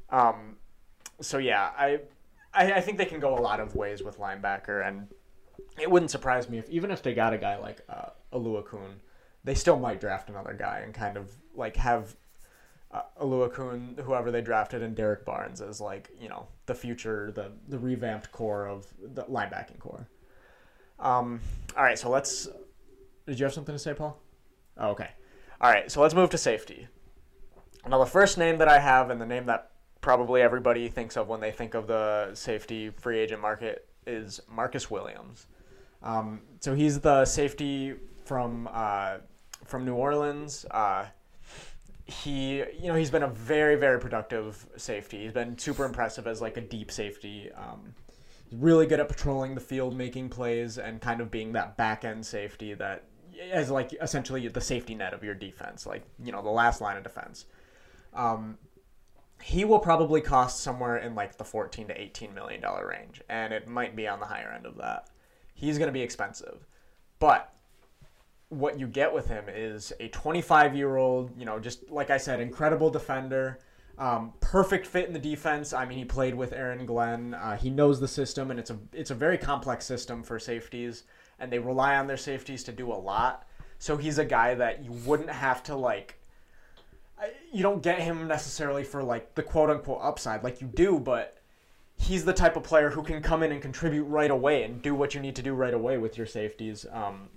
[0.10, 0.58] Um
[1.22, 2.00] so yeah, I,
[2.54, 5.08] I I think they can go a lot of ways with linebacker, and
[5.80, 9.00] it wouldn't surprise me if even if they got a guy like uh, Oluokun,
[9.44, 12.16] they still might draft another guy and kind of like have
[13.20, 17.52] uh, Kun, whoever they drafted, and Derek Barnes as like you know the future, the
[17.68, 20.08] the revamped core of the linebacking corps.
[21.00, 21.42] Um.
[21.76, 22.48] All right, so let's.
[23.28, 24.20] Did you have something to say, Paul?
[24.78, 25.10] Oh, okay.
[25.62, 26.88] All right, so let's move to safety.
[27.88, 31.28] Now, the first name that I have, and the name that probably everybody thinks of
[31.28, 35.48] when they think of the safety free agent market, is Marcus Williams.
[36.04, 37.96] Um, so he's the safety
[38.26, 39.18] from uh,
[39.66, 40.66] from New Orleans.
[40.70, 41.06] Uh,
[42.06, 45.23] he, you know, he's been a very, very productive safety.
[45.23, 47.52] He's been super impressive as like a deep safety.
[47.52, 47.95] Um,
[48.52, 52.26] really good at patrolling the field, making plays, and kind of being that back end
[52.26, 53.06] safety that
[53.52, 56.95] as like essentially the safety net of your defense, like you know the last line
[56.98, 57.45] of defense.
[58.14, 58.57] Um,
[59.41, 63.53] he will probably cost somewhere in like the 14 to 18 million dollar range and
[63.53, 65.10] it might be on the higher end of that
[65.53, 66.65] he's going to be expensive
[67.19, 67.53] but
[68.50, 72.18] what you get with him is a 25 year old you know just like i
[72.18, 73.60] said incredible defender
[73.98, 75.72] um, perfect fit in the defense.
[75.74, 77.34] I mean he played with aaron glenn.
[77.34, 81.04] Uh, he knows the system and it's a it's a very complex system for safeties
[81.40, 83.48] and they rely on their safeties to do a lot.
[83.80, 86.20] So he's a guy that you wouldn't have to like
[87.52, 90.44] you don't get him necessarily for like the quote unquote upside.
[90.44, 91.38] Like you do, but
[91.98, 94.94] he's the type of player who can come in and contribute right away and do
[94.94, 96.86] what you need to do right away with your safeties.
[96.92, 97.30] Um,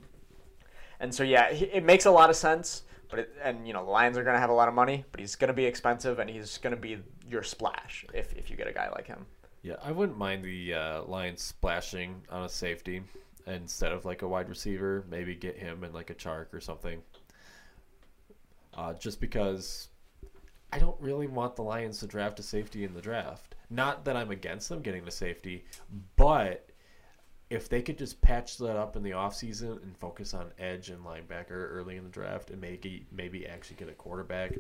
[1.01, 2.83] and so yeah, it makes a lot of sense.
[3.11, 5.05] But it, and you know the Lions are going to have a lot of money,
[5.11, 6.99] but he's going to be expensive and he's going to be
[7.29, 9.25] your splash if if you get a guy like him.
[9.63, 13.03] Yeah, I wouldn't mind the uh, Lions splashing on a safety
[13.47, 15.05] instead of like a wide receiver.
[15.11, 17.03] Maybe get him in like a Chark or something.
[18.75, 19.89] Uh, just because
[20.73, 23.55] I don't really want the Lions to draft a safety in the draft.
[23.71, 25.65] Not that I'm against them getting a safety,
[26.17, 26.68] but
[27.51, 31.05] if they could just patch that up in the offseason and focus on edge and
[31.05, 34.53] linebacker early in the draft and maybe maybe actually get a quarterback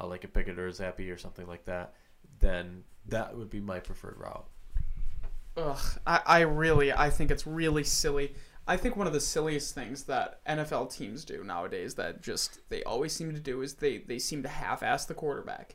[0.00, 1.94] uh, like a Pickett or a Zappe or something like that,
[2.40, 4.46] then that would be my preferred route.
[5.56, 8.34] Ugh, I, I really, I think it's really silly.
[8.66, 12.82] I think one of the silliest things that NFL teams do nowadays that just they
[12.84, 15.74] always seem to do is they they seem to half-ass the quarterback.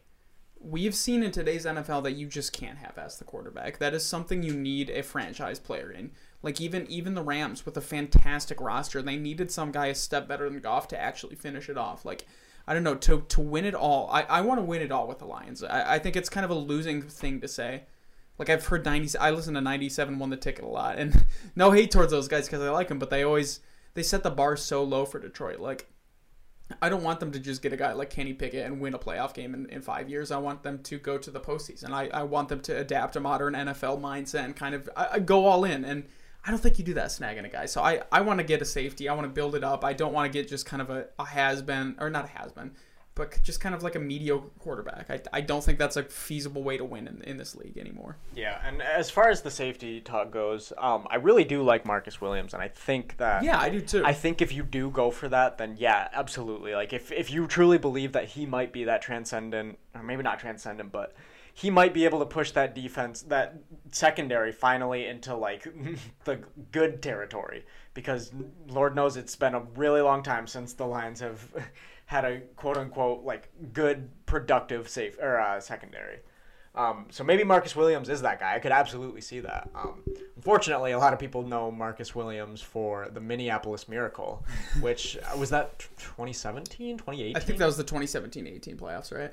[0.66, 3.78] We've seen in today's NFL that you just can't have as the quarterback.
[3.78, 6.10] That is something you need a franchise player in.
[6.42, 10.28] Like even even the Rams with a fantastic roster, they needed some guy a step
[10.28, 12.04] better than Goff to actually finish it off.
[12.04, 12.26] Like
[12.66, 14.10] I don't know to to win it all.
[14.12, 15.64] I, I want to win it all with the Lions.
[15.64, 17.84] I, I think it's kind of a losing thing to say.
[18.40, 21.26] Like I've heard 90 I listen to 97 won the ticket a lot and
[21.56, 23.60] no hate towards those guys cuz I like them but they always
[23.94, 25.88] they set the bar so low for Detroit like
[26.82, 29.00] I don't want them to just get a guy like Kenny Pickett and win a
[29.00, 30.32] playoff game in, in five years.
[30.32, 31.92] I want them to go to the postseason.
[31.92, 35.20] I, I want them to adapt a modern NFL mindset and kind of I, I
[35.20, 35.86] go all in.
[35.86, 36.06] And
[36.46, 37.68] I don't think you do that snagging a guy.
[37.68, 39.08] So I, I want to get a safety.
[39.08, 39.86] I want to build it up.
[39.86, 42.28] I don't want to get just kind of a, a has been, or not a
[42.40, 42.72] has been,
[43.16, 45.10] but just kind of like a mediocre quarterback.
[45.10, 48.18] I, I don't think that's a feasible way to win in, in this league anymore.
[48.36, 52.20] Yeah, and as far as the safety talk goes, um, I really do like Marcus
[52.20, 54.06] Williams, and I think that Yeah, I do too.
[54.06, 56.76] I think if you do go for that, then yeah, absolutely.
[56.76, 60.40] Like if if you truly believe that he might be that transcendent, or maybe not
[60.40, 61.16] transcendent, but
[61.54, 63.56] he might be able to push that defense, that
[63.90, 65.66] secondary, finally into like
[66.26, 66.42] the
[66.74, 67.66] good territory.
[67.94, 68.34] Because
[68.68, 71.50] Lord knows it's been a really long time since the Lions have
[72.06, 76.20] had a quote unquote like good productive safe or uh, secondary.
[76.76, 78.54] Um, so maybe Marcus Williams is that guy.
[78.54, 79.70] I could absolutely see that.
[79.74, 80.04] Um,
[80.36, 84.44] unfortunately, a lot of people know Marcus Williams for the Minneapolis Miracle,
[84.82, 89.32] which uh, was that 2017, 2018, I think that was the 2017-18 playoffs, right?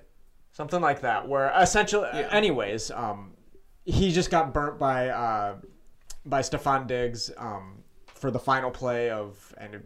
[0.52, 1.26] something like that.
[1.26, 2.28] Where essentially, Yeah.
[2.30, 3.32] anyways, um,
[3.84, 5.56] he just got burnt by uh,
[6.24, 9.82] by Stefon Diggs um, for the final play of and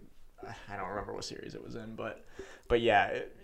[0.72, 2.24] I don't remember what series it was in, but
[2.68, 3.36] but yeah, it,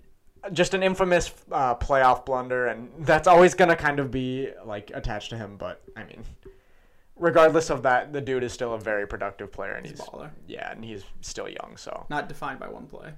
[0.52, 5.30] just an infamous uh, playoff blunder, and that's always gonna kind of be like attached
[5.30, 5.56] to him.
[5.56, 6.24] But I mean,
[7.16, 10.30] regardless of that, the dude is still a very productive player, and He's he's baller.
[10.46, 11.76] yeah, and he's still young.
[11.76, 13.12] So Not defined by one play.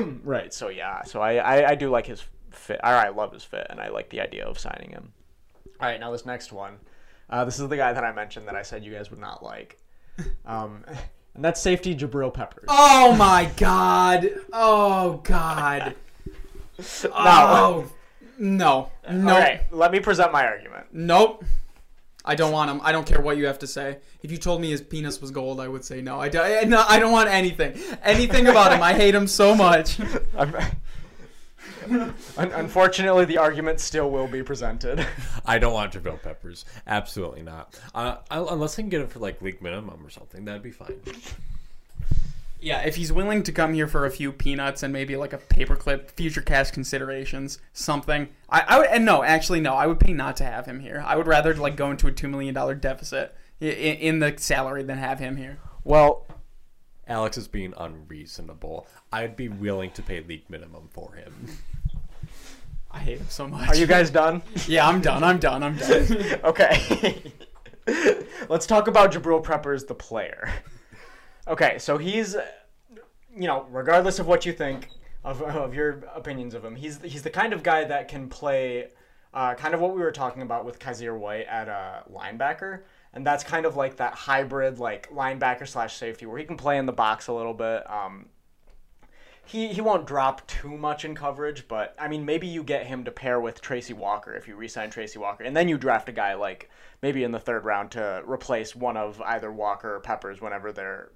[0.22, 2.80] right, so yeah, so I, I I do like his fit.
[2.82, 5.12] Or I love his fit, and I like the idea of signing him.
[5.80, 6.78] All right, now this next one,
[7.30, 9.42] uh, this is the guy that I mentioned that I said you guys would not
[9.44, 9.78] like,
[10.44, 10.84] um,
[11.34, 12.64] and that's safety Jabril Peppers.
[12.68, 14.30] Oh my god.
[14.52, 15.94] Oh god.
[17.04, 17.90] Now- Oh
[18.38, 18.90] no.
[19.10, 19.32] No.
[19.34, 20.86] All right, let me present my argument.
[20.92, 21.44] Nope.
[22.24, 22.80] I don't want him.
[22.84, 23.98] I don't care what you have to say.
[24.22, 26.20] If you told me his penis was gold, I would say no.
[26.20, 27.74] I, do, I, no, I don't want anything.
[28.02, 28.82] Anything about him.
[28.82, 29.98] I hate him so much.
[31.90, 35.06] I'm- Un- unfortunately, the argument still will be presented.
[35.46, 36.64] I don't want Jabril Peppers.
[36.86, 37.78] Absolutely not.
[37.94, 40.70] Uh, I, unless I can get it for like league minimum or something, that'd be
[40.70, 41.00] fine.
[42.60, 45.38] Yeah, if he's willing to come here for a few peanuts and maybe like a
[45.38, 48.28] paperclip, future cash considerations, something.
[48.50, 51.04] I, I would and no, actually no, I would pay not to have him here.
[51.06, 53.32] I would rather like go into a two million dollar deficit
[53.62, 55.58] i- i- in the salary than have him here.
[55.84, 56.26] well,
[57.06, 58.86] Alex is being unreasonable.
[59.12, 61.32] I'd be willing to pay league minimum for him.
[62.90, 63.68] I hate him so much.
[63.68, 64.42] are you guys done?
[64.66, 65.22] Yeah, I'm done.
[65.22, 65.62] I'm done.
[65.62, 66.06] I'm done.
[66.44, 67.32] okay.
[68.48, 70.50] Let's talk about Jabril Peppers, the player.
[71.46, 72.36] Okay, so he's,
[73.34, 74.88] you know, regardless of what you think
[75.24, 78.88] of, of your opinions of him, he's he's the kind of guy that can play,
[79.32, 82.82] uh, kind of what we were talking about with Kyzir White at a linebacker,
[83.14, 86.76] and that's kind of like that hybrid like linebacker slash safety where he can play
[86.76, 87.88] in the box a little bit.
[87.90, 88.26] Um,
[89.48, 93.04] he he won't drop too much in coverage, but I mean maybe you get him
[93.04, 96.12] to pair with Tracy Walker if you re-sign Tracy Walker, and then you draft a
[96.12, 96.70] guy like
[97.00, 101.12] maybe in the third round to replace one of either Walker or Peppers whenever their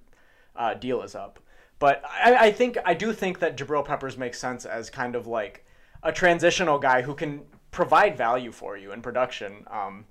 [0.56, 1.40] uh, deal is up.
[1.78, 5.26] But I, I think I do think that Jabril Peppers makes sense as kind of
[5.26, 5.66] like
[6.02, 9.66] a transitional guy who can provide value for you in production.
[9.70, 10.06] Um,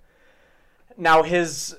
[0.96, 1.76] now his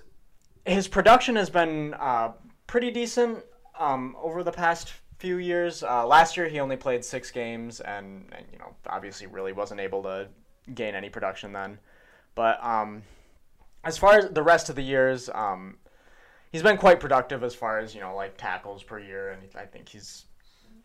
[0.64, 2.32] his production has been uh,
[2.66, 3.44] pretty decent
[3.78, 4.92] um, over the past
[5.22, 5.84] few years.
[5.84, 9.80] Uh, last year he only played six games, and, and you know obviously really wasn't
[9.80, 10.26] able to
[10.74, 11.78] gain any production then.
[12.34, 13.02] But um,
[13.84, 15.76] as far as the rest of the years, um,
[16.50, 19.64] he's been quite productive as far as you know like tackles per year, and I
[19.64, 20.24] think he's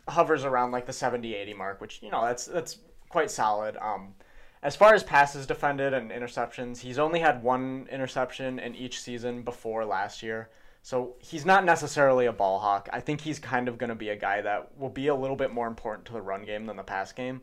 [0.08, 2.78] hovers around like the 70-80 mark, which you know that's that's
[3.10, 3.76] quite solid.
[3.78, 4.14] Um,
[4.62, 9.42] as far as passes defended and interceptions, he's only had one interception in each season
[9.42, 10.50] before last year.
[10.88, 12.88] So he's not necessarily a ball hawk.
[12.94, 15.36] I think he's kind of going to be a guy that will be a little
[15.36, 17.42] bit more important to the run game than the pass game.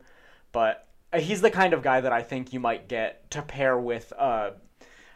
[0.51, 3.77] But uh, he's the kind of guy that I think you might get to pair
[3.77, 4.53] with a,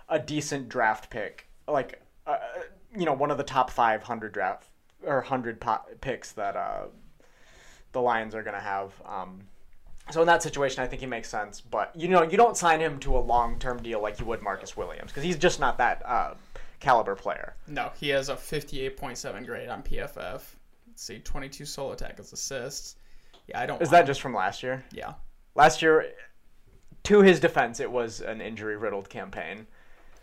[0.08, 2.38] a decent draft pick, like uh,
[2.96, 4.68] you know one of the top 500 draft
[5.04, 6.84] or 100 po- picks that uh,
[7.94, 8.94] the Lions are going to have.
[9.08, 9.40] Um,
[10.12, 11.62] so in that situation, I think he makes sense.
[11.62, 14.78] But you know, you don't sign him to a long-term deal like you would Marcus
[14.78, 16.36] Williams because he's just not that uh,
[16.80, 17.56] caliber player.
[17.68, 20.42] no, he has a 58.7 grade on PFF.
[20.88, 22.96] Let's see, 22 solo tackles, assists.
[23.48, 23.82] Yeah, I don't.
[23.82, 24.08] Is that him.
[24.08, 24.84] just from last year?
[24.92, 25.14] Yeah.
[25.56, 26.12] Last year,
[27.04, 29.66] to his defense, it was an injury-riddled campaign.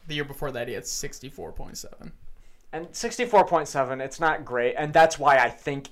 [0.06, 2.12] The year before that, he had 64.7.
[2.72, 5.88] And 64.7, it's not great, and that's why I think,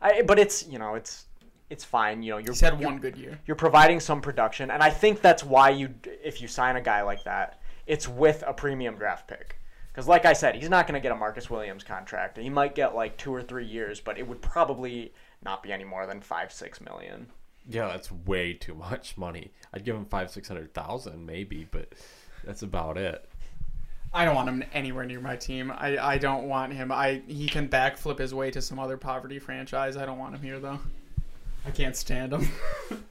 [0.00, 1.26] I, but it's you know it's
[1.70, 2.22] it's fine.
[2.22, 3.38] You know you're He's had one good year.
[3.46, 7.02] you're providing some production, and I think that's why you, if you sign a guy
[7.02, 9.56] like that, it's with a premium draft pick.
[10.00, 12.38] Because, like I said, he's not going to get a Marcus Williams contract.
[12.38, 15.12] He might get like two or three years, but it would probably
[15.44, 17.26] not be any more than five, six million.
[17.68, 19.50] Yeah, that's way too much money.
[19.74, 21.92] I'd give him five, six hundred thousand maybe, but
[22.44, 23.28] that's about it.
[24.14, 25.70] I don't want him anywhere near my team.
[25.70, 26.90] I, I don't want him.
[26.90, 29.98] I he can backflip his way to some other poverty franchise.
[29.98, 30.78] I don't want him here though.
[31.66, 32.48] I can't stand him.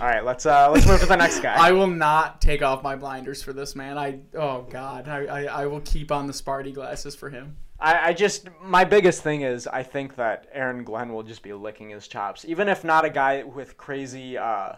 [0.00, 1.54] All right, let's uh, let's move to the next guy.
[1.58, 3.98] I will not take off my blinders for this man.
[3.98, 5.08] I oh god.
[5.08, 7.56] I, I, I will keep on the Sparty glasses for him.
[7.80, 11.52] I, I just my biggest thing is I think that Aaron Glenn will just be
[11.52, 14.72] licking his chops, even if not a guy with crazy uh,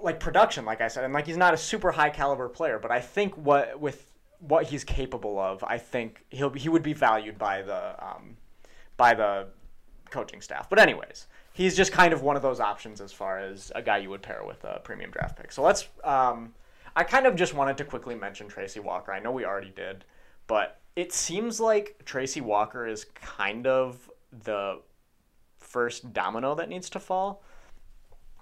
[0.00, 2.90] like production, like I said, and like he's not a super high caliber player, but
[2.90, 7.38] I think what with what he's capable of, I think he'll he would be valued
[7.38, 8.36] by the um,
[8.96, 9.48] by the
[10.10, 10.68] coaching staff.
[10.70, 13.96] But anyways, he's just kind of one of those options as far as a guy
[13.98, 15.50] you would pair with a premium draft pick.
[15.50, 15.88] So let's.
[16.04, 16.52] Um,
[16.96, 19.12] I kind of just wanted to quickly mention Tracy Walker.
[19.12, 20.04] I know we already did,
[20.46, 24.10] but it seems like Tracy Walker is kind of
[24.44, 24.80] the
[25.58, 27.42] first domino that needs to fall.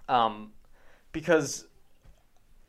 [0.08, 0.52] Um,
[1.12, 1.66] because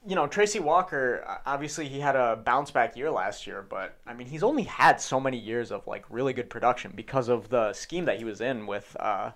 [0.06, 4.14] you know, Tracy Walker, obviously he had a bounce back year last year, but I
[4.14, 7.72] mean, he's only had so many years of like really good production because of the
[7.72, 9.32] scheme that he was in with uh,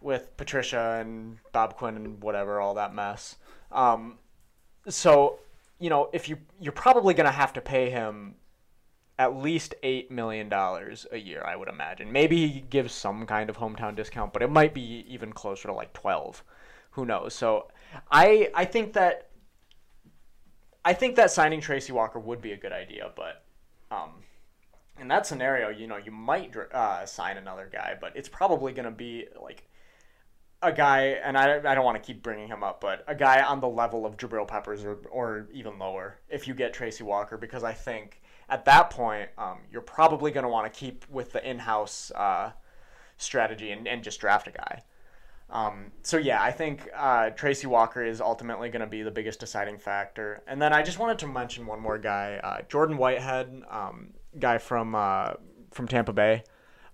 [0.00, 3.36] with Patricia and Bob Quinn and whatever, all that mess.
[3.70, 4.18] Um,
[4.88, 5.40] so,
[5.78, 8.34] you know, if you you're probably going to have to pay him
[9.18, 12.10] at least eight million dollars a year, I would imagine.
[12.10, 15.74] Maybe he gives some kind of hometown discount, but it might be even closer to
[15.74, 16.42] like twelve.
[16.92, 17.34] Who knows?
[17.34, 17.68] So,
[18.10, 19.28] I I think that
[20.84, 23.44] I think that signing Tracy Walker would be a good idea, but
[23.90, 24.10] um,
[24.98, 28.84] in that scenario, you know, you might uh, sign another guy, but it's probably going
[28.84, 29.64] to be like
[30.62, 33.42] a guy, and I, I don't want to keep bringing him up, but a guy
[33.42, 37.38] on the level of Jabril Peppers or, or even lower if you get Tracy Walker,
[37.38, 41.32] because I think at that point, um, you're probably going to want to keep with
[41.32, 42.52] the in house uh,
[43.16, 44.82] strategy and, and just draft a guy.
[45.48, 49.40] Um, so yeah, I think uh, Tracy Walker is ultimately going to be the biggest
[49.40, 50.42] deciding factor.
[50.46, 54.58] And then I just wanted to mention one more guy, uh, Jordan Whitehead, um, guy
[54.58, 55.34] from uh,
[55.72, 56.44] from Tampa Bay.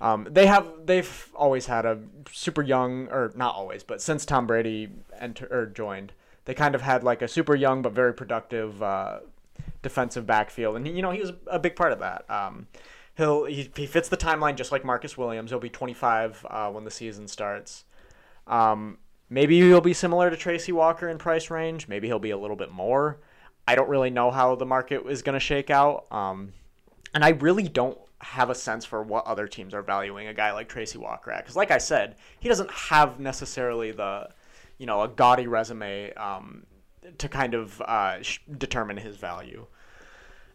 [0.00, 1.98] Um, they have they've always had a
[2.30, 6.12] super young, or not always, but since Tom Brady entered or joined,
[6.44, 9.20] they kind of had like a super young but very productive uh,
[9.82, 12.28] defensive backfield, and you know he was a big part of that.
[12.30, 12.66] Um,
[13.16, 15.50] he'll he, he fits the timeline just like Marcus Williams.
[15.50, 17.84] He'll be 25 uh, when the season starts.
[18.46, 18.98] Um,
[19.30, 21.88] maybe he'll be similar to Tracy Walker in price range.
[21.88, 23.18] Maybe he'll be a little bit more.
[23.66, 26.06] I don't really know how the market is going to shake out.
[26.12, 26.52] Um,
[27.14, 30.52] and I really don't have a sense for what other teams are valuing a guy
[30.52, 31.44] like Tracy Walker at.
[31.44, 34.28] Because, like I said, he doesn't have necessarily the,
[34.78, 36.64] you know, a gaudy resume um,
[37.18, 39.66] to kind of uh, sh- determine his value.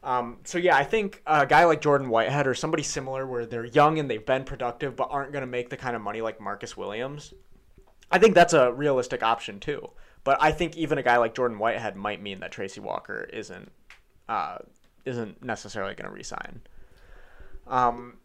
[0.04, 3.66] Um, so yeah, I think a guy like Jordan Whitehead or somebody similar, where they're
[3.66, 6.42] young and they've been productive, but aren't going to make the kind of money like
[6.42, 7.34] Marcus Williams.
[8.10, 9.92] I think that's a realistic option too.
[10.24, 13.72] But I think even a guy like Jordan Whitehead might mean that Tracy Walker isn't
[14.30, 14.58] uh,
[15.06, 16.62] isn't necessarily going to resign.
[17.72, 18.18] Um,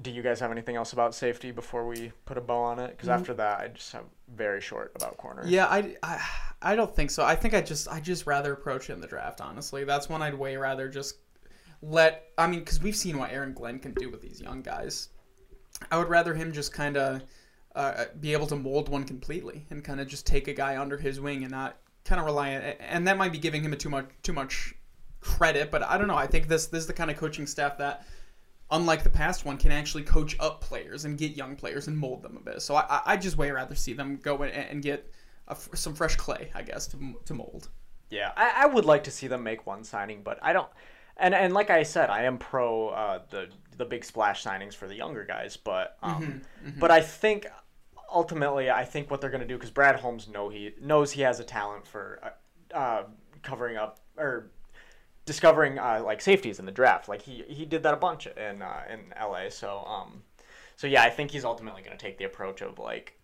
[0.00, 2.92] do you guys have anything else about safety before we put a bow on it?
[2.92, 4.04] Because after that, I just have
[4.34, 5.42] very short about corner.
[5.46, 6.20] Yeah, I, I,
[6.62, 7.24] I don't think so.
[7.24, 9.40] I think I just I just rather approach it in the draft.
[9.40, 11.16] Honestly, that's when I'd way rather just
[11.82, 12.30] let.
[12.38, 15.10] I mean, because we've seen what Aaron Glenn can do with these young guys.
[15.90, 17.22] I would rather him just kind of
[17.74, 20.96] uh, be able to mold one completely and kind of just take a guy under
[20.96, 22.62] his wing and not kind of rely on.
[22.62, 24.74] And that might be giving him a too much too much
[25.20, 26.16] credit, but I don't know.
[26.16, 28.06] I think this this is the kind of coaching staff that
[28.70, 32.22] unlike the past one, can actually coach up players and get young players and mold
[32.22, 32.62] them a bit.
[32.62, 35.12] So I, I just way rather see them go and, and get
[35.48, 37.68] a, some fresh clay, I guess, to, to mold.
[38.10, 40.68] Yeah, I, I would like to see them make one signing, but I don't.
[41.16, 44.88] And and like I said, I am pro uh, the the big splash signings for
[44.88, 47.46] the younger guys, but um, Mm-hmm, but I think
[48.10, 51.22] ultimately, I think what they're going to do because Brad Holmes know he knows he
[51.22, 53.02] has a talent for uh, uh,
[53.42, 54.50] covering up or
[55.30, 57.08] discovering uh, like safeties in the draft.
[57.08, 59.48] Like he he did that a bunch in uh, in LA.
[59.48, 60.24] So um,
[60.74, 63.16] so yeah, I think he's ultimately going to take the approach of like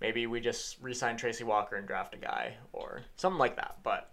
[0.00, 3.76] maybe we just re-sign Tracy Walker and draft a guy or something like that.
[3.82, 4.10] But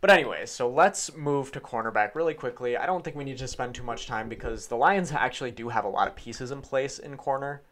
[0.00, 2.76] but anyways, so let's move to cornerback really quickly.
[2.76, 5.68] I don't think we need to spend too much time because the Lions actually do
[5.68, 7.62] have a lot of pieces in place in corner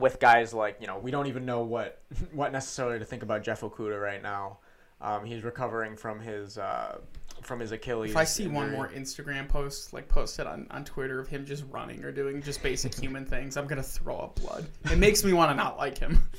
[0.00, 2.02] with guys like you know we don't even know what
[2.32, 4.58] what necessarily to think about Jeff Okudah right now.
[5.00, 6.98] Um, he's recovering from his uh,
[7.42, 8.10] from his Achilles.
[8.10, 11.64] If I see one more Instagram post, like posted on, on Twitter of him just
[11.70, 14.66] running or doing just basic human things, I'm gonna throw up blood.
[14.90, 16.20] It makes me want to not like him.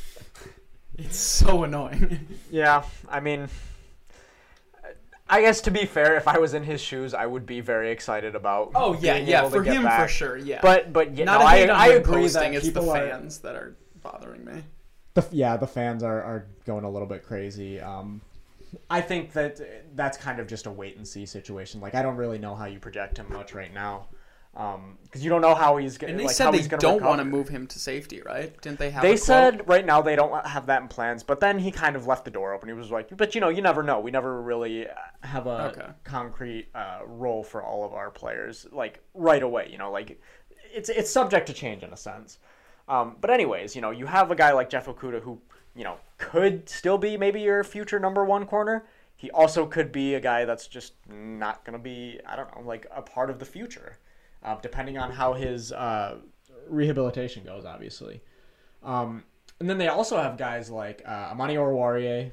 [1.00, 2.28] It's so annoying.
[2.50, 3.50] Yeah, I mean,
[5.30, 7.92] I guess to be fair, if I was in his shoes, I would be very
[7.92, 8.72] excited about.
[8.74, 10.60] Oh yeah, being yeah, able for get him for sure, yeah.
[10.62, 13.40] But but yeah, not no, I I agree posting, that it's the people are fans
[13.40, 14.64] that are bothering me.
[15.14, 17.80] The, yeah, the fans are, are going a little bit crazy.
[17.82, 18.22] Um,
[18.90, 21.82] I think that that's kind of just a wait and see situation.
[21.82, 24.08] Like I don't really know how you project him much right now,
[24.54, 26.12] because you don't know how he's going.
[26.12, 28.60] And they like, said how they don't want to move him to safety, right?
[28.62, 29.04] Didn't they have?
[29.04, 32.08] They said right now they don't have that in plans, but then he kind of
[32.08, 32.68] left the door open.
[32.70, 34.00] He was like, "But you know, you never know.
[34.00, 34.88] We never really
[35.22, 35.88] have a Okay.
[36.04, 39.70] concrete uh, role for all of our players, like right away.
[39.72, 40.20] You know, like
[40.74, 42.40] it's it's subject to change in a sense.
[42.88, 45.42] Um, but anyways, you know, you have a guy like Jeff Okudah who
[45.78, 48.86] you know could still be maybe your future number one corner.
[49.16, 52.68] He also could be a guy that's just not going to be, I don't know,
[52.68, 53.98] like a part of the future,
[54.44, 56.18] uh, depending on how his uh,
[56.70, 58.22] rehabilitation goes, obviously.
[58.84, 59.24] Um,
[59.60, 62.32] and then they also have guys like uh, Amani Oruwariye.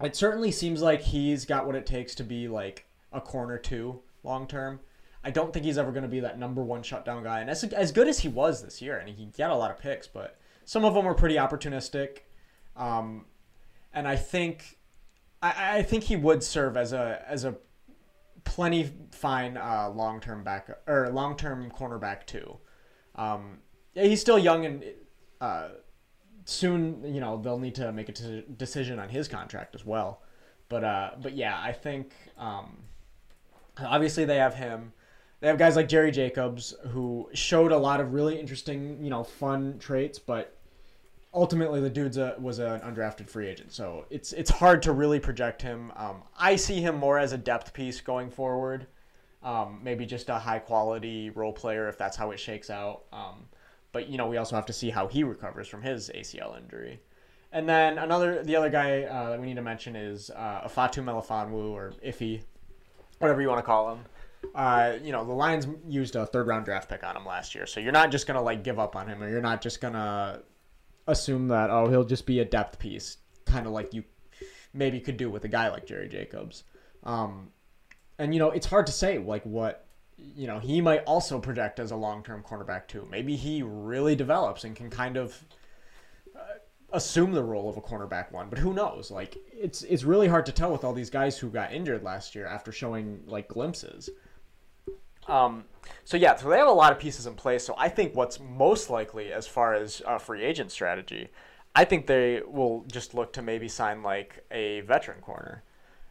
[0.00, 4.00] It certainly seems like he's got what it takes to be like a corner two
[4.22, 4.80] long term.
[5.24, 7.40] I don't think he's ever going to be that number one shutdown guy.
[7.40, 9.78] And as, as good as he was this year, and he got a lot of
[9.78, 12.20] picks, but some of them were pretty opportunistic.
[12.78, 13.26] Um,
[13.92, 14.78] and I think
[15.42, 17.56] I, I think he would serve as a as a
[18.44, 22.58] plenty fine uh, long term back or long term cornerback too.
[23.14, 23.58] Um,
[23.94, 24.84] yeah, he's still young and
[25.40, 25.68] uh,
[26.44, 30.22] soon you know they'll need to make a t- decision on his contract as well.
[30.68, 32.78] But uh, but yeah, I think um,
[33.78, 34.92] obviously they have him.
[35.40, 39.24] They have guys like Jerry Jacobs who showed a lot of really interesting you know
[39.24, 40.57] fun traits, but
[41.32, 45.20] ultimately the dude's a, was an undrafted free agent, so it's it's hard to really
[45.20, 45.92] project him.
[45.96, 48.86] Um, I see him more as a depth piece going forward,
[49.42, 53.02] um, maybe just a high quality role player if that's how it shakes out.
[53.12, 53.46] Um,
[53.92, 57.00] but you know we also have to see how he recovers from his ACL injury.
[57.50, 61.02] And then another, the other guy uh, that we need to mention is uh, Ifeatu
[61.02, 62.42] Melifonwu or Iffy,
[63.20, 64.00] whatever you want to call him.
[64.54, 67.66] Uh, you know, the Lions used a third round draft pick on him last year,
[67.66, 70.42] so you're not just gonna like give up on him, or you're not just gonna
[71.08, 73.16] assume that oh he'll just be a depth piece,
[73.46, 74.04] kind of like you
[74.72, 76.62] maybe could do with a guy like Jerry Jacobs.
[77.02, 77.50] Um,
[78.18, 79.86] and you know it's hard to say like what
[80.16, 83.08] you know he might also project as a long term cornerback too.
[83.10, 85.42] Maybe he really develops and can kind of
[86.36, 86.40] uh,
[86.92, 89.10] assume the role of a cornerback one, but who knows?
[89.10, 92.34] Like it's it's really hard to tell with all these guys who got injured last
[92.34, 94.10] year after showing like glimpses.
[95.28, 95.64] Um,
[96.04, 97.64] so yeah, so they have a lot of pieces in place.
[97.64, 101.28] So I think what's most likely as far as a free agent strategy,
[101.74, 105.62] I think they will just look to maybe sign like a veteran corner,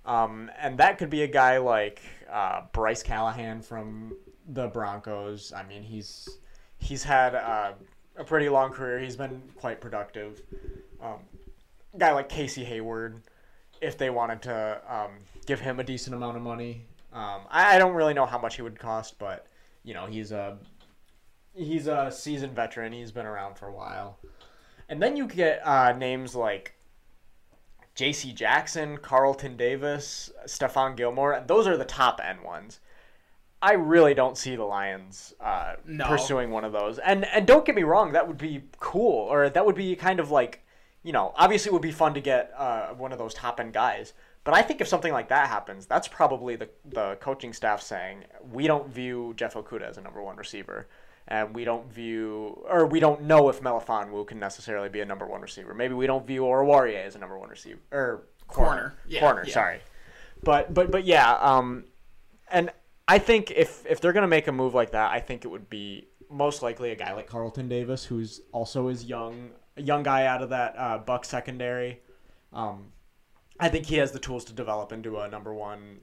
[0.06, 4.16] um, and that could be a guy like uh, Bryce Callahan from
[4.48, 5.52] the Broncos.
[5.52, 6.30] I mean, he's
[6.78, 7.74] he's had uh,
[8.16, 9.00] a pretty long career.
[9.00, 10.42] He's been quite productive.
[11.02, 11.20] Um,
[11.98, 13.22] guy like Casey Hayward,
[13.82, 15.12] if they wanted to um,
[15.46, 16.86] give him a decent amount of money.
[17.18, 19.48] Um, I, I don't really know how much he would cost, but
[19.84, 20.58] you know he's a
[21.56, 22.94] he's a seasoned veteran.
[22.94, 24.20] He's been around for a while.
[24.90, 26.76] And then you get uh, names like
[27.96, 28.32] J.C.
[28.32, 31.44] Jackson, Carlton Davis, Stephon Gilmore.
[31.46, 32.80] Those are the top end ones.
[33.62, 36.06] I really don't see the Lions uh, No.
[36.06, 37.00] pursuing one of those.
[37.00, 40.20] And and don't get me wrong, that would be cool, or that would be kind
[40.20, 40.64] of like,
[41.02, 43.74] you know, obviously it would be fun to get uh, one of those top end
[43.74, 44.14] guys.
[44.48, 48.24] But I think if something like that happens, that's probably the the coaching staff saying
[48.50, 50.88] we don't view Jeff Okudah as a number one receiver,
[51.28, 55.28] and we don't view or we don't know if Melifonwu can necessarily be a number
[55.28, 55.74] one receiver.
[55.74, 58.70] Maybe we don't view Oruwariye as a number one receiver or corner.
[58.70, 58.98] Corner.
[59.10, 59.44] Yeah, corner.
[59.46, 59.54] yeah.
[59.54, 59.80] Sorry,
[60.42, 61.34] but but but yeah.
[61.34, 61.84] Um,
[62.50, 62.72] and
[63.06, 65.70] I think if if they're gonna make a move like that, I think it would
[65.70, 70.26] be most likely a guy like Carlton Davis, who's also is young, a young guy
[70.26, 72.00] out of that uh, Bucs secondary.
[72.54, 72.94] Um,
[73.60, 76.00] I think he has the tools to develop into a number one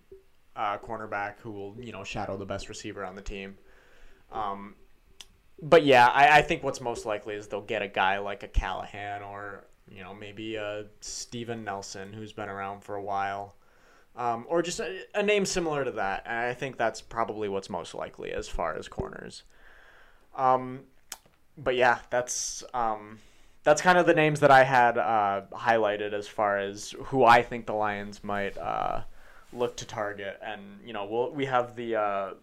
[0.57, 3.57] uh, cornerback who will you know shadow the best receiver on the team.
[4.33, 4.75] Um,
[5.63, 8.49] but yeah, I, I think what's most likely is they'll get a guy like a
[8.49, 13.55] Callahan or you know maybe a Steven Nelson who's been around for a while
[14.17, 16.23] um, or just a, a name similar to that.
[16.27, 19.43] And I think that's probably what's most likely as far as corners.
[20.37, 20.81] Um,
[21.57, 23.19] but yeah, that's um,
[23.65, 27.43] that's kind of the names that I had uh, highlighted as far as who I
[27.43, 29.03] think the Lions might uh,
[29.53, 30.39] look to target.
[30.45, 32.35] And you know, we'll, we have the uh,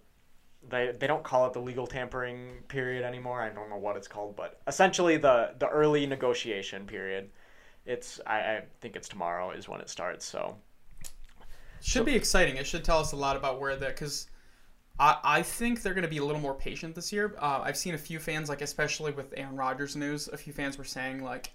[0.68, 3.42] they they don't call it the legal tampering period anymore.
[3.42, 7.30] I don't know what it's called, but essentially the the early negotiation period.
[7.86, 10.26] It's I, I think it's tomorrow is when it starts.
[10.26, 10.58] So
[11.82, 12.58] Should be exciting.
[12.58, 14.28] It should tell us a lot about where the because
[15.04, 17.36] I think they're going to be a little more patient this year.
[17.40, 20.28] Uh, I've seen a few fans like especially with Aaron Rodgers news.
[20.28, 21.52] A few fans were saying like,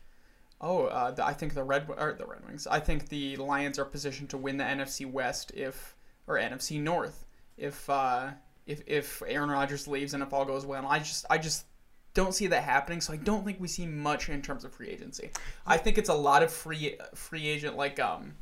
[0.60, 2.66] oh, uh, the, I think the Red or the Red Wings.
[2.66, 5.94] I think the Lions are positioned to win the NFC West if
[6.26, 8.30] or NFC North if uh,
[8.66, 10.84] if if Aaron Rodgers leaves and if all goes well.
[10.86, 11.66] I just I just
[12.14, 13.00] don't see that happening.
[13.00, 15.30] So I don't think we see much in terms of free agency.
[15.66, 18.34] I think it's a lot of free free agent like um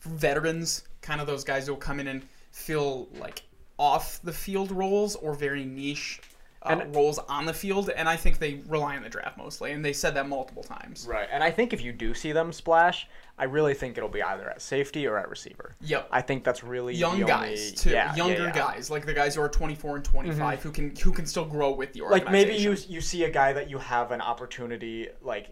[0.00, 3.42] veterans, kind of those guys who will come in and feel like
[3.78, 6.20] off the field roles or very niche
[6.62, 9.72] uh, And- roles on the field, and I think they rely on the draft mostly,
[9.72, 11.06] and they said that multiple times.
[11.06, 13.06] Right, and I think if you do see them splash,
[13.36, 15.74] I really think it'll be either at safety or at receiver.
[15.82, 16.08] Yep.
[16.10, 18.48] I think that's really Young the guys only- too, yeah, yeah, younger yeah.
[18.50, 18.58] Mm-hmm.
[18.58, 21.70] guys like the guys who are 24 and 25 who can who can still grow
[21.72, 22.26] with the organization.
[22.26, 25.48] Like maybe you you see a guy that you have an opportunity, like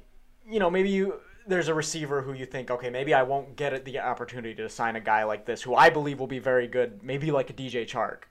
[0.48, 3.84] you know maybe you there's a receiver who you think okay maybe I won't get
[3.84, 7.02] the opportunity to sign a guy like this who I believe will be very good,
[7.02, 8.24] maybe like a DJ Chark.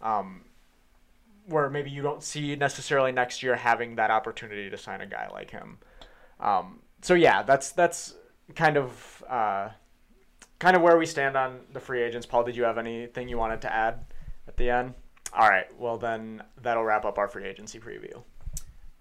[0.00, 0.44] Um,
[1.46, 5.28] where maybe you don't see necessarily next year having that opportunity to sign a guy
[5.32, 5.78] like him.
[6.40, 8.14] Um, so yeah, that's that's
[8.54, 9.70] kind of uh,
[10.58, 12.26] kind of where we stand on the free agents.
[12.26, 14.04] Paul, did you have anything you wanted to add
[14.46, 14.94] at the end?
[15.32, 18.22] All right, well then that'll wrap up our free agency preview.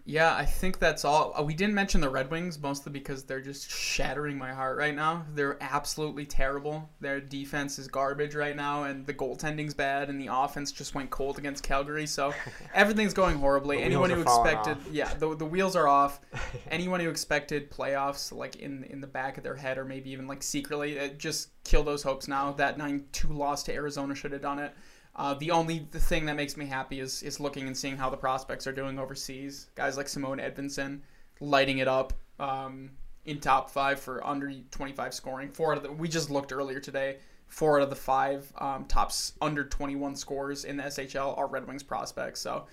[0.04, 1.34] Yeah, I think that's all.
[1.38, 4.96] Uh, We didn't mention the Red Wings mostly because they're just shattering my heart right
[4.96, 5.26] now.
[5.36, 6.90] They're absolutely terrible.
[7.00, 11.12] Their defense is garbage right now, and the goaltending's bad, and the offense just went
[11.12, 12.08] cold against Calgary.
[12.08, 12.34] So
[12.74, 13.84] everything's going horribly.
[13.84, 16.20] Anyone who expected, yeah, the, the wheels are off.
[16.72, 20.26] Anyone who expected playoffs, like in in the back of their head, or maybe even
[20.26, 22.52] like secretly, uh, just kill those hopes now.
[22.54, 24.74] That nine two loss to Arizona should have done it.
[25.16, 28.10] Uh, the only the thing that makes me happy is is looking and seeing how
[28.10, 29.68] the prospects are doing overseas.
[29.76, 31.02] Guys like Simon Edvinsson
[31.40, 32.92] lighting it up um,
[33.26, 35.50] in top five for under 25 scoring.
[35.50, 37.18] Four out of the we just looked earlier today.
[37.48, 41.68] Four out of the five um, tops under 21 scores in the SHL are Red
[41.68, 42.40] Wings prospects.
[42.40, 42.66] So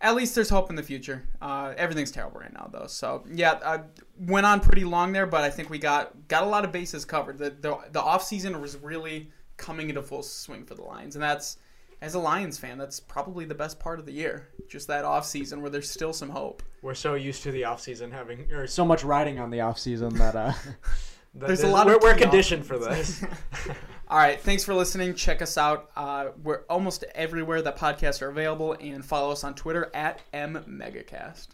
[0.00, 1.26] at least there's hope in the future.
[1.40, 2.86] Uh, everything's terrible right now, though.
[2.86, 3.80] So yeah, I
[4.18, 7.04] went on pretty long there, but I think we got got a lot of bases
[7.04, 7.38] covered.
[7.38, 11.22] The the, the off season was really coming into full swing for the Lions, and
[11.22, 11.58] that's
[12.02, 14.48] as a Lions fan, that's probably the best part of the year.
[14.68, 16.62] Just that off season where there's still some hope.
[16.82, 18.50] We're so used to the off season having.
[18.52, 20.52] Or So much riding on the off season that uh,
[21.34, 23.24] that There's a lot we're, of we're conditioned for this.
[24.08, 25.14] All right, thanks for listening.
[25.14, 25.90] Check us out.
[25.96, 31.48] Uh, we're almost everywhere that podcasts are available, and follow us on Twitter at mmegacast.